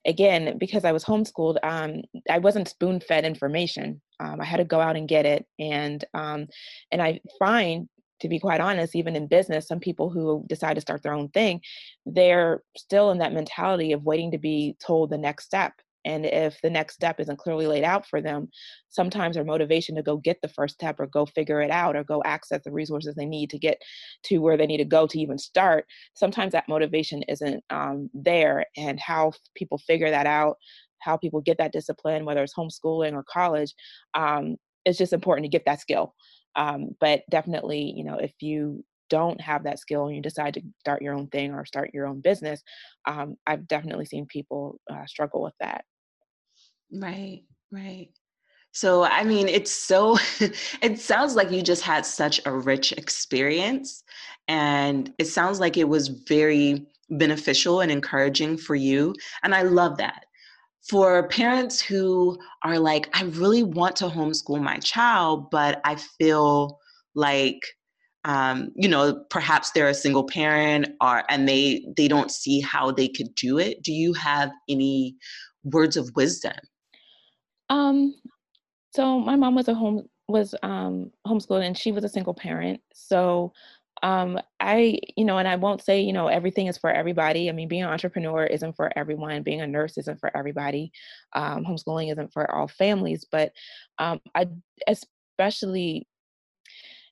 again 0.06 0.58
because 0.60 0.86
I 0.86 0.92
was 0.92 1.04
homeschooled, 1.06 1.58
um, 1.64 2.04
I 2.30 2.40
wasn't 2.40 2.70
spoon 2.70 3.00
fed 3.00 3.26
information. 3.26 4.02
Um, 4.20 4.42
I 4.42 4.46
had 4.46 4.58
to 4.58 4.66
go 4.66 4.80
out 4.82 4.96
and 4.96 5.08
get 5.08 5.26
it, 5.26 5.46
and 5.60 6.06
um, 6.14 6.48
and 6.92 7.02
I 7.02 7.20
find 7.40 7.90
to 8.22 8.30
be 8.30 8.40
quite 8.40 8.62
honest, 8.62 8.96
even 8.96 9.16
in 9.16 9.28
business, 9.28 9.68
some 9.68 9.80
people 9.80 10.10
who 10.10 10.46
decide 10.48 10.76
to 10.76 10.82
start 10.82 11.04
their 11.04 11.14
own 11.14 11.30
thing, 11.30 11.62
they're 12.06 12.64
still 12.78 13.12
in 13.12 13.18
that 13.20 13.34
mentality 13.34 13.92
of 13.92 14.04
waiting 14.04 14.32
to 14.32 14.38
be 14.38 14.76
told 14.86 15.10
the 15.10 15.18
next 15.18 15.46
step. 15.46 15.74
And 16.06 16.26
if 16.26 16.60
the 16.62 16.70
next 16.70 16.94
step 16.94 17.20
isn't 17.20 17.40
clearly 17.40 17.68
laid 17.68 17.84
out 17.84 18.08
for 18.08 18.22
them, 18.22 18.48
sometimes 18.90 19.36
their 19.36 19.44
motivation 19.44 19.96
to 19.96 20.04
go 20.04 20.18
get 20.18 20.38
the 20.42 20.48
first 20.48 20.76
step 20.76 21.00
or 21.00 21.08
go 21.08 21.26
figure 21.26 21.62
it 21.62 21.72
out 21.72 21.96
or 21.96 22.04
go 22.04 22.22
access 22.26 22.62
the 22.64 22.72
resources 22.72 23.16
they 23.16 23.26
need 23.26 23.50
to 23.50 23.60
get 23.60 23.82
to 24.24 24.38
where 24.38 24.56
they 24.56 24.68
need 24.68 24.78
to 24.78 24.86
go 24.86 25.08
to 25.08 25.20
even 25.20 25.38
start, 25.38 25.86
sometimes 26.14 26.52
that 26.52 26.70
motivation 26.70 27.24
isn't 27.24 27.64
um, 27.72 28.10
there. 28.14 28.66
And 28.78 29.00
how 29.00 29.34
people 29.56 29.80
figure 29.80 30.10
that 30.12 30.28
out, 30.28 30.58
how 31.00 31.18
people 31.18 31.42
get 31.42 31.58
that 31.58 31.74
discipline, 31.74 32.24
whether 32.26 32.44
it's 32.44 32.54
homeschooling 32.54 33.14
or 33.14 33.24
college, 33.24 33.74
um, 34.14 34.56
it's 34.86 34.98
just 34.98 35.14
important 35.14 35.46
to 35.46 35.50
get 35.50 35.66
that 35.66 35.82
skill. 35.82 36.14
Um, 36.56 36.92
but 37.00 37.24
definitely, 37.30 37.94
you 37.96 38.04
know, 38.04 38.18
if 38.18 38.34
you 38.40 38.86
don't 39.10 39.40
have 39.42 39.64
that 39.64 39.80
skill 39.80 40.08
and 40.08 40.16
you 40.16 40.22
decide 40.22 40.54
to 40.56 40.62
start 40.80 41.02
your 41.02 41.14
own 41.14 41.28
thing 41.28 41.54
or 41.54 41.66
start 41.66 41.92
your 41.94 42.08
own 42.08 42.22
business, 42.22 42.62
um, 43.06 43.36
I've 43.46 43.68
definitely 43.68 44.06
seen 44.06 44.26
people 44.26 44.80
uh, 44.92 45.06
struggle 45.06 45.42
with 45.42 45.54
that. 45.60 45.86
Right, 46.92 47.44
right. 47.72 48.10
So, 48.74 49.04
I 49.04 49.24
mean, 49.24 49.48
it's 49.48 49.72
so, 49.72 50.18
it 50.82 51.00
sounds 51.00 51.36
like 51.36 51.52
you 51.52 51.62
just 51.62 51.84
had 51.84 52.06
such 52.06 52.42
a 52.46 52.54
rich 52.54 52.92
experience. 52.94 54.04
And 54.48 55.14
it 55.20 55.28
sounds 55.28 55.60
like 55.60 55.78
it 55.78 55.90
was 55.90 56.10
very 56.10 56.86
beneficial 57.10 57.82
and 57.82 57.92
encouraging 57.92 58.58
for 58.58 58.76
you. 58.76 59.16
And 59.44 59.56
I 59.56 59.64
love 59.64 59.98
that. 59.98 60.26
For 60.90 61.28
parents 61.30 61.82
who 61.82 62.38
are 62.64 62.80
like, 62.80 63.10
I 63.18 63.26
really 63.26 63.64
want 63.64 63.96
to 63.98 64.06
homeschool 64.08 64.62
my 64.62 64.78
child, 64.80 65.50
but 65.52 65.82
I 65.86 65.96
feel 65.96 66.80
like, 67.16 67.60
um, 68.26 68.72
you 68.76 68.88
know, 68.90 69.24
perhaps 69.30 69.72
they're 69.72 69.90
a 69.90 69.94
single 69.96 70.26
parent 70.26 70.88
or 71.02 71.24
and 71.30 71.48
they 71.48 71.86
they 71.98 72.08
don't 72.08 72.32
see 72.32 72.62
how 72.62 72.92
they 72.92 73.08
could 73.08 73.36
do 73.36 73.60
it. 73.60 73.84
Do 73.84 73.94
you 73.94 74.14
have 74.14 74.52
any 74.70 75.18
words 75.64 75.98
of 75.98 76.12
wisdom? 76.16 76.56
Um, 77.70 78.16
so 78.94 79.20
my 79.20 79.36
mom 79.36 79.56
was 79.56 79.68
a 79.68 79.74
home 79.76 80.08
was 80.28 80.56
um 80.64 81.12
homeschooled 81.28 81.66
and 81.66 81.78
she 81.78 81.92
was 81.92 82.04
a 82.04 82.10
single 82.10 82.34
parent. 82.34 82.82
So 82.94 83.54
um 84.04 84.40
I, 84.60 85.00
you 85.18 85.26
know, 85.26 85.38
and 85.38 85.48
I 85.48 85.56
won't 85.56 85.84
say, 85.84 86.02
you 86.02 86.14
know, 86.14 86.28
everything 86.28 86.68
is 86.68 86.78
for 86.78 86.90
everybody. 86.92 87.50
I 87.50 87.54
mean, 87.54 87.68
being 87.68 87.84
an 87.84 87.90
entrepreneur 87.90 88.46
isn't 88.46 88.76
for 88.76 88.92
everyone, 88.98 89.44
being 89.44 89.62
a 89.62 89.68
nurse 89.68 89.98
isn't 89.98 90.20
for 90.20 90.36
everybody. 90.36 90.92
Um, 91.34 91.66
homeschooling 91.66 92.12
isn't 92.12 92.34
for 92.34 92.50
all 92.52 92.68
families, 92.68 93.26
but 93.32 93.54
um 94.00 94.20
I 94.36 94.48
especially 94.88 96.08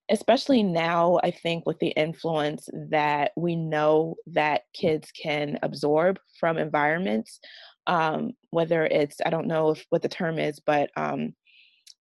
especially 0.10 0.64
now 0.64 1.18
i 1.24 1.32
think 1.32 1.66
with 1.66 1.80
the 1.80 1.90
influence 1.90 2.68
that 2.90 3.32
we 3.38 3.56
know 3.56 4.16
that 4.28 4.64
kids 4.74 5.12
can 5.12 5.58
absorb 5.64 6.20
from 6.40 6.58
environments 6.58 7.40
um, 7.88 8.32
whether 8.52 8.86
it's 8.86 9.18
I 9.26 9.30
don't 9.30 9.48
know 9.48 9.72
if 9.72 9.86
what 9.90 10.02
the 10.02 10.10
term 10.10 10.40
is, 10.40 10.60
but 10.60 10.90
um, 10.96 11.34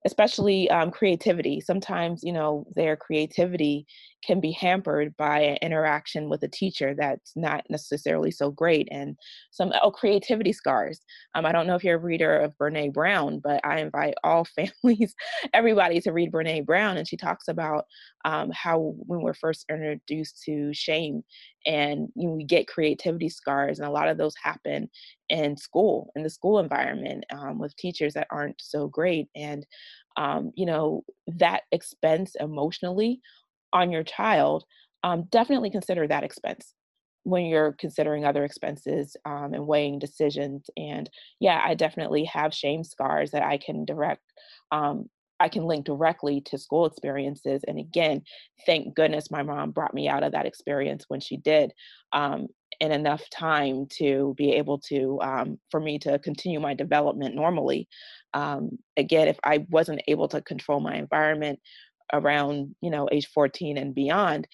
especially 0.04 0.70
um, 0.70 0.90
creativity. 0.90 1.60
Sometimes, 1.60 2.22
you 2.22 2.32
know, 2.32 2.66
their 2.74 2.96
creativity 2.96 3.86
can 4.24 4.40
be 4.40 4.52
hampered 4.52 5.16
by 5.16 5.40
an 5.40 5.58
interaction 5.62 6.28
with 6.28 6.42
a 6.42 6.48
teacher 6.48 6.94
that's 6.96 7.32
not 7.36 7.64
necessarily 7.68 8.30
so 8.30 8.50
great. 8.50 8.88
And 8.90 9.16
some, 9.50 9.72
oh, 9.82 9.90
creativity 9.90 10.52
scars. 10.52 11.00
Um, 11.34 11.44
I 11.44 11.52
don't 11.52 11.66
know 11.66 11.74
if 11.74 11.84
you're 11.84 11.96
a 11.96 11.98
reader 11.98 12.38
of 12.38 12.56
Brene 12.56 12.92
Brown, 12.92 13.40
but 13.42 13.60
I 13.64 13.80
invite 13.80 14.14
all 14.24 14.44
families, 14.84 15.14
everybody 15.52 16.00
to 16.00 16.12
read 16.12 16.32
Brene 16.32 16.66
Brown. 16.66 16.96
And 16.96 17.08
she 17.08 17.16
talks 17.16 17.48
about 17.48 17.86
um, 18.24 18.50
how 18.52 18.94
when 19.06 19.22
we're 19.22 19.34
first 19.34 19.66
introduced 19.68 20.42
to 20.44 20.72
shame 20.72 21.22
and 21.66 22.08
you 22.14 22.28
know, 22.28 22.34
we 22.34 22.44
get 22.44 22.66
creativity 22.66 23.28
scars, 23.28 23.78
and 23.78 23.86
a 23.86 23.92
lot 23.92 24.08
of 24.08 24.18
those 24.18 24.34
happen 24.42 24.88
in 25.28 25.56
school, 25.56 26.10
in 26.16 26.22
the 26.22 26.30
school 26.30 26.58
environment 26.58 27.24
um, 27.32 27.58
with 27.58 27.76
teachers 27.76 28.14
that 28.14 28.26
aren't 28.30 28.60
so 28.60 28.88
great. 28.88 29.28
And 29.36 29.64
um, 30.16 30.52
you 30.56 30.66
know, 30.66 31.04
that 31.26 31.62
expense 31.72 32.34
emotionally 32.38 33.20
on 33.72 33.90
your 33.90 34.02
child, 34.02 34.64
um, 35.02 35.24
definitely 35.30 35.70
consider 35.70 36.06
that 36.06 36.24
expense 36.24 36.74
when 37.24 37.46
you're 37.46 37.72
considering 37.72 38.24
other 38.24 38.44
expenses 38.44 39.16
um, 39.24 39.54
and 39.54 39.66
weighing 39.66 39.98
decisions. 39.98 40.68
And 40.76 41.08
yeah, 41.40 41.62
I 41.64 41.74
definitely 41.74 42.24
have 42.24 42.54
shame 42.54 42.82
scars 42.84 43.30
that 43.30 43.42
I 43.42 43.58
can 43.58 43.84
direct. 43.84 44.22
Um, 44.72 45.08
I 45.38 45.48
can 45.48 45.64
link 45.64 45.86
directly 45.86 46.40
to 46.42 46.58
school 46.58 46.86
experiences. 46.86 47.62
And 47.66 47.78
again, 47.78 48.22
thank 48.64 48.94
goodness 48.94 49.30
my 49.30 49.42
mom 49.42 49.72
brought 49.72 49.94
me 49.94 50.08
out 50.08 50.22
of 50.22 50.32
that 50.32 50.46
experience 50.46 51.04
when 51.08 51.20
she 51.20 51.36
did. 51.36 51.72
Um, 52.12 52.48
in 52.80 52.90
enough 52.90 53.22
time 53.30 53.86
to 53.86 54.34
be 54.36 54.52
able 54.52 54.76
to 54.76 55.20
um, 55.22 55.58
for 55.70 55.78
me 55.78 56.00
to 56.00 56.18
continue 56.18 56.58
my 56.58 56.74
development 56.74 57.34
normally 57.34 57.88
um, 58.34 58.70
again 58.96 59.28
if 59.28 59.38
i 59.44 59.64
wasn't 59.70 60.02
able 60.08 60.26
to 60.26 60.40
control 60.42 60.80
my 60.80 60.96
environment 60.96 61.60
around 62.12 62.74
you 62.80 62.90
know 62.90 63.08
age 63.12 63.28
14 63.34 63.78
and 63.78 63.94
beyond 63.94 64.46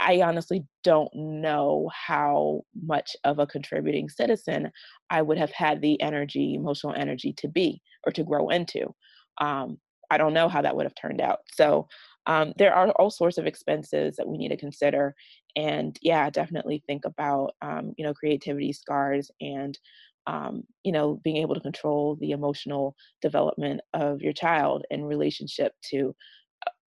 i 0.00 0.20
honestly 0.22 0.64
don't 0.82 1.10
know 1.14 1.90
how 1.92 2.62
much 2.82 3.16
of 3.24 3.38
a 3.38 3.46
contributing 3.46 4.08
citizen 4.08 4.70
i 5.10 5.22
would 5.22 5.38
have 5.38 5.52
had 5.52 5.80
the 5.80 6.00
energy 6.00 6.54
emotional 6.54 6.94
energy 6.94 7.32
to 7.36 7.48
be 7.48 7.80
or 8.06 8.12
to 8.12 8.24
grow 8.24 8.48
into. 8.48 8.94
Um, 9.40 9.78
i 10.10 10.18
don't 10.18 10.34
know 10.34 10.48
how 10.48 10.62
that 10.62 10.76
would 10.76 10.86
have 10.86 10.94
turned 10.94 11.20
out. 11.20 11.40
So 11.52 11.88
um, 12.26 12.54
there 12.56 12.74
are 12.74 12.90
all 12.92 13.10
sorts 13.10 13.36
of 13.36 13.46
expenses 13.46 14.16
that 14.16 14.28
we 14.28 14.38
need 14.38 14.48
to 14.48 14.56
consider 14.56 15.14
and 15.56 15.98
yeah 16.02 16.30
definitely 16.30 16.82
think 16.86 17.04
about 17.04 17.52
um, 17.62 17.92
you 17.96 18.04
know 18.04 18.14
creativity 18.14 18.72
scars 18.72 19.30
and 19.40 19.78
um, 20.26 20.62
you 20.82 20.92
know, 20.92 21.20
being 21.22 21.36
able 21.36 21.54
to 21.54 21.60
control 21.60 22.16
the 22.20 22.30
emotional 22.30 22.96
development 23.20 23.80
of 23.92 24.22
your 24.22 24.32
child 24.32 24.84
in 24.90 25.04
relationship 25.04 25.72
to 25.90 26.14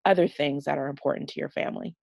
other 0.07 0.27
things 0.27 0.65
that 0.65 0.77
are 0.77 0.87
important 0.87 1.29
to 1.29 1.39
your 1.39 1.49
family. 1.49 1.95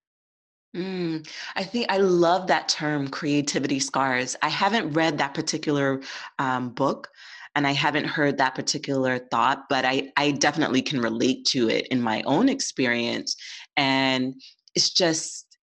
Mm, 0.77 1.29
I 1.55 1.63
think 1.63 1.87
I 1.89 1.99
love 1.99 2.49
that 2.49 2.69
term, 2.69 3.09
creativity 3.09 3.79
scars. 3.79 4.37
I 4.43 4.49
haven't 4.49 4.93
read 4.93 5.19
that 5.19 5.33
particular 5.33 6.03
um, 6.39 6.71
book 6.71 7.09
and 7.55 7.67
I 7.67 7.73
haven't 7.73 8.07
heard 8.07 8.39
that 8.39 8.57
particular 8.57 9.19
thought, 9.31 9.65
but 9.69 9.85
I, 9.85 10.11
I 10.17 10.33
definitely 10.33 10.83
can 10.83 11.01
relate 11.01 11.45
to 11.47 11.69
it 11.69 11.87
in 11.89 12.03
my 12.03 12.23
own 12.23 12.49
experience. 12.49 13.37
And 13.77 14.35
it's 14.75 14.91
just, 14.91 15.57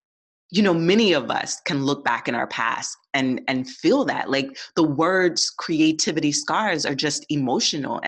you 0.50 0.64
know, 0.64 0.74
many 0.74 1.14
of 1.14 1.30
us 1.30 1.60
can 1.66 1.84
look 1.84 2.06
back 2.06 2.30
in 2.30 2.36
our 2.36 2.48
past 2.48 2.98
and 3.14 3.42
and 3.48 3.68
feel 3.68 4.06
that 4.06 4.30
like 4.30 4.58
the 4.76 4.84
words 4.84 5.50
creativity 5.50 6.32
scars 6.32 6.86
are 6.86 6.96
just 6.96 7.26
emotional 7.30 8.00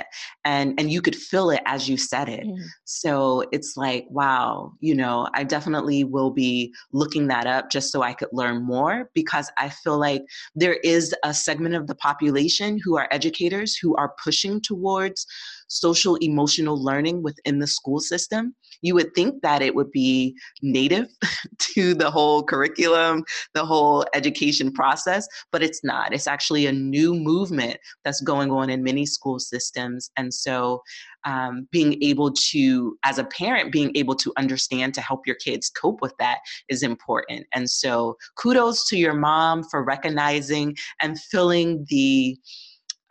and 0.45 0.80
and 0.80 0.91
you 0.91 1.01
could 1.01 1.16
feel 1.16 1.49
it 1.49 1.62
as 1.66 1.89
you 1.89 1.97
said 1.97 2.30
it 2.30 2.45
mm. 2.45 2.58
so 2.86 3.43
it's 3.51 3.76
like 3.76 4.06
wow 4.10 4.72
you 4.80 4.95
know 4.95 5.28
i 5.34 5.43
definitely 5.43 6.04
will 6.04 6.32
be 6.32 6.74
looking 6.91 7.28
that 7.28 7.47
up 7.47 7.70
just 7.70 7.91
so 7.91 8.01
i 8.01 8.14
could 8.14 8.30
learn 8.32 8.64
more 8.64 9.10
because 9.14 9.51
i 9.58 9.70
feel 9.70 9.97
like 9.97 10.24
there 10.56 10.78
is 10.84 11.14
a 11.24 11.34
segment 11.34 11.76
of 11.76 11.88
the 11.88 11.95
population 11.95 12.80
who 12.84 12.97
are 12.97 13.08
educators 13.12 13.76
who 13.76 13.95
are 13.95 14.14
pushing 14.24 14.62
towards 14.62 15.26
social 15.68 16.16
emotional 16.18 16.82
learning 16.82 17.24
within 17.24 17.60
the 17.60 17.68
school 17.68 17.99
system 17.99 18.56
you 18.82 18.93
would 18.93 19.14
think 19.16 19.41
that 19.41 19.62
it 19.62 19.74
would 19.74 19.91
be 19.91 20.36
native 20.62 21.08
to 21.58 21.93
the 21.93 22.10
whole 22.10 22.43
curriculum 22.43 23.24
the 23.54 23.66
whole 23.66 24.06
education 24.14 24.72
process 24.72 24.92
process, 24.93 25.27
but 25.51 25.63
it's 25.63 25.83
not. 25.83 26.13
It's 26.13 26.27
actually 26.27 26.67
a 26.67 26.71
new 26.71 27.15
movement 27.15 27.77
that's 28.03 28.21
going 28.21 28.51
on 28.51 28.69
in 28.69 28.83
many 28.83 29.05
school 29.05 29.39
systems. 29.39 30.11
And 30.17 30.33
so, 30.33 30.81
um, 31.25 31.67
being 31.71 32.01
able 32.03 32.31
to, 32.51 32.97
as 33.03 33.17
a 33.17 33.23
parent, 33.23 33.71
being 33.71 33.91
able 33.95 34.15
to 34.15 34.31
understand 34.37 34.93
to 34.93 35.01
help 35.01 35.25
your 35.25 35.37
kids 35.37 35.69
cope 35.69 36.01
with 36.01 36.13
that 36.19 36.39
is 36.69 36.83
important. 36.83 37.47
And 37.53 37.69
so, 37.69 38.17
kudos 38.35 38.87
to 38.89 38.97
your 38.97 39.13
mom 39.13 39.63
for 39.63 39.83
recognizing 39.83 40.75
and 41.01 41.19
filling 41.19 41.85
the 41.89 42.37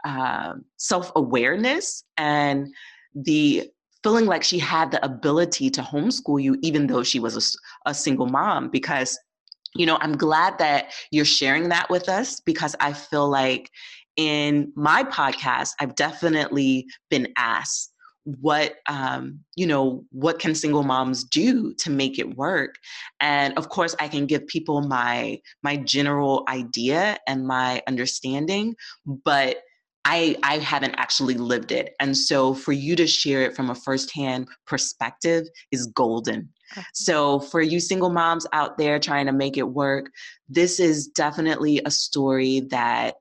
uh, 0.04 0.54
self 0.76 1.10
awareness 1.16 2.04
and 2.16 2.68
the 3.14 3.68
feeling 4.02 4.26
like 4.26 4.42
she 4.42 4.58
had 4.58 4.90
the 4.90 5.04
ability 5.04 5.70
to 5.70 5.80
homeschool 5.80 6.42
you 6.42 6.58
even 6.60 6.88
though 6.88 7.04
she 7.04 7.20
was 7.20 7.36
a, 7.36 7.90
a, 7.90 7.94
single 7.94 8.26
mom 8.26 8.68
because 8.68 9.16
you 9.74 9.86
know, 9.86 9.98
I'm 10.00 10.16
glad 10.16 10.58
that 10.58 10.92
you're 11.10 11.24
sharing 11.24 11.68
that 11.70 11.88
with 11.90 12.08
us 12.08 12.40
because 12.40 12.76
I 12.80 12.92
feel 12.92 13.28
like 13.28 13.70
in 14.16 14.72
my 14.76 15.04
podcast, 15.04 15.70
I've 15.80 15.94
definitely 15.94 16.86
been 17.10 17.28
asked 17.36 17.92
what 18.24 18.76
um, 18.88 19.40
you 19.56 19.66
know 19.66 20.04
what 20.10 20.38
can 20.38 20.54
single 20.54 20.84
moms 20.84 21.24
do 21.24 21.74
to 21.74 21.90
make 21.90 22.18
it 22.18 22.36
work 22.36 22.76
and 23.20 23.56
of 23.58 23.68
course 23.68 23.96
i 23.98 24.06
can 24.06 24.26
give 24.26 24.46
people 24.46 24.80
my 24.82 25.40
my 25.64 25.76
general 25.76 26.44
idea 26.48 27.18
and 27.26 27.46
my 27.46 27.82
understanding 27.88 28.76
but 29.24 29.56
I, 30.04 30.36
I 30.42 30.58
haven't 30.58 30.96
actually 30.96 31.34
lived 31.34 31.70
it. 31.70 31.94
And 32.00 32.16
so 32.16 32.54
for 32.54 32.72
you 32.72 32.96
to 32.96 33.06
share 33.06 33.42
it 33.42 33.54
from 33.54 33.70
a 33.70 33.74
firsthand 33.76 34.48
perspective 34.66 35.46
is 35.70 35.86
golden. 35.86 36.48
So, 36.94 37.40
for 37.40 37.60
you 37.60 37.80
single 37.80 38.10
moms 38.10 38.46
out 38.52 38.78
there 38.78 38.98
trying 38.98 39.26
to 39.26 39.32
make 39.32 39.56
it 39.56 39.68
work, 39.68 40.10
this 40.48 40.80
is 40.80 41.08
definitely 41.08 41.80
a 41.84 41.90
story 41.90 42.60
that, 42.70 43.14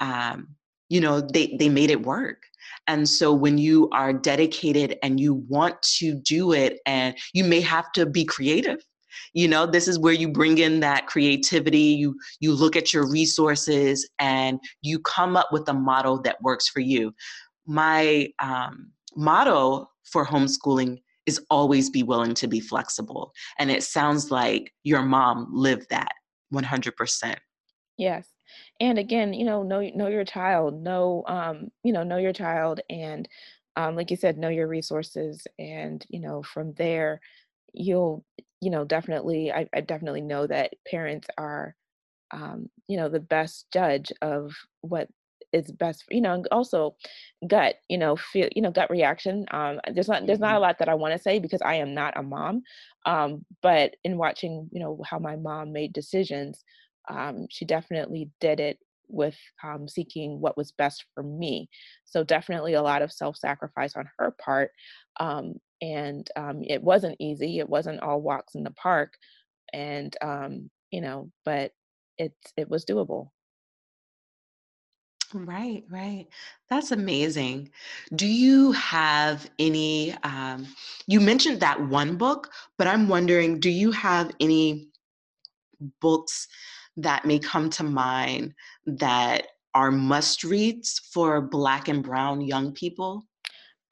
um, 0.00 0.48
you 0.88 1.00
know, 1.00 1.20
they, 1.20 1.56
they 1.58 1.68
made 1.68 1.90
it 1.90 2.02
work. 2.02 2.42
And 2.86 3.08
so, 3.08 3.32
when 3.32 3.58
you 3.58 3.88
are 3.90 4.12
dedicated 4.12 4.96
and 5.02 5.20
you 5.20 5.34
want 5.34 5.80
to 5.98 6.14
do 6.14 6.52
it, 6.52 6.78
and 6.86 7.16
you 7.32 7.44
may 7.44 7.60
have 7.60 7.90
to 7.92 8.06
be 8.06 8.24
creative, 8.24 8.78
you 9.34 9.48
know 9.48 9.66
this 9.66 9.88
is 9.88 9.98
where 9.98 10.12
you 10.12 10.28
bring 10.28 10.58
in 10.58 10.80
that 10.80 11.06
creativity 11.06 11.78
you 11.78 12.14
you 12.40 12.52
look 12.52 12.76
at 12.76 12.92
your 12.92 13.10
resources 13.10 14.08
and 14.18 14.60
you 14.82 14.98
come 14.98 15.36
up 15.36 15.48
with 15.52 15.68
a 15.68 15.74
model 15.74 16.20
that 16.22 16.40
works 16.42 16.68
for 16.68 16.80
you. 16.80 17.12
My 17.66 18.28
um, 18.38 18.90
motto 19.16 19.90
for 20.04 20.24
homeschooling 20.24 20.98
is 21.28 21.44
always 21.50 21.90
be 21.90 22.02
willing 22.02 22.32
to 22.34 22.48
be 22.48 22.58
flexible. 22.58 23.32
And 23.58 23.70
it 23.70 23.82
sounds 23.84 24.30
like 24.30 24.72
your 24.82 25.02
mom 25.02 25.46
lived 25.52 25.90
that 25.90 26.12
100%. 26.52 27.36
Yes. 27.98 28.26
And 28.80 28.98
again, 28.98 29.34
you 29.34 29.44
know, 29.44 29.62
know 29.62 29.80
know 29.94 30.08
your 30.08 30.24
child, 30.24 30.82
know 30.82 31.22
um, 31.26 31.68
you 31.84 31.92
know, 31.92 32.02
know 32.02 32.16
your 32.16 32.32
child 32.32 32.80
and 32.88 33.28
um, 33.76 33.94
like 33.94 34.10
you 34.10 34.16
said, 34.16 34.38
know 34.38 34.48
your 34.48 34.66
resources 34.66 35.46
and, 35.58 36.04
you 36.08 36.18
know, 36.18 36.42
from 36.42 36.72
there 36.74 37.20
you'll, 37.74 38.24
you 38.60 38.70
know, 38.70 38.84
definitely 38.84 39.52
I, 39.52 39.68
I 39.74 39.82
definitely 39.82 40.22
know 40.22 40.46
that 40.46 40.72
parents 40.90 41.28
are 41.36 41.76
um, 42.30 42.68
you 42.88 42.96
know, 42.96 43.08
the 43.08 43.20
best 43.20 43.66
judge 43.72 44.12
of 44.22 44.54
what 44.80 45.08
is 45.52 45.70
best 45.72 46.04
for 46.04 46.14
you 46.14 46.20
know 46.20 46.42
also 46.50 46.94
gut 47.46 47.76
you 47.88 47.98
know 47.98 48.16
feel 48.16 48.48
you 48.54 48.62
know 48.62 48.70
gut 48.70 48.90
reaction 48.90 49.46
um 49.50 49.80
there's 49.92 50.08
not 50.08 50.26
there's 50.26 50.38
not 50.38 50.50
a 50.50 50.54
mm-hmm. 50.54 50.62
lot 50.62 50.78
that 50.78 50.88
i 50.88 50.94
want 50.94 51.12
to 51.12 51.18
say 51.18 51.38
because 51.38 51.62
i 51.62 51.74
am 51.74 51.94
not 51.94 52.16
a 52.16 52.22
mom 52.22 52.62
um 53.06 53.44
but 53.62 53.96
in 54.04 54.18
watching 54.18 54.68
you 54.72 54.80
know 54.80 55.00
how 55.04 55.18
my 55.18 55.36
mom 55.36 55.72
made 55.72 55.92
decisions 55.92 56.64
um 57.08 57.46
she 57.50 57.64
definitely 57.64 58.30
did 58.40 58.60
it 58.60 58.78
with 59.08 59.36
um, 59.64 59.88
seeking 59.88 60.40
what 60.40 60.56
was 60.56 60.72
best 60.72 61.04
for 61.14 61.22
me 61.22 61.68
so 62.04 62.22
definitely 62.22 62.74
a 62.74 62.82
lot 62.82 63.02
of 63.02 63.12
self-sacrifice 63.12 63.96
on 63.96 64.08
her 64.18 64.34
part 64.38 64.70
um, 65.18 65.54
and 65.80 66.30
um, 66.36 66.62
it 66.62 66.82
wasn't 66.82 67.16
easy 67.18 67.58
it 67.58 67.68
wasn't 67.68 68.00
all 68.00 68.20
walks 68.20 68.54
in 68.54 68.62
the 68.62 68.70
park 68.72 69.14
and 69.72 70.14
um, 70.22 70.70
you 70.90 71.00
know 71.00 71.30
but 71.44 71.72
it 72.18 72.34
it 72.56 72.68
was 72.68 72.84
doable 72.84 73.30
Right, 75.34 75.84
right. 75.90 76.26
That's 76.70 76.90
amazing. 76.90 77.70
Do 78.14 78.26
you 78.26 78.72
have 78.72 79.50
any, 79.58 80.14
um, 80.22 80.66
you 81.06 81.20
mentioned 81.20 81.60
that 81.60 81.80
one 81.88 82.16
book, 82.16 82.50
but 82.78 82.86
I'm 82.86 83.08
wondering, 83.08 83.60
do 83.60 83.68
you 83.68 83.90
have 83.92 84.30
any 84.40 84.88
books 86.00 86.48
that 86.96 87.26
may 87.26 87.38
come 87.38 87.68
to 87.70 87.84
mind 87.84 88.54
that 88.86 89.48
are 89.74 89.90
must 89.90 90.44
reads 90.44 90.98
for 91.12 91.40
Black 91.42 91.88
and 91.88 92.02
Brown 92.02 92.40
young 92.40 92.72
people? 92.72 93.26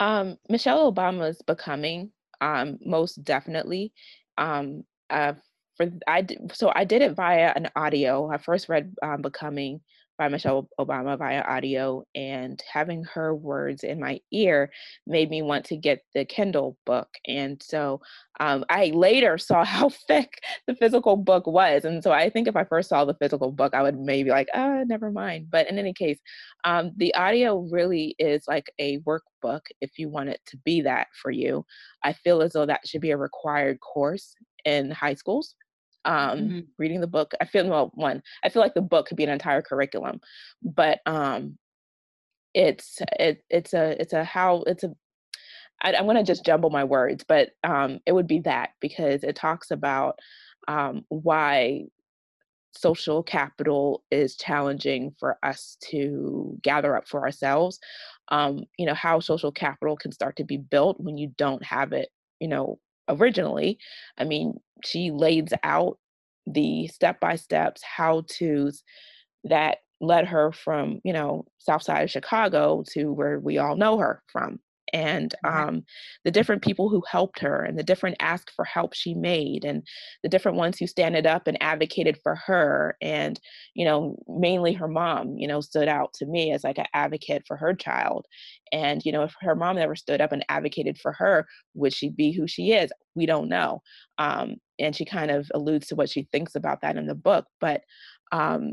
Um, 0.01 0.39
Michelle 0.49 0.91
Obama's 0.93 1.43
Becoming, 1.43 2.12
um, 2.41 2.78
most 2.84 3.22
definitely. 3.24 3.93
Um, 4.39 4.84
uh, 5.11 5.34
for 5.76 5.87
I 6.07 6.26
so 6.53 6.72
I 6.74 6.84
did 6.84 7.03
it 7.03 7.14
via 7.14 7.53
an 7.55 7.68
audio. 7.76 8.30
I 8.30 8.39
first 8.39 8.68
read 8.68 8.95
um, 9.03 9.22
Becoming 9.22 9.80
by 10.18 10.28
Michelle 10.28 10.68
Obama 10.80 11.18
via 11.18 11.42
audio, 11.42 12.04
and 12.14 12.62
having 12.72 13.04
her 13.04 13.34
words 13.34 13.84
in 13.84 14.00
my 14.00 14.20
ear 14.32 14.70
made 15.06 15.30
me 15.30 15.42
want 15.42 15.64
to 15.66 15.76
get 15.76 16.02
the 16.14 16.24
Kindle 16.24 16.76
book. 16.86 17.08
And 17.26 17.62
so 17.62 18.00
um, 18.40 18.64
I 18.68 18.86
later 18.94 19.38
saw 19.38 19.64
how 19.64 19.88
thick 19.88 20.40
the 20.66 20.74
physical 20.74 21.16
book 21.16 21.46
was. 21.46 21.84
And 21.84 22.02
so 22.02 22.12
I 22.12 22.30
think 22.30 22.48
if 22.48 22.56
I 22.56 22.64
first 22.64 22.88
saw 22.88 23.04
the 23.04 23.14
physical 23.14 23.52
book, 23.52 23.74
I 23.74 23.82
would 23.82 23.98
maybe 23.98 24.30
like, 24.30 24.48
ah, 24.54 24.82
never 24.86 25.10
mind. 25.10 25.48
But 25.50 25.68
in 25.68 25.78
any 25.78 25.92
case, 25.92 26.18
um, 26.64 26.92
the 26.96 27.14
audio 27.14 27.66
really 27.70 28.14
is 28.18 28.44
like 28.48 28.70
a 28.78 28.98
workbook 29.00 29.60
if 29.80 29.98
you 29.98 30.08
want 30.08 30.30
it 30.30 30.40
to 30.46 30.56
be 30.58 30.80
that 30.82 31.08
for 31.20 31.30
you. 31.30 31.64
I 32.02 32.12
feel 32.12 32.42
as 32.42 32.52
though 32.52 32.66
that 32.66 32.86
should 32.86 33.00
be 33.00 33.10
a 33.10 33.16
required 33.16 33.80
course 33.80 34.34
in 34.64 34.90
high 34.90 35.14
schools 35.14 35.54
um, 36.07 36.38
mm-hmm. 36.38 36.61
reading 36.78 37.00
the 37.00 37.07
book. 37.07 37.32
I 37.40 37.44
feel 37.44 37.68
well, 37.68 37.90
one, 37.94 38.22
I 38.42 38.48
feel 38.48 38.62
like 38.62 38.74
the 38.74 38.80
book 38.80 39.09
could 39.09 39.16
be 39.16 39.24
an 39.24 39.30
entire 39.30 39.62
curriculum, 39.62 40.20
but 40.62 41.00
um, 41.04 41.59
it's 42.54 43.00
it 43.18 43.44
it's 43.50 43.74
a 43.74 44.00
it's 44.00 44.12
a 44.14 44.24
how 44.24 44.62
it's 44.66 44.84
a 44.84 44.94
I, 45.82 45.92
I'm 45.92 46.04
going 46.04 46.16
to 46.16 46.22
just 46.22 46.44
jumble 46.44 46.70
my 46.70 46.84
words, 46.84 47.24
but 47.26 47.50
um, 47.64 48.00
it 48.07 48.12
would 48.12 48.26
be 48.26 48.40
that 48.40 48.70
because 48.80 49.22
it 49.22 49.36
talks 49.36 49.70
about 49.70 50.18
um, 50.68 51.04
why 51.09 51.84
social 52.72 53.22
capital 53.22 54.02
is 54.11 54.36
challenging 54.36 55.14
for 55.18 55.38
us 55.42 55.76
to 55.80 56.57
gather 56.62 56.96
up 56.96 57.09
for 57.09 57.22
ourselves. 57.24 57.78
Um, 58.28 58.64
you 58.78 58.86
know, 58.86 58.94
how 58.94 59.20
social 59.20 59.52
capital 59.52 59.96
can 59.96 60.12
start 60.12 60.36
to 60.36 60.44
be 60.44 60.57
built 60.57 61.00
when 61.00 61.18
you 61.18 61.32
don't 61.36 61.64
have 61.64 61.92
it, 61.92 62.09
you 62.40 62.48
know, 62.48 62.78
originally. 63.09 63.78
I 64.18 64.24
mean, 64.24 64.61
she 64.84 65.11
lays 65.11 65.52
out 65.62 65.98
the 66.46 66.86
step 66.88 67.20
by 67.20 67.36
steps, 67.36 67.82
how 67.82 68.22
to's 68.28 68.82
that 69.44 69.78
led 70.00 70.26
her 70.26 70.52
from, 70.52 71.00
you 71.04 71.12
know, 71.12 71.44
south 71.59 71.82
side 71.82 72.04
of 72.04 72.11
Chicago 72.11 72.84
to 72.92 73.12
where 73.12 73.38
we 73.40 73.59
all 73.59 73.76
know 73.76 73.98
her 73.98 74.22
from. 74.26 74.61
And 74.93 75.34
um, 75.45 75.84
the 76.24 76.30
different 76.30 76.62
people 76.62 76.89
who 76.89 77.03
helped 77.11 77.41
her 77.41 77.62
and 77.64 77.78
the 77.78 77.82
different 77.82 78.16
ask 78.20 78.51
for 78.55 78.64
help 78.64 78.95
she 78.95 79.14
made 79.14 79.64
and 79.64 79.82
the 80.22 80.28
different 80.28 80.57
ones 80.57 80.78
who 80.78 80.87
standed 80.87 81.26
up 81.26 81.47
and 81.47 81.61
advocated 81.62 82.18
for 82.22 82.37
her 82.37 82.97
and 83.01 83.41
you 83.74 83.84
know 83.84 84.16
mainly 84.28 84.72
her 84.72 84.89
mom 84.89 85.37
you 85.37 85.49
know 85.49 85.61
stood 85.61 85.89
out 85.89 86.12
to 86.14 86.26
me 86.26 86.53
as 86.53 86.64
like 86.64 86.78
an 86.78 86.87
advocate 86.95 87.43
for 87.47 87.57
her 87.57 87.74
child. 87.74 88.26
And 88.72 89.03
you 89.05 89.12
know 89.12 89.22
if 89.22 89.34
her 89.41 89.55
mom 89.55 89.76
never 89.76 89.97
stood 89.97 90.20
up 90.20 90.32
and 90.32 90.45
advocated 90.49 90.99
for 90.99 91.12
her 91.12 91.47
would 91.74 91.93
she 91.93 92.11
be 92.11 92.32
who 92.32 92.47
she 92.47 92.72
is? 92.72 92.91
We 93.14 93.26
don't 93.26 93.49
know. 93.49 93.82
Um, 94.18 94.57
and 94.78 94.95
she 94.95 95.05
kind 95.05 95.30
of 95.30 95.51
alludes 95.55 95.87
to 95.89 95.95
what 95.95 96.11
she 96.11 96.28
thinks 96.32 96.55
about 96.55 96.80
that 96.82 96.97
in 96.97 97.07
the 97.07 97.14
book 97.14 97.47
but 97.61 97.82
um, 98.32 98.72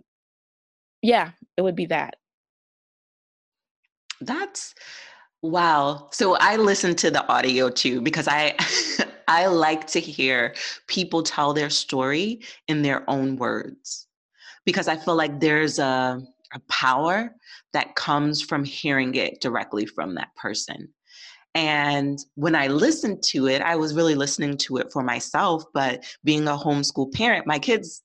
yeah 1.02 1.32
it 1.58 1.62
would 1.62 1.76
be 1.76 1.86
that. 1.88 2.16
That's 4.22 4.74
Wow. 5.44 6.08
So 6.14 6.38
I 6.38 6.56
listen 6.56 6.96
to 6.96 7.12
the 7.12 7.28
audio 7.28 7.70
too 7.70 8.00
because 8.00 8.30
I 8.30 8.56
I 9.28 9.48
like 9.48 9.88
to 9.88 10.00
hear 10.00 10.56
people 10.88 11.22
tell 11.22 11.54
their 11.54 11.70
story 11.70 12.42
in 12.70 12.82
their 12.82 13.08
own 13.10 13.36
words. 13.36 14.08
Because 14.66 14.88
I 14.88 14.96
feel 14.96 15.16
like 15.16 15.42
there's 15.42 15.80
a, 15.80 16.22
a 16.54 16.60
power 16.70 17.36
that 17.74 17.96
comes 17.96 18.42
from 18.42 18.64
hearing 18.64 19.16
it 19.16 19.42
directly 19.42 19.86
from 19.86 20.16
that 20.16 20.34
person. 20.38 20.88
And 21.56 22.18
when 22.36 22.56
I 22.56 22.68
listened 22.68 23.22
to 23.24 23.48
it, 23.48 23.62
I 23.62 23.76
was 23.76 23.94
really 23.94 24.16
listening 24.16 24.56
to 24.60 24.78
it 24.78 24.94
for 24.94 25.04
myself. 25.04 25.66
But 25.74 26.06
being 26.24 26.48
a 26.48 26.58
homeschool 26.58 27.12
parent, 27.12 27.46
my 27.46 27.60
kids, 27.60 28.02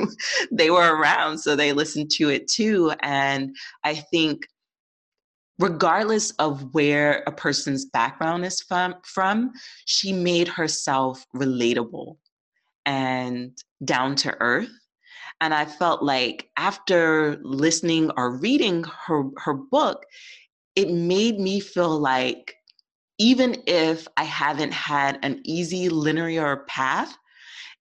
they 0.50 0.70
were 0.70 0.96
around, 0.96 1.38
so 1.38 1.54
they 1.54 1.72
listened 1.72 2.10
to 2.16 2.30
it 2.30 2.48
too. 2.48 2.92
And 3.00 3.54
I 3.84 3.94
think 3.94 4.48
regardless 5.60 6.30
of 6.32 6.74
where 6.74 7.22
a 7.26 7.32
person's 7.32 7.84
background 7.84 8.44
is 8.46 8.62
from, 8.62 8.94
from 9.04 9.52
she 9.84 10.12
made 10.12 10.48
herself 10.48 11.24
relatable 11.36 12.16
and 12.86 13.52
down 13.84 14.16
to 14.16 14.34
earth. 14.40 14.70
And 15.42 15.54
i 15.54 15.64
felt 15.64 16.02
like 16.02 16.50
after 16.58 17.38
listening 17.42 18.10
or 18.16 18.36
reading 18.36 18.84
her 19.06 19.24
her 19.38 19.54
book 19.54 20.04
it 20.76 20.90
made 20.90 21.40
me 21.40 21.60
feel 21.60 21.98
like 21.98 22.54
even 23.18 23.56
if 23.66 24.06
i 24.18 24.22
haven't 24.22 24.72
had 24.72 25.18
an 25.22 25.40
easy 25.44 25.88
linear 25.88 26.64
path 26.68 27.16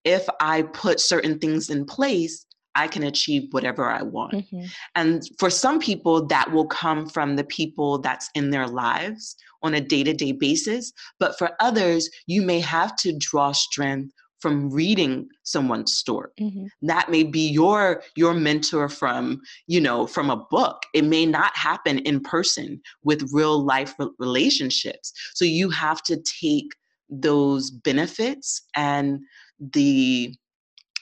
if 0.06 0.26
i 0.40 0.62
put 0.62 1.02
certain 1.02 1.38
things 1.38 1.70
in 1.70 1.84
place 1.86 2.46
I 2.76 2.88
can 2.88 3.04
achieve 3.04 3.48
whatever 3.52 3.90
I 3.90 4.04
want. 4.04 4.34
Mm-hmm. 4.34 4.66
And 4.96 5.24
for 5.40 5.50
some 5.50 5.80
people, 5.80 6.26
that 6.28 6.52
will 6.52 6.68
come 6.68 7.08
from 7.08 7.36
the 7.36 7.44
people 7.44 8.00
that's 8.00 8.30
in 8.36 8.52
their 8.52 8.68
lives 8.68 9.36
on 9.64 9.74
a 9.74 9.82
day 9.82 10.04
to 10.04 10.14
day 10.14 10.32
basis. 10.32 10.94
But 11.20 11.38
for 11.38 11.52
others, 11.60 12.10
you 12.28 12.42
may 12.42 12.60
have 12.60 12.96
to 12.98 13.18
draw 13.18 13.52
strength 13.52 14.14
from 14.40 14.70
reading 14.70 15.28
someone's 15.44 15.94
story 15.94 16.30
mm-hmm. 16.40 16.66
that 16.82 17.12
may 17.12 17.24
be 17.24 17.50
your 17.50 18.02
your 18.16 18.34
mentor 18.34 18.88
from 18.88 19.42
you 19.68 19.82
know 19.82 20.08
from 20.08 20.30
a 20.30 20.38
book 20.50 20.84
it 20.94 21.04
may 21.04 21.26
not 21.26 21.56
happen 21.58 22.00
in 22.00 22.22
person 22.22 22.82
with 23.04 23.30
real 23.34 23.62
life 23.62 23.94
relationships 24.18 25.12
so 25.34 25.44
you 25.44 25.70
have 25.70 26.02
to 26.02 26.18
take 26.42 26.72
those 27.10 27.72
benefits 27.72 28.62
and 28.76 29.20
the 29.60 30.34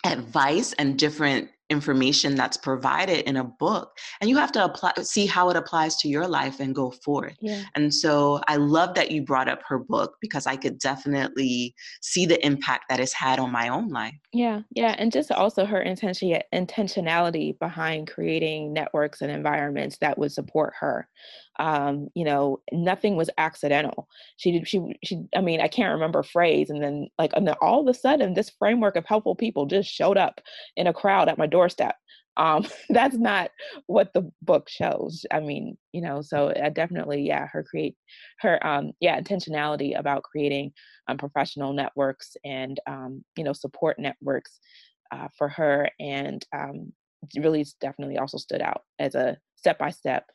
advice 0.05 0.74
and 0.74 0.97
different 0.97 1.49
information 1.70 2.36
that's 2.36 2.57
provided 2.57 3.28
in 3.28 3.36
a 3.38 3.43
book 3.43 3.97
and 4.22 4.30
you 4.30 4.38
have 4.38 4.51
to 4.51 4.63
apply 4.63 4.93
see 5.01 5.26
how 5.26 5.49
it 5.49 5.57
applies 5.57 5.97
to 5.97 6.07
your 6.07 6.28
life 6.28 6.59
and 6.59 6.74
go 6.74 6.91
forth. 6.91 7.36
Yeah. 7.41 7.63
and 7.76 7.93
so 7.93 8.41
i 8.47 8.55
love 8.55 8.93
that 8.95 9.11
you 9.11 9.22
brought 9.22 9.49
up 9.49 9.61
her 9.68 9.80
book 9.80 10.15
because 10.22 10.47
i 10.47 10.55
could 10.55 10.80
definitely 10.80 11.76
see 12.01 12.26
the 12.26 12.43
impact 12.45 12.86
that 12.89 12.99
it's 12.99 13.13
had 13.13 13.39
on 13.39 13.51
my 13.51 13.68
own 13.68 13.89
life. 13.89 14.15
Yeah 14.32 14.61
yeah 14.72 14.95
and 14.97 15.11
just 15.11 15.32
also 15.32 15.65
her 15.65 15.82
intention 15.82 16.39
intentionality 16.53 17.57
behind 17.59 18.07
creating 18.07 18.74
networks 18.74 19.22
and 19.22 19.32
environments 19.32 19.97
that 19.97 20.18
would 20.18 20.32
support 20.32 20.74
her 20.80 21.07
um, 21.59 22.09
you 22.13 22.23
know, 22.23 22.61
nothing 22.71 23.15
was 23.15 23.29
accidental. 23.37 24.07
She 24.37 24.51
did, 24.51 24.67
she, 24.67 24.81
she, 25.03 25.23
I 25.35 25.41
mean, 25.41 25.61
I 25.61 25.67
can't 25.67 25.93
remember 25.93 26.19
a 26.19 26.23
phrase. 26.23 26.69
And 26.69 26.83
then 26.83 27.07
like, 27.17 27.31
and 27.35 27.47
then 27.47 27.55
all 27.61 27.81
of 27.81 27.87
a 27.87 27.97
sudden 27.97 28.33
this 28.33 28.51
framework 28.59 28.95
of 28.95 29.05
helpful 29.05 29.35
people 29.35 29.65
just 29.65 29.89
showed 29.89 30.17
up 30.17 30.41
in 30.75 30.87
a 30.87 30.93
crowd 30.93 31.29
at 31.29 31.37
my 31.37 31.47
doorstep. 31.47 31.95
Um, 32.37 32.65
that's 32.89 33.17
not 33.17 33.51
what 33.87 34.13
the 34.13 34.31
book 34.41 34.69
shows. 34.69 35.25
I 35.31 35.39
mean, 35.39 35.77
you 35.91 36.01
know, 36.01 36.21
so 36.21 36.53
I 36.61 36.69
definitely, 36.69 37.21
yeah, 37.23 37.47
her 37.47 37.63
create 37.63 37.95
her, 38.39 38.65
um, 38.65 38.91
yeah, 38.99 39.19
intentionality 39.19 39.97
about 39.97 40.23
creating 40.23 40.71
um, 41.07 41.17
professional 41.17 41.73
networks 41.73 42.37
and, 42.45 42.79
um, 42.87 43.23
you 43.35 43.43
know, 43.43 43.53
support 43.53 43.97
networks 43.99 44.59
uh, 45.11 45.27
for 45.37 45.49
her. 45.49 45.89
And 45.99 46.45
um, 46.53 46.93
really 47.35 47.65
definitely 47.81 48.17
also 48.17 48.37
stood 48.37 48.61
out 48.61 48.83
as 48.99 49.15
a 49.15 49.37
step-by-step 49.55 50.25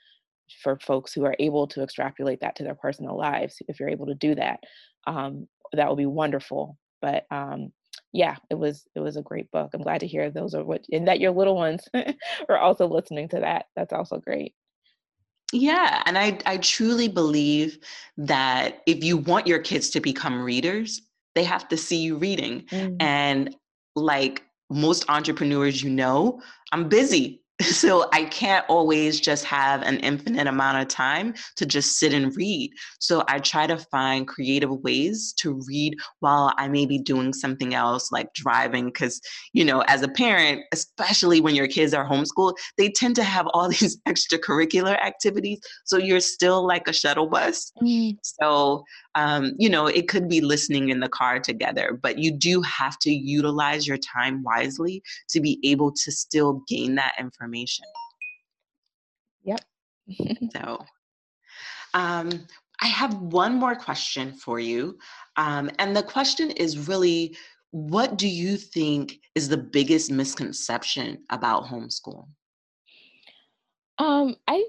for 0.62 0.78
folks 0.80 1.12
who 1.12 1.24
are 1.24 1.36
able 1.38 1.66
to 1.66 1.82
extrapolate 1.82 2.40
that 2.40 2.56
to 2.56 2.64
their 2.64 2.74
personal 2.74 3.16
lives 3.16 3.56
if 3.68 3.78
you're 3.78 3.88
able 3.88 4.06
to 4.06 4.14
do 4.14 4.34
that 4.34 4.60
um, 5.06 5.46
that 5.72 5.88
would 5.88 5.96
be 5.96 6.06
wonderful. 6.06 6.78
But 7.00 7.26
um, 7.30 7.72
yeah 8.12 8.36
it 8.50 8.54
was 8.54 8.84
it 8.94 9.00
was 9.00 9.16
a 9.16 9.22
great 9.22 9.50
book. 9.50 9.70
I'm 9.74 9.82
glad 9.82 10.00
to 10.00 10.06
hear 10.06 10.30
those 10.30 10.54
are 10.54 10.64
what 10.64 10.84
and 10.92 11.08
that 11.08 11.20
your 11.20 11.32
little 11.32 11.56
ones 11.56 11.86
are 12.48 12.58
also 12.58 12.86
listening 12.86 13.28
to 13.30 13.40
that. 13.40 13.66
That's 13.76 13.92
also 13.92 14.18
great. 14.18 14.54
Yeah 15.52 16.02
and 16.06 16.16
i 16.16 16.38
i 16.46 16.56
truly 16.56 17.08
believe 17.08 17.78
that 18.16 18.80
if 18.86 19.04
you 19.04 19.18
want 19.18 19.46
your 19.46 19.58
kids 19.58 19.90
to 19.90 20.00
become 20.00 20.42
readers 20.42 21.02
they 21.34 21.44
have 21.44 21.68
to 21.68 21.76
see 21.76 21.96
you 21.96 22.16
reading. 22.16 22.62
Mm. 22.70 22.96
and 23.00 23.56
like 23.94 24.44
most 24.70 25.04
entrepreneurs 25.10 25.82
you 25.82 25.90
know 25.90 26.40
i'm 26.72 26.88
busy 26.88 27.41
so 27.62 28.08
I 28.12 28.24
can't 28.24 28.64
always 28.68 29.20
just 29.20 29.44
have 29.44 29.82
an 29.82 29.98
infinite 29.98 30.46
amount 30.46 30.82
of 30.82 30.88
time 30.88 31.34
to 31.56 31.66
just 31.66 31.98
sit 31.98 32.12
and 32.12 32.34
read. 32.36 32.72
So 32.98 33.24
I 33.28 33.38
try 33.38 33.66
to 33.66 33.78
find 33.78 34.26
creative 34.26 34.70
ways 34.82 35.32
to 35.38 35.60
read 35.66 35.96
while 36.20 36.52
I 36.58 36.68
may 36.68 36.86
be 36.86 36.98
doing 36.98 37.32
something 37.32 37.74
else 37.74 38.12
like 38.12 38.32
driving 38.34 38.86
because 38.86 39.20
you 39.52 39.64
know 39.64 39.80
as 39.82 40.02
a 40.02 40.08
parent 40.08 40.62
especially 40.72 41.40
when 41.40 41.54
your 41.54 41.68
kids 41.68 41.94
are 41.94 42.08
homeschooled 42.08 42.54
they 42.78 42.88
tend 42.90 43.16
to 43.16 43.24
have 43.24 43.46
all 43.48 43.68
these 43.80 43.98
extracurricular 44.08 44.98
activities 45.00 45.60
so 45.84 45.96
you're 45.96 46.20
still 46.20 46.66
like 46.66 46.88
a 46.88 46.92
shuttle 46.92 47.26
bus. 47.26 47.72
Mm. 47.82 48.18
So 48.22 48.84
um, 49.14 49.52
you 49.58 49.68
know, 49.68 49.86
it 49.86 50.08
could 50.08 50.28
be 50.28 50.40
listening 50.40 50.88
in 50.88 51.00
the 51.00 51.08
car 51.08 51.38
together, 51.38 51.98
but 52.00 52.18
you 52.18 52.30
do 52.30 52.62
have 52.62 52.98
to 53.00 53.10
utilize 53.12 53.86
your 53.86 53.98
time 53.98 54.42
wisely 54.42 55.02
to 55.30 55.40
be 55.40 55.58
able 55.64 55.92
to 55.92 56.10
still 56.10 56.62
gain 56.68 56.94
that 56.94 57.14
information. 57.18 57.84
Yep. 59.44 59.60
so, 60.56 60.84
um, 61.94 62.46
I 62.80 62.86
have 62.86 63.14
one 63.14 63.54
more 63.54 63.76
question 63.76 64.32
for 64.32 64.58
you. 64.58 64.98
Um, 65.36 65.70
and 65.78 65.96
the 65.96 66.02
question 66.02 66.50
is 66.52 66.88
really 66.88 67.36
what 67.70 68.18
do 68.18 68.28
you 68.28 68.58
think 68.58 69.18
is 69.34 69.48
the 69.48 69.56
biggest 69.56 70.10
misconception 70.10 71.24
about 71.30 71.64
homeschool? 71.64 72.28
Um, 73.98 74.36
I 74.46 74.64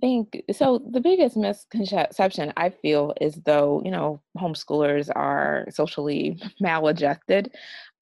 think 0.00 0.42
so. 0.52 0.80
The 0.90 1.00
biggest 1.00 1.36
misconception 1.36 2.52
I 2.56 2.70
feel 2.70 3.14
is 3.20 3.34
though, 3.44 3.82
you 3.84 3.90
know, 3.90 4.20
homeschoolers 4.38 5.10
are 5.14 5.66
socially 5.70 6.40
maladjusted. 6.60 7.52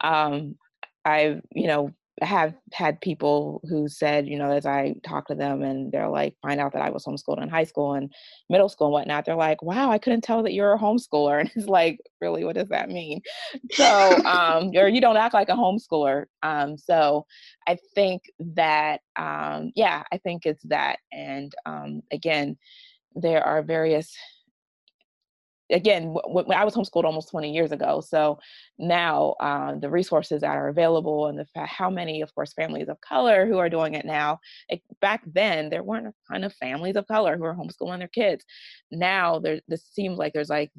Um, 0.01 0.57
I've, 1.05 1.43
you 1.51 1.67
know, 1.67 1.93
have 2.21 2.55
had 2.73 3.01
people 3.01 3.61
who 3.69 3.89
said, 3.89 4.29
you 4.29 4.39
know, 4.39 4.51
as 4.51 4.67
I 4.67 4.95
talk 5.03 5.29
to 5.29 5.35
them 5.35 5.63
and 5.63 5.91
they're 5.91 6.09
like, 6.09 6.35
find 6.43 6.61
out 6.61 6.73
that 6.75 6.83
I 6.83 6.91
was 6.91 7.05
homeschooled 7.05 7.43
in 7.43 7.49
high 7.49 7.65
school 7.65 7.95
and 7.95 8.13
middle 8.51 8.69
school 8.69 8.89
and 8.89 8.93
whatnot, 8.93 9.25
they're 9.25 9.35
like, 9.35 9.63
wow, 9.63 9.91
I 9.91 9.99
couldn't 9.99 10.21
tell 10.21 10.43
that 10.43 10.53
you're 10.53 10.75
a 10.75 10.79
homeschooler. 10.79 11.41
And 11.43 11.51
it's 11.57 11.67
like, 11.67 11.99
really, 12.21 12.45
what 12.45 12.55
does 12.55 12.69
that 12.69 12.91
mean? 12.91 13.21
So, 13.73 14.17
um, 14.27 14.71
or 14.77 14.89
you 14.89 15.01
don't 15.01 15.17
act 15.17 15.35
like 15.35 15.49
a 15.49 15.53
homeschooler. 15.53 16.27
Um, 16.43 16.77
so 16.77 17.27
I 17.67 17.79
think 17.95 18.23
that, 18.55 19.01
um, 19.17 19.73
yeah, 19.75 20.03
I 20.13 20.19
think 20.19 20.45
it's 20.45 20.63
that. 20.65 20.99
And 21.13 21.53
um, 21.67 22.03
again, 22.13 22.57
there 23.15 23.43
are 23.43 23.63
various 23.63 24.15
again, 25.73 26.15
I 26.55 26.65
was 26.65 26.75
homeschooled 26.75 27.05
almost 27.05 27.31
20 27.31 27.53
years 27.53 27.73
ago, 27.73 28.01
so 28.07 28.39
now 28.79 29.35
uh, 29.41 29.75
the 29.77 29.91
resources 29.91 30.43
that 30.43 30.57
are 30.57 30.69
available 30.69 31.27
and 31.27 31.39
the 31.39 31.47
how 31.67 31.91
many, 31.91 32.21
of 32.21 32.35
course, 32.35 32.53
families 32.53 32.89
of 32.89 33.01
color 33.01 33.47
who 33.47 33.59
are 33.59 33.69
doing 33.69 33.95
it 33.95 34.05
now. 34.05 34.39
It, 34.69 34.83
back 35.01 35.23
then, 35.27 35.71
there 35.71 35.83
weren't 35.83 36.07
a 36.09 36.15
ton 36.31 36.45
of 36.45 36.55
families 36.55 36.97
of 36.97 37.07
color 37.09 37.37
who 37.37 37.45
are 37.45 37.55
homeschooling 37.57 37.99
their 37.99 38.09
kids. 38.09 38.45
Now, 38.91 39.39
there 39.39 39.61
this 39.69 39.85
seems 39.85 40.19
like 40.19 40.33
there's 40.33 40.51
like 40.51 40.71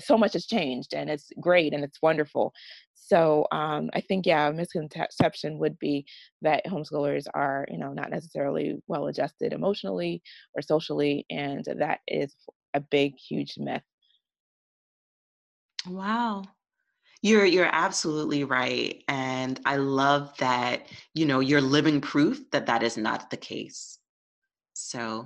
so 0.00 0.18
much 0.18 0.34
has 0.34 0.46
changed, 0.46 0.94
and 0.94 1.10
it's 1.10 1.30
great 1.40 1.72
and 1.74 1.84
it's 1.84 2.02
wonderful. 2.02 2.52
So 2.94 3.46
um, 3.52 3.90
I 3.94 4.00
think, 4.00 4.26
yeah, 4.26 4.48
a 4.48 4.52
misconception 4.52 5.58
would 5.58 5.78
be 5.78 6.06
that 6.42 6.64
homeschoolers 6.66 7.24
are, 7.34 7.66
you 7.70 7.78
know, 7.78 7.92
not 7.92 8.10
necessarily 8.10 8.76
well 8.86 9.06
adjusted 9.08 9.52
emotionally 9.52 10.22
or 10.54 10.62
socially, 10.62 11.26
and 11.30 11.64
that 11.78 12.00
is 12.08 12.34
a 12.74 12.80
big, 12.80 13.14
huge 13.16 13.54
myth. 13.58 13.82
Wow. 15.86 16.44
You're 17.22 17.46
you're 17.46 17.70
absolutely 17.72 18.44
right 18.44 19.02
and 19.08 19.60
I 19.66 19.76
love 19.76 20.36
that 20.38 20.86
you 21.14 21.26
know 21.26 21.40
you're 21.40 21.60
living 21.62 22.00
proof 22.00 22.40
that 22.52 22.66
that 22.66 22.82
is 22.82 22.96
not 22.96 23.30
the 23.30 23.36
case. 23.36 23.98
So 24.74 25.24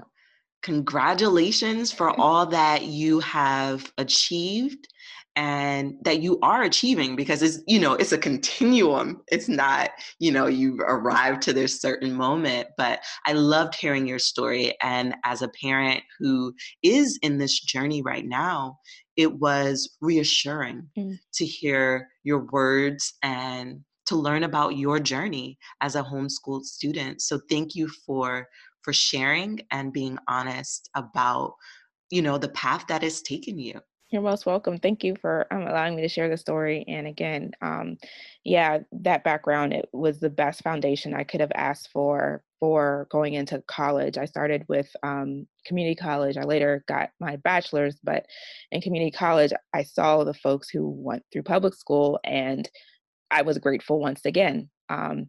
congratulations 0.62 1.92
for 1.92 2.18
all 2.20 2.46
that 2.46 2.84
you 2.84 3.20
have 3.20 3.92
achieved 3.98 4.88
and 5.36 5.94
that 6.02 6.20
you 6.22 6.38
are 6.42 6.62
achieving 6.64 7.16
because 7.16 7.42
it's 7.42 7.60
you 7.68 7.78
know 7.80 7.94
it's 7.94 8.12
a 8.12 8.18
continuum 8.18 9.22
it's 9.28 9.48
not 9.48 9.90
you 10.18 10.32
know 10.32 10.46
you 10.46 10.78
arrived 10.80 11.42
to 11.42 11.52
this 11.52 11.80
certain 11.80 12.12
moment 12.14 12.68
but 12.78 13.00
i 13.26 13.32
loved 13.32 13.74
hearing 13.74 14.06
your 14.06 14.18
story 14.18 14.74
and 14.82 15.14
as 15.24 15.42
a 15.42 15.48
parent 15.48 16.02
who 16.18 16.54
is 16.82 17.18
in 17.22 17.38
this 17.38 17.60
journey 17.60 18.02
right 18.02 18.26
now 18.26 18.78
it 19.16 19.38
was 19.38 19.96
reassuring 20.00 20.88
mm. 20.96 21.18
to 21.34 21.44
hear 21.44 22.08
your 22.22 22.46
words 22.50 23.14
and 23.22 23.80
to 24.06 24.16
learn 24.16 24.44
about 24.44 24.76
your 24.76 25.00
journey 25.00 25.58
as 25.80 25.96
a 25.96 26.02
homeschooled 26.02 26.64
student 26.64 27.20
so 27.20 27.40
thank 27.50 27.74
you 27.74 27.88
for 28.06 28.46
for 28.82 28.92
sharing 28.92 29.60
and 29.70 29.92
being 29.92 30.18
honest 30.28 30.88
about 30.94 31.54
you 32.10 32.22
know 32.22 32.38
the 32.38 32.48
path 32.50 32.84
that 32.88 33.02
has 33.02 33.22
taken 33.22 33.58
you 33.58 33.80
you're 34.10 34.22
most 34.22 34.46
welcome. 34.46 34.78
Thank 34.78 35.02
you 35.02 35.16
for 35.20 35.52
um, 35.52 35.62
allowing 35.62 35.96
me 35.96 36.02
to 36.02 36.08
share 36.08 36.28
the 36.28 36.36
story. 36.36 36.84
And 36.86 37.08
again, 37.08 37.50
um, 37.60 37.98
yeah, 38.44 38.78
that 38.92 39.24
background 39.24 39.72
it 39.72 39.88
was 39.92 40.20
the 40.20 40.30
best 40.30 40.62
foundation 40.62 41.12
I 41.12 41.24
could 41.24 41.40
have 41.40 41.50
asked 41.54 41.88
for 41.92 42.42
for 42.60 43.06
going 43.10 43.34
into 43.34 43.62
college. 43.68 44.18
I 44.18 44.24
started 44.24 44.64
with 44.68 44.88
um, 45.02 45.46
community 45.64 45.94
college. 45.94 46.36
I 46.36 46.42
later 46.42 46.84
got 46.88 47.10
my 47.20 47.36
bachelor's, 47.36 47.98
but 48.02 48.26
in 48.72 48.80
community 48.80 49.10
college, 49.10 49.52
I 49.74 49.82
saw 49.82 50.24
the 50.24 50.34
folks 50.34 50.68
who 50.68 50.88
went 50.88 51.22
through 51.32 51.42
public 51.42 51.74
school, 51.74 52.18
and 52.24 52.68
I 53.30 53.42
was 53.42 53.58
grateful 53.58 54.00
once 54.00 54.22
again. 54.24 54.70
Um, 54.88 55.26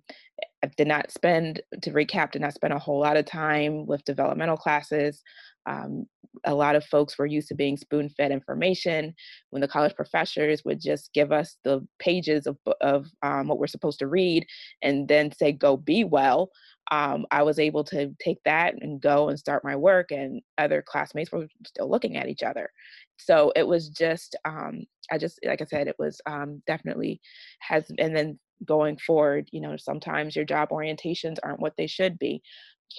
I 0.64 0.70
did 0.78 0.88
not 0.88 1.12
spend, 1.12 1.62
to 1.82 1.92
recap, 1.92 2.32
did 2.32 2.42
not 2.42 2.54
spend 2.54 2.74
a 2.74 2.80
whole 2.80 3.00
lot 3.00 3.18
of 3.18 3.26
time 3.26 3.86
with 3.86 4.04
developmental 4.06 4.58
classes. 4.58 5.22
Um, 5.66 6.06
a 6.46 6.54
lot 6.54 6.76
of 6.76 6.86
folks 6.86 7.18
were 7.18 7.26
used 7.26 7.48
to 7.50 7.56
being 7.56 7.78
spoon 7.78 8.10
fed 8.10 8.32
information 8.32 9.14
when 9.50 9.62
the 9.62 9.68
college 9.68 9.96
professors 9.96 10.64
would 10.66 10.80
just 10.80 11.12
give 11.14 11.32
us 11.32 11.58
the 11.64 11.86
pages 12.00 12.48
of, 12.48 12.58
of 12.82 13.08
um, 13.24 13.48
what 13.48 13.60
we're 13.60 13.68
supposed 13.68 14.00
to 14.00 14.08
read 14.08 14.46
and 14.82 15.08
then 15.08 15.32
say, 15.32 15.52
go 15.52 15.78
be 15.78 16.04
well. 16.04 16.50
Um, 16.92 17.26
I 17.32 17.44
was 17.44 17.60
able 17.60 17.84
to 17.86 18.16
take 18.20 18.38
that 18.46 18.76
and 18.82 19.02
go 19.02 19.30
and 19.30 19.38
start 19.40 19.64
my 19.64 19.76
work, 19.76 20.12
and 20.12 20.42
other 20.58 20.84
classmates 20.86 21.32
were 21.32 21.48
still 21.66 21.90
looking 21.90 22.18
at 22.18 22.30
each 22.30 22.44
other. 22.44 22.70
So 23.18 23.52
it 23.56 23.68
was 23.68 23.90
just, 23.90 24.36
um, 24.46 24.84
I 25.12 25.18
just, 25.18 25.40
like 25.46 25.62
I 25.62 25.66
said, 25.66 25.88
it 25.88 25.96
was 26.00 26.22
um, 26.26 26.62
definitely 26.68 27.20
has, 27.60 27.86
and 27.98 28.16
then 28.16 28.40
going 28.66 28.98
forward, 28.98 29.48
you 29.52 29.62
know, 29.62 29.76
sometimes 29.78 30.36
your 30.36 30.46
job 30.46 30.70
orientations 30.70 31.38
aren't 31.44 31.60
what 31.60 31.74
they 31.78 31.88
should 31.88 32.18
be 32.20 32.42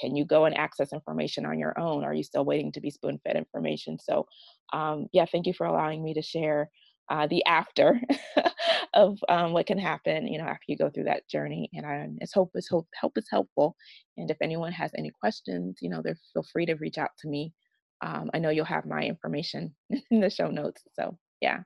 can 0.00 0.14
you 0.14 0.24
go 0.24 0.44
and 0.44 0.56
access 0.56 0.92
information 0.92 1.46
on 1.46 1.58
your 1.58 1.78
own? 1.78 2.04
Are 2.04 2.14
you 2.14 2.22
still 2.22 2.44
waiting 2.44 2.72
to 2.72 2.80
be 2.80 2.90
spoon 2.90 3.18
fed 3.24 3.36
information? 3.36 3.98
So, 3.98 4.26
um, 4.72 5.06
yeah, 5.12 5.24
thank 5.24 5.46
you 5.46 5.54
for 5.54 5.66
allowing 5.66 6.04
me 6.04 6.14
to 6.14 6.22
share 6.22 6.70
uh, 7.10 7.26
the 7.26 7.44
after 7.46 8.00
of 8.94 9.18
um, 9.28 9.52
what 9.52 9.66
can 9.66 9.78
happen, 9.78 10.26
you 10.26 10.38
know, 10.38 10.44
after 10.44 10.64
you 10.68 10.76
go 10.76 10.90
through 10.90 11.04
that 11.04 11.28
journey. 11.28 11.70
And 11.72 11.86
I, 11.86 12.08
it's 12.20 12.32
hope 12.32 12.50
is 12.54 12.68
hope, 12.68 12.86
help 12.94 13.16
is 13.16 13.26
helpful. 13.30 13.76
And 14.16 14.30
if 14.30 14.36
anyone 14.42 14.72
has 14.72 14.90
any 14.96 15.10
questions, 15.10 15.78
you 15.80 15.90
know, 15.90 16.02
they're 16.02 16.18
feel 16.32 16.44
free 16.52 16.66
to 16.66 16.74
reach 16.74 16.98
out 16.98 17.10
to 17.20 17.28
me. 17.28 17.52
Um, 18.00 18.30
I 18.34 18.38
know 18.38 18.50
you'll 18.50 18.64
have 18.64 18.86
my 18.86 19.02
information 19.02 19.74
in 20.10 20.20
the 20.20 20.30
show 20.30 20.50
notes. 20.50 20.82
So 20.94 21.16
yeah. 21.40 21.60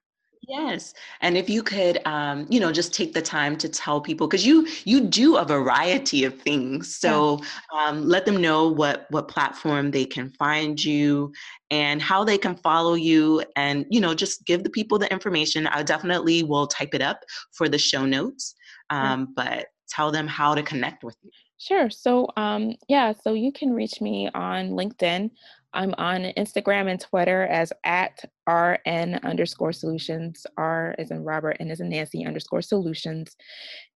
Yes, 0.49 0.93
and 1.21 1.37
if 1.37 1.49
you 1.49 1.63
could, 1.63 2.05
um, 2.05 2.47
you 2.51 2.59
know, 2.59 2.73
just 2.73 2.93
take 2.93 3.15
the 3.15 3.23
time 3.23 3.57
to 3.59 3.69
tell 3.69 4.01
people 4.01 4.27
because 4.27 4.45
you 4.45 4.67
you 4.85 5.01
do 5.01 5.37
a 5.37 5.45
variety 5.45 6.25
of 6.25 6.41
things. 6.41 6.97
So 6.97 7.41
yeah. 7.73 7.87
um, 7.87 8.03
let 8.09 8.27
them 8.27 8.41
know 8.41 8.69
what 8.69 9.07
what 9.11 9.29
platform 9.29 9.93
they 9.93 10.05
can 10.05 10.31
find 10.33 10.83
you 10.83 11.33
and 11.71 12.03
how 12.03 12.25
they 12.25 12.39
can 12.39 12.57
follow 12.57 12.95
you, 12.95 13.45
and 13.55 13.87
you 13.89 14.01
know, 14.01 14.15
just 14.15 14.45
give 14.45 14.65
the 14.65 14.71
people 14.71 14.99
the 14.99 15.11
information. 15.13 15.69
I 15.69 15.85
definitely 15.85 16.43
will 16.43 16.67
type 16.67 16.93
it 16.93 17.03
up 17.03 17.21
for 17.53 17.69
the 17.69 17.79
show 17.79 18.05
notes, 18.05 18.57
um, 18.91 19.21
yeah. 19.37 19.45
but 19.45 19.67
tell 19.89 20.11
them 20.11 20.27
how 20.27 20.57
to 20.57 20.63
connect 20.63 21.05
with 21.05 21.17
you. 21.23 21.31
Sure. 21.59 21.89
So, 21.91 22.27
um, 22.37 22.75
yeah, 22.89 23.13
so 23.13 23.35
you 23.35 23.53
can 23.53 23.73
reach 23.73 24.01
me 24.01 24.29
on 24.35 24.71
LinkedIn. 24.71 25.31
I'm 25.75 25.95
on 25.97 26.33
Instagram 26.37 26.91
and 26.91 27.01
Twitter 27.01 27.45
as 27.45 27.73
at 27.85 28.25
RN 28.47 29.19
underscore 29.23 29.73
solutions. 29.73 30.47
R 30.57 30.95
is 30.99 31.11
in 31.11 31.25
Robert 31.25 31.57
and 31.61 31.71
is 31.71 31.81
in 31.81 31.89
Nancy 31.89 32.27
underscore 32.27 32.63
solutions. 32.63 33.37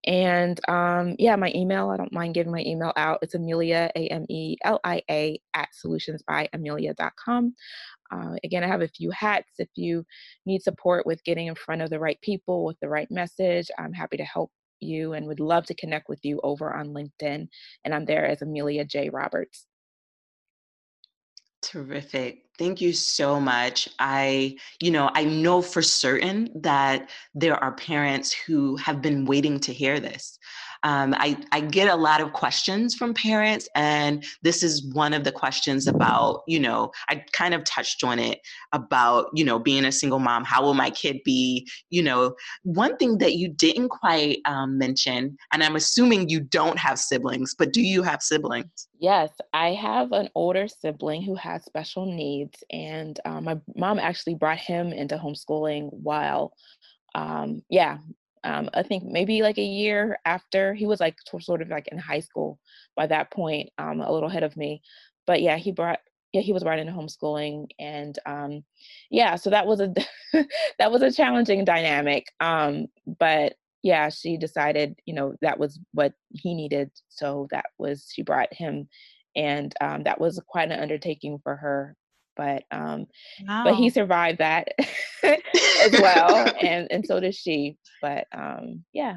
And 0.07 0.59
um, 0.69 1.17
yeah, 1.19 1.37
my 1.37 1.53
email, 1.55 1.91
I 1.91 1.97
don't 1.97 2.13
mind 2.13 2.35
giving 2.35 2.53
my 2.53 2.63
email 2.63 2.93
out. 2.97 3.19
It's 3.23 3.35
Amelia, 3.35 3.91
A 3.95 4.09
M 4.09 4.25
E 4.31 4.57
L 4.65 4.81
I 4.85 5.03
A, 5.11 5.41
at 5.55 5.69
solutionsbyamelia.com. 5.85 7.55
Uh, 8.13 8.37
again, 8.45 8.65
I 8.65 8.69
have 8.69 8.83
a 8.83 8.89
few 8.89 9.11
hats. 9.11 9.53
If 9.59 9.69
you 9.75 10.05
need 10.47 10.63
support 10.63 11.07
with 11.07 11.25
getting 11.25 11.49
in 11.49 11.55
front 11.55 11.83
of 11.83 11.91
the 11.91 11.99
right 11.99 12.21
people 12.23 12.65
with 12.65 12.79
the 12.81 12.89
right 12.89 13.11
message, 13.11 13.71
I'm 13.79 13.93
happy 13.93 14.17
to 14.17 14.25
help 14.25 14.51
you 14.81 15.15
and 15.15 15.27
would 15.27 15.41
love 15.41 15.67
to 15.67 15.75
connect 15.75 16.09
with 16.09 16.21
you 16.25 16.41
over 16.43 16.73
on 16.73 16.89
LinkedIn. 16.89 17.49
And 17.85 17.95
I'm 17.95 18.05
there 18.05 18.27
as 18.27 18.43
Amelia 18.43 18.85
J. 18.85 19.11
Roberts. 19.11 19.67
Terrific. 21.67 22.45
Thank 22.59 22.81
you 22.81 22.93
so 22.93 23.41
much. 23.41 23.89
I, 23.99 24.57
you 24.81 24.93
know, 24.93 25.11
I 25.15 25.25
know 25.25 25.61
for 25.61 25.83
certain 25.83 26.49
that 26.63 27.11
there 27.35 27.57
are 27.57 27.73
parents 27.73 28.33
who 28.33 28.77
have 28.77 29.03
been 29.03 29.25
waiting 29.25 29.59
to 29.61 29.73
hear 29.73 29.99
this. 29.99 30.39
Um, 30.83 31.15
I, 31.19 31.37
I 31.53 31.61
get 31.61 31.89
a 31.89 31.97
lot 31.97 32.21
of 32.21 32.33
questions 32.33 32.95
from 32.95 33.15
parents, 33.15 33.69
and 33.75 34.25
this 34.43 34.63
is 34.63 34.87
one 34.93 35.15
of 35.15 35.25
the 35.25 35.33
questions 35.33 35.87
about, 35.87 36.43
you 36.47 36.61
know, 36.61 36.91
I 37.09 37.25
kind 37.33 37.55
of 37.55 37.65
touched 37.65 38.05
on 38.05 38.19
it 38.19 38.41
about, 38.73 39.27
you 39.35 39.45
know, 39.45 39.59
being 39.59 39.85
a 39.85 39.93
single 39.93 40.19
mom. 40.19 40.45
How 40.45 40.63
will 40.63 40.75
my 40.75 40.91
kid 40.91 41.21
be? 41.25 41.69
You 41.91 42.03
know, 42.03 42.35
one 42.63 42.97
thing 42.97 43.19
that 43.19 43.35
you 43.35 43.49
didn't 43.49 43.89
quite 43.89 44.39
um, 44.45 44.79
mention, 44.79 45.37
and 45.53 45.63
I'm 45.63 45.77
assuming 45.77 46.29
you 46.29 46.41
don't 46.41 46.79
have 46.79 46.99
siblings, 46.99 47.55
but 47.59 47.73
do 47.73 47.83
you 47.83 48.03
have 48.03 48.23
siblings? 48.23 48.89
Yes, 48.99 49.31
I 49.53 49.75
have 49.75 50.13
an 50.13 50.29
older 50.35 50.69
sibling 50.69 51.23
who 51.23 51.35
has 51.37 51.65
special 51.65 52.07
needs, 52.07 52.63
and 52.71 53.19
um, 53.25 53.45
my 53.45 53.59
mom 53.75 53.99
actually 53.99 54.35
brought 54.35 54.59
him 54.59 54.93
into 54.93 55.17
homeschooling 55.17 55.93
while 55.93 56.53
um, 57.17 57.63
yeah, 57.71 57.99
um, 58.47 58.71
I 58.73 58.85
think 58.85 59.03
maybe 59.05 59.43
like 59.43 59.59
a 59.59 59.63
year 59.63 60.19
after 60.25 60.73
he 60.73 60.87
was 60.87 61.01
like 61.01 61.17
sort 61.41 61.63
of 61.63 61.69
like 61.69 61.89
in 61.89 61.99
high 61.99 62.21
school 62.21 62.61
by 62.95 63.09
that 63.09 63.33
point, 63.33 63.71
um, 63.77 64.01
a 64.01 64.13
little 64.13 64.29
ahead 64.29 64.45
of 64.45 64.57
me. 64.57 64.83
But 65.27 65.43
yeah, 65.43 65.57
he 65.57 65.73
brought 65.73 65.99
yeah 66.33 66.43
he 66.43 66.53
was 66.53 66.63
right 66.65 66.79
into 66.79 66.93
homeschooling, 66.93 67.67
and 67.81 68.17
um, 68.25 68.65
yeah, 69.11 69.35
so 69.35 69.51
that 69.51 69.67
was 69.67 69.81
a 69.81 69.93
that 70.79 70.93
was 70.93 71.03
a 71.03 71.11
challenging 71.13 71.65
dynamic. 71.65 72.29
Um, 72.39 72.87
but 73.19 73.55
yeah, 73.83 74.11
she 74.11 74.37
decided 74.37 74.97
you 75.07 75.15
know 75.15 75.35
that 75.43 75.59
was 75.59 75.81
what 75.93 76.13
he 76.31 76.55
needed, 76.55 76.93
so 77.09 77.49
that 77.51 77.67
was 77.79 78.09
she 78.15 78.23
brought 78.23 78.55
him, 78.55 78.89
and 79.35 79.75
um, 79.81 80.05
that 80.05 80.21
was 80.21 80.41
quite 80.47 80.71
an 80.71 80.81
undertaking 80.81 81.41
for 81.43 81.57
her 81.57 81.97
but 82.37 82.65
um 82.71 83.07
wow. 83.47 83.65
but 83.65 83.75
he 83.75 83.91
survived 83.91 84.39
that 84.39 84.69
as 85.23 85.93
well 86.01 86.53
and 86.63 86.87
and 86.91 87.05
so 87.07 87.21
does 87.21 87.37
she 87.37 87.77
but 88.01 88.27
um 88.33 88.85
yeah 88.93 89.17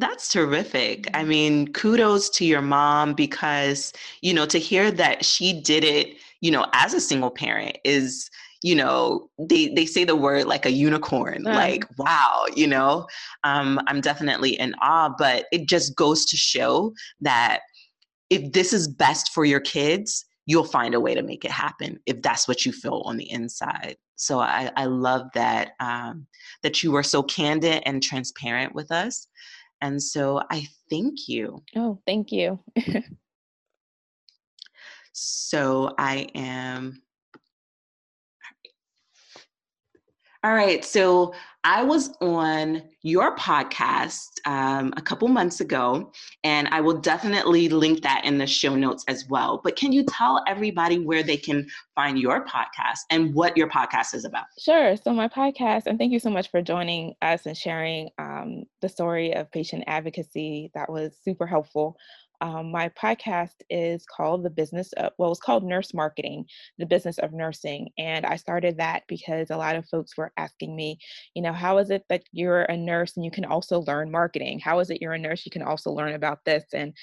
that's 0.00 0.32
terrific. 0.32 1.08
I 1.12 1.20
mm-hmm. 1.20 1.28
mean, 1.28 1.72
kudos 1.72 2.30
to 2.30 2.44
your 2.46 2.62
mom 2.62 3.12
because, 3.12 3.92
you 4.22 4.32
know, 4.32 4.46
to 4.46 4.58
hear 4.58 4.90
that 4.90 5.24
she 5.26 5.60
did 5.60 5.84
it, 5.84 6.16
you 6.40 6.50
know, 6.50 6.66
as 6.72 6.94
a 6.94 7.00
single 7.00 7.30
parent 7.30 7.76
is, 7.84 8.30
you 8.62 8.74
know, 8.74 9.28
they 9.38 9.68
they 9.68 9.84
say 9.84 10.04
the 10.04 10.16
word 10.16 10.46
like 10.46 10.64
a 10.64 10.72
unicorn, 10.72 11.42
like 11.42 11.84
wow, 11.98 12.46
you 12.56 12.66
know. 12.66 13.06
Um 13.44 13.78
I'm 13.86 14.00
definitely 14.00 14.58
in 14.58 14.74
awe, 14.80 15.14
but 15.18 15.46
it 15.52 15.68
just 15.68 15.94
goes 15.96 16.24
to 16.26 16.36
show 16.36 16.94
that 17.20 17.60
if 18.30 18.52
this 18.52 18.72
is 18.72 18.88
best 18.88 19.32
for 19.32 19.44
your 19.44 19.60
kids, 19.60 20.24
you'll 20.50 20.64
find 20.64 20.96
a 20.96 21.00
way 21.00 21.14
to 21.14 21.22
make 21.22 21.44
it 21.44 21.50
happen 21.52 22.00
if 22.06 22.20
that's 22.22 22.48
what 22.48 22.66
you 22.66 22.72
feel 22.72 23.02
on 23.04 23.16
the 23.16 23.30
inside. 23.30 23.96
So 24.16 24.40
I, 24.40 24.68
I 24.76 24.86
love 24.86 25.28
that 25.34 25.70
um, 25.78 26.26
that 26.64 26.82
you 26.82 26.90
were 26.90 27.04
so 27.04 27.22
candid 27.22 27.84
and 27.86 28.02
transparent 28.02 28.74
with 28.74 28.90
us. 28.90 29.28
And 29.80 30.02
so 30.02 30.42
I 30.50 30.66
thank 30.90 31.28
you. 31.28 31.62
Oh, 31.76 32.00
thank 32.04 32.32
you. 32.32 32.58
so 35.12 35.94
I 35.98 36.26
am 36.34 37.00
All 40.42 40.54
right. 40.54 40.82
So 40.82 41.34
I 41.64 41.82
was 41.82 42.16
on 42.22 42.82
your 43.02 43.36
podcast 43.36 44.28
um, 44.46 44.94
a 44.96 45.02
couple 45.02 45.28
months 45.28 45.60
ago, 45.60 46.10
and 46.42 46.66
I 46.68 46.80
will 46.80 46.98
definitely 46.98 47.68
link 47.68 48.02
that 48.02 48.24
in 48.24 48.38
the 48.38 48.46
show 48.46 48.74
notes 48.74 49.04
as 49.06 49.26
well. 49.28 49.60
But 49.62 49.76
can 49.76 49.92
you 49.92 50.02
tell 50.08 50.42
everybody 50.48 50.98
where 50.98 51.22
they 51.22 51.36
can 51.36 51.66
find 51.94 52.18
your 52.18 52.46
podcast 52.46 53.00
and 53.10 53.34
what 53.34 53.54
your 53.58 53.68
podcast 53.68 54.14
is 54.14 54.24
about? 54.24 54.46
Sure. 54.58 54.96
So, 54.96 55.12
my 55.12 55.28
podcast, 55.28 55.82
and 55.84 55.98
thank 55.98 56.12
you 56.12 56.18
so 56.18 56.30
much 56.30 56.50
for 56.50 56.62
joining 56.62 57.12
us 57.20 57.44
and 57.44 57.54
sharing 57.54 58.08
um, 58.18 58.64
the 58.80 58.88
story 58.88 59.34
of 59.34 59.52
patient 59.52 59.84
advocacy. 59.86 60.70
That 60.72 60.90
was 60.90 61.18
super 61.22 61.46
helpful. 61.46 61.98
Um, 62.40 62.70
my 62.70 62.88
podcast 62.90 63.54
is 63.68 64.04
called 64.06 64.42
The 64.42 64.50
Business 64.50 64.92
of, 64.94 65.12
well, 65.18 65.30
it's 65.30 65.40
called 65.40 65.64
Nurse 65.64 65.92
Marketing, 65.94 66.46
The 66.78 66.86
Business 66.86 67.18
of 67.18 67.32
Nursing. 67.32 67.90
And 67.98 68.24
I 68.24 68.36
started 68.36 68.78
that 68.78 69.02
because 69.08 69.50
a 69.50 69.56
lot 69.56 69.76
of 69.76 69.88
folks 69.88 70.16
were 70.16 70.32
asking 70.36 70.74
me, 70.74 70.98
you 71.34 71.42
know, 71.42 71.52
how 71.52 71.78
is 71.78 71.90
it 71.90 72.04
that 72.08 72.22
you're 72.32 72.62
a 72.62 72.76
nurse 72.76 73.16
and 73.16 73.24
you 73.24 73.30
can 73.30 73.44
also 73.44 73.80
learn 73.80 74.10
marketing? 74.10 74.58
How 74.58 74.80
is 74.80 74.90
it 74.90 75.00
you're 75.00 75.12
a 75.12 75.18
nurse? 75.18 75.44
You 75.44 75.50
can 75.50 75.62
also 75.62 75.90
learn 75.90 76.14
about 76.14 76.44
this. 76.44 76.64
And 76.72 76.94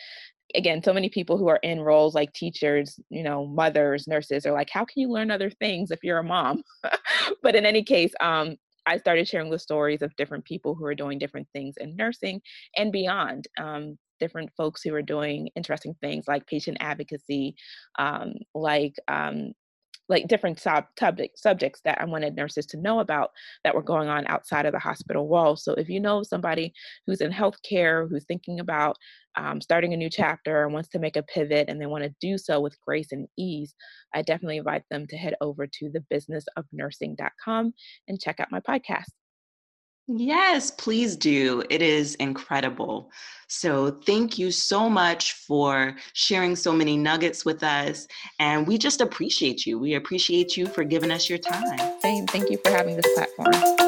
again, 0.55 0.81
so 0.81 0.93
many 0.93 1.09
people 1.09 1.37
who 1.37 1.47
are 1.49 1.59
in 1.63 1.81
roles 1.81 2.15
like 2.15 2.33
teachers, 2.33 2.99
you 3.09 3.23
know, 3.23 3.45
mothers, 3.45 4.07
nurses 4.07 4.45
are 4.45 4.53
like, 4.53 4.69
how 4.69 4.85
can 4.85 5.01
you 5.01 5.09
learn 5.09 5.31
other 5.31 5.49
things 5.49 5.91
if 5.91 6.03
you're 6.03 6.19
a 6.19 6.23
mom? 6.23 6.63
but 7.43 7.55
in 7.55 7.65
any 7.65 7.83
case, 7.83 8.13
um, 8.21 8.55
I 8.87 8.97
started 8.97 9.27
sharing 9.27 9.49
the 9.49 9.59
stories 9.59 10.01
of 10.01 10.15
different 10.15 10.45
people 10.45 10.73
who 10.73 10.85
are 10.85 10.95
doing 10.95 11.19
different 11.19 11.47
things 11.53 11.75
in 11.77 11.95
nursing 11.97 12.41
and 12.77 12.91
beyond. 12.91 13.47
Um, 13.59 13.97
different 14.19 14.51
folks 14.57 14.81
who 14.81 14.93
are 14.93 15.01
doing 15.01 15.49
interesting 15.55 15.95
things 16.01 16.25
like 16.27 16.47
patient 16.47 16.77
advocacy, 16.79 17.55
um, 17.97 18.33
like 18.53 18.95
um, 19.07 19.53
like 20.09 20.27
different 20.27 20.59
sub 20.59 20.85
subject, 20.97 21.37
subjects 21.37 21.81
that 21.83 21.99
I 21.99 22.05
wanted 22.05 22.35
nurses 22.35 22.65
to 22.67 22.77
know 22.77 22.99
about 22.99 23.31
that 23.63 23.75
were 23.75 23.83
going 23.83 24.07
on 24.07 24.27
outside 24.27 24.65
of 24.65 24.73
the 24.73 24.79
hospital 24.79 25.27
walls. 25.27 25.63
So 25.63 25.73
if 25.73 25.89
you 25.89 25.99
know 25.99 26.23
somebody 26.23 26.73
who's 27.05 27.21
in 27.21 27.31
healthcare, 27.31 28.09
who's 28.09 28.25
thinking 28.25 28.59
about 28.59 28.97
um, 29.35 29.61
starting 29.61 29.93
a 29.93 29.97
new 29.97 30.09
chapter 30.09 30.63
and 30.63 30.73
wants 30.73 30.89
to 30.89 30.99
make 30.99 31.15
a 31.15 31.23
pivot 31.23 31.69
and 31.69 31.79
they 31.79 31.85
want 31.85 32.03
to 32.03 32.15
do 32.21 32.37
so 32.37 32.59
with 32.59 32.79
grace 32.81 33.11
and 33.11 33.27
ease, 33.37 33.75
I 34.13 34.21
definitely 34.21 34.57
invite 34.57 34.83
them 34.89 35.07
to 35.07 35.17
head 35.17 35.35
over 35.41 35.67
to 35.67 35.91
thebusinessofnursing.com 35.91 37.73
and 38.07 38.19
check 38.19 38.39
out 38.39 38.51
my 38.51 38.61
podcast. 38.61 39.11
Yes, 40.07 40.71
please 40.71 41.15
do. 41.15 41.63
It 41.69 41.81
is 41.81 42.15
incredible. 42.15 43.11
So, 43.49 43.91
thank 44.05 44.37
you 44.37 44.51
so 44.51 44.89
much 44.89 45.33
for 45.33 45.95
sharing 46.13 46.55
so 46.55 46.73
many 46.73 46.97
nuggets 46.97 47.45
with 47.45 47.63
us. 47.63 48.07
And 48.39 48.67
we 48.67 48.77
just 48.77 49.01
appreciate 49.01 49.65
you. 49.65 49.79
We 49.79 49.95
appreciate 49.95 50.57
you 50.57 50.67
for 50.67 50.83
giving 50.83 51.11
us 51.11 51.29
your 51.29 51.39
time. 51.39 51.79
Same. 52.01 52.27
Thank 52.27 52.49
you 52.49 52.57
for 52.63 52.71
having 52.71 52.97
this 52.97 53.07
platform. 53.15 53.86